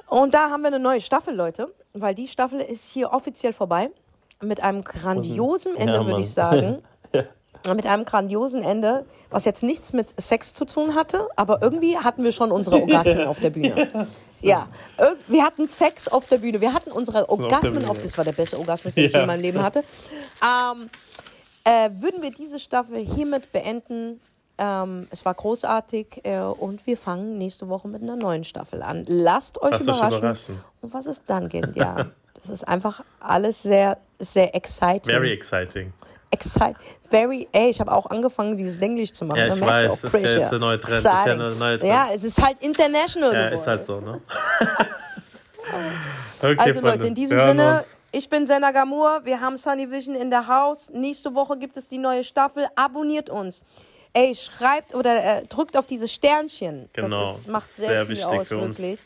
Und 0.09 0.35
da 0.35 0.51
haben 0.51 0.63
wir 0.63 0.69
eine 0.69 0.79
neue 0.79 1.01
Staffel, 1.01 1.35
Leute, 1.35 1.73
weil 1.93 2.15
die 2.15 2.27
Staffel 2.27 2.61
ist 2.61 2.91
hier 2.91 3.13
offiziell 3.13 3.53
vorbei. 3.53 3.91
Mit 4.43 4.63
einem 4.63 4.85
grandiosen 4.85 5.77
Ende, 5.77 5.95
ja, 5.95 6.07
würde 6.07 6.21
ich 6.21 6.31
sagen. 6.31 6.79
ja. 7.13 7.75
Mit 7.75 7.87
einem 7.87 8.05
grandiosen 8.05 8.63
Ende, 8.63 9.07
was 9.31 9.45
jetzt 9.47 9.63
nichts 9.63 9.93
mit 9.93 10.21
Sex 10.21 10.53
zu 10.53 10.67
tun 10.67 10.95
hatte, 10.95 11.29
aber 11.37 11.63
irgendwie 11.63 11.97
hatten 11.97 12.23
wir 12.23 12.33
schon 12.33 12.53
unsere 12.53 12.77
Orgasmen 12.77 13.25
auf 13.27 13.41
der 13.41 13.51
Bühne. 13.51 14.09
Ja, 14.43 14.69
wir 15.29 15.43
hatten 15.43 15.67
Sex 15.67 16.09
auf 16.09 16.27
der 16.27 16.39
Bühne. 16.39 16.61
Wir 16.61 16.75
hatten 16.75 16.93
unsere 16.93 17.29
Orgasmen 17.31 17.87
auf, 17.87 17.97
das 18.03 18.19
war 18.19 18.25
der 18.25 18.33
beste 18.33 18.59
Orgasmus, 18.59 18.95
den 18.95 19.07
ich 19.07 19.15
in 19.15 19.27
meinem 19.27 19.41
Leben 19.41 19.63
hatte. 19.63 19.83
Ähm, 20.43 20.91
äh, 21.65 21.89
würden 21.99 22.21
wir 22.21 22.31
diese 22.31 22.59
Staffel 22.59 22.99
hiermit 22.99 23.51
beenden, 23.51 24.21
ähm, 24.57 25.09
es 25.11 25.25
war 25.25 25.35
großartig 25.35 26.21
äh, 26.25 26.39
und 26.39 26.87
wir 26.87 26.97
fangen 26.97 27.39
nächste 27.39 27.69
Woche 27.69 27.89
mit 27.89 28.03
einer 28.03 28.17
neuen 28.17 28.45
Staffel 28.45 28.83
an. 28.83 29.05
Lasst 29.09 29.61
euch 29.61 29.81
überraschen, 29.81 30.19
überraschen. 30.19 30.61
Und 30.81 30.95
was 30.95 31.07
es 31.07 31.21
dann 31.27 31.49
geht, 31.49 31.75
ja. 31.75 32.07
das 32.35 32.49
ist 32.49 32.69
einfach 32.69 33.03
alles 33.21 33.63
sehr, 33.63 33.99
sehr 34.19 34.55
exciting. 34.55 35.13
Very 35.13 35.33
exciting. 35.33 35.93
Excite, 36.31 36.75
very, 37.11 37.49
ey, 37.53 37.71
ich 37.71 37.81
habe 37.81 37.93
auch 37.93 38.07
angefangen, 38.07 38.57
dieses 38.57 38.77
Englisch 38.79 39.13
zu 39.13 39.25
machen. 39.25 39.39
Ja, 39.39 39.47
ich 39.47 39.61
weiß, 39.61 40.01
das 40.01 40.15
ist 40.15 40.21
ja 40.21 40.31
jetzt 40.31 40.51
der 40.51 40.59
neue 40.59 40.81
Trend. 40.81 40.99
Ist 40.99 41.05
ja, 41.05 41.23
eine 41.23 41.51
neue 41.55 41.79
Trend. 41.79 41.85
ja, 41.85 42.09
es 42.13 42.25
ist 42.25 42.43
halt 42.43 42.57
international. 42.61 43.33
Ja, 43.33 43.39
geworden. 43.39 43.55
ist 43.55 43.67
halt 43.69 43.85
so, 43.85 44.01
ne? 44.01 44.21
okay, 46.43 46.57
also 46.59 46.81
Freunde, 46.81 46.81
Leute, 46.81 47.07
in 47.07 47.15
diesem 47.15 47.39
Sinne, 47.39 47.75
uns. 47.77 47.97
ich 48.11 48.29
bin 48.29 48.47
Senna 48.49 48.73
Gamur, 48.73 49.21
wir 49.23 49.41
haben 49.41 49.57
Sunny 49.57 49.89
Vision 49.89 50.17
in 50.17 50.29
der 50.29 50.49
Haus. 50.49 50.91
Nächste 50.91 51.33
Woche 51.35 51.57
gibt 51.57 51.77
es 51.77 51.87
die 51.87 51.99
neue 51.99 52.25
Staffel. 52.25 52.67
Abonniert 52.75 53.31
uns 53.31 53.63
ey, 54.15 54.35
schreibt 54.35 54.95
oder 54.95 55.23
äh, 55.23 55.47
drückt 55.47 55.77
auf 55.77 55.87
dieses 55.87 56.13
Sternchen. 56.13 56.89
Genau. 56.93 57.21
Das 57.21 57.39
ist, 57.41 57.49
macht 57.49 57.69
sehr, 57.69 58.07
sehr 58.07 58.07
viel 58.07 58.25
aus, 58.25 58.51
wirklich. 58.51 59.01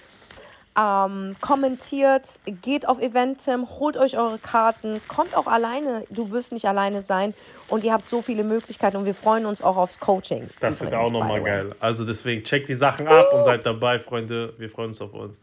Ähm, 0.80 1.34
kommentiert, 1.40 2.38
geht 2.62 2.86
auf 2.86 3.00
Eventim, 3.00 3.66
holt 3.68 3.96
euch 3.96 4.16
eure 4.16 4.38
Karten, 4.38 5.00
kommt 5.08 5.36
auch 5.36 5.48
alleine. 5.48 6.04
Du 6.08 6.30
wirst 6.30 6.52
nicht 6.52 6.66
alleine 6.66 7.02
sein 7.02 7.34
und 7.66 7.82
ihr 7.82 7.92
habt 7.92 8.06
so 8.06 8.22
viele 8.22 8.44
Möglichkeiten 8.44 8.96
und 8.96 9.04
wir 9.04 9.14
freuen 9.14 9.44
uns 9.44 9.60
auch 9.60 9.76
aufs 9.76 9.98
Coaching. 9.98 10.48
Das 10.60 10.80
wird 10.80 10.94
auch 10.94 11.10
nochmal 11.10 11.42
geil. 11.42 11.74
Also 11.80 12.04
deswegen 12.04 12.44
checkt 12.44 12.68
die 12.68 12.74
Sachen 12.74 13.08
ab 13.08 13.32
und 13.32 13.42
seid 13.42 13.66
dabei, 13.66 13.98
Freunde. 13.98 14.54
Wir 14.58 14.70
freuen 14.70 14.90
uns 14.90 15.00
auf 15.00 15.12
uns. 15.14 15.36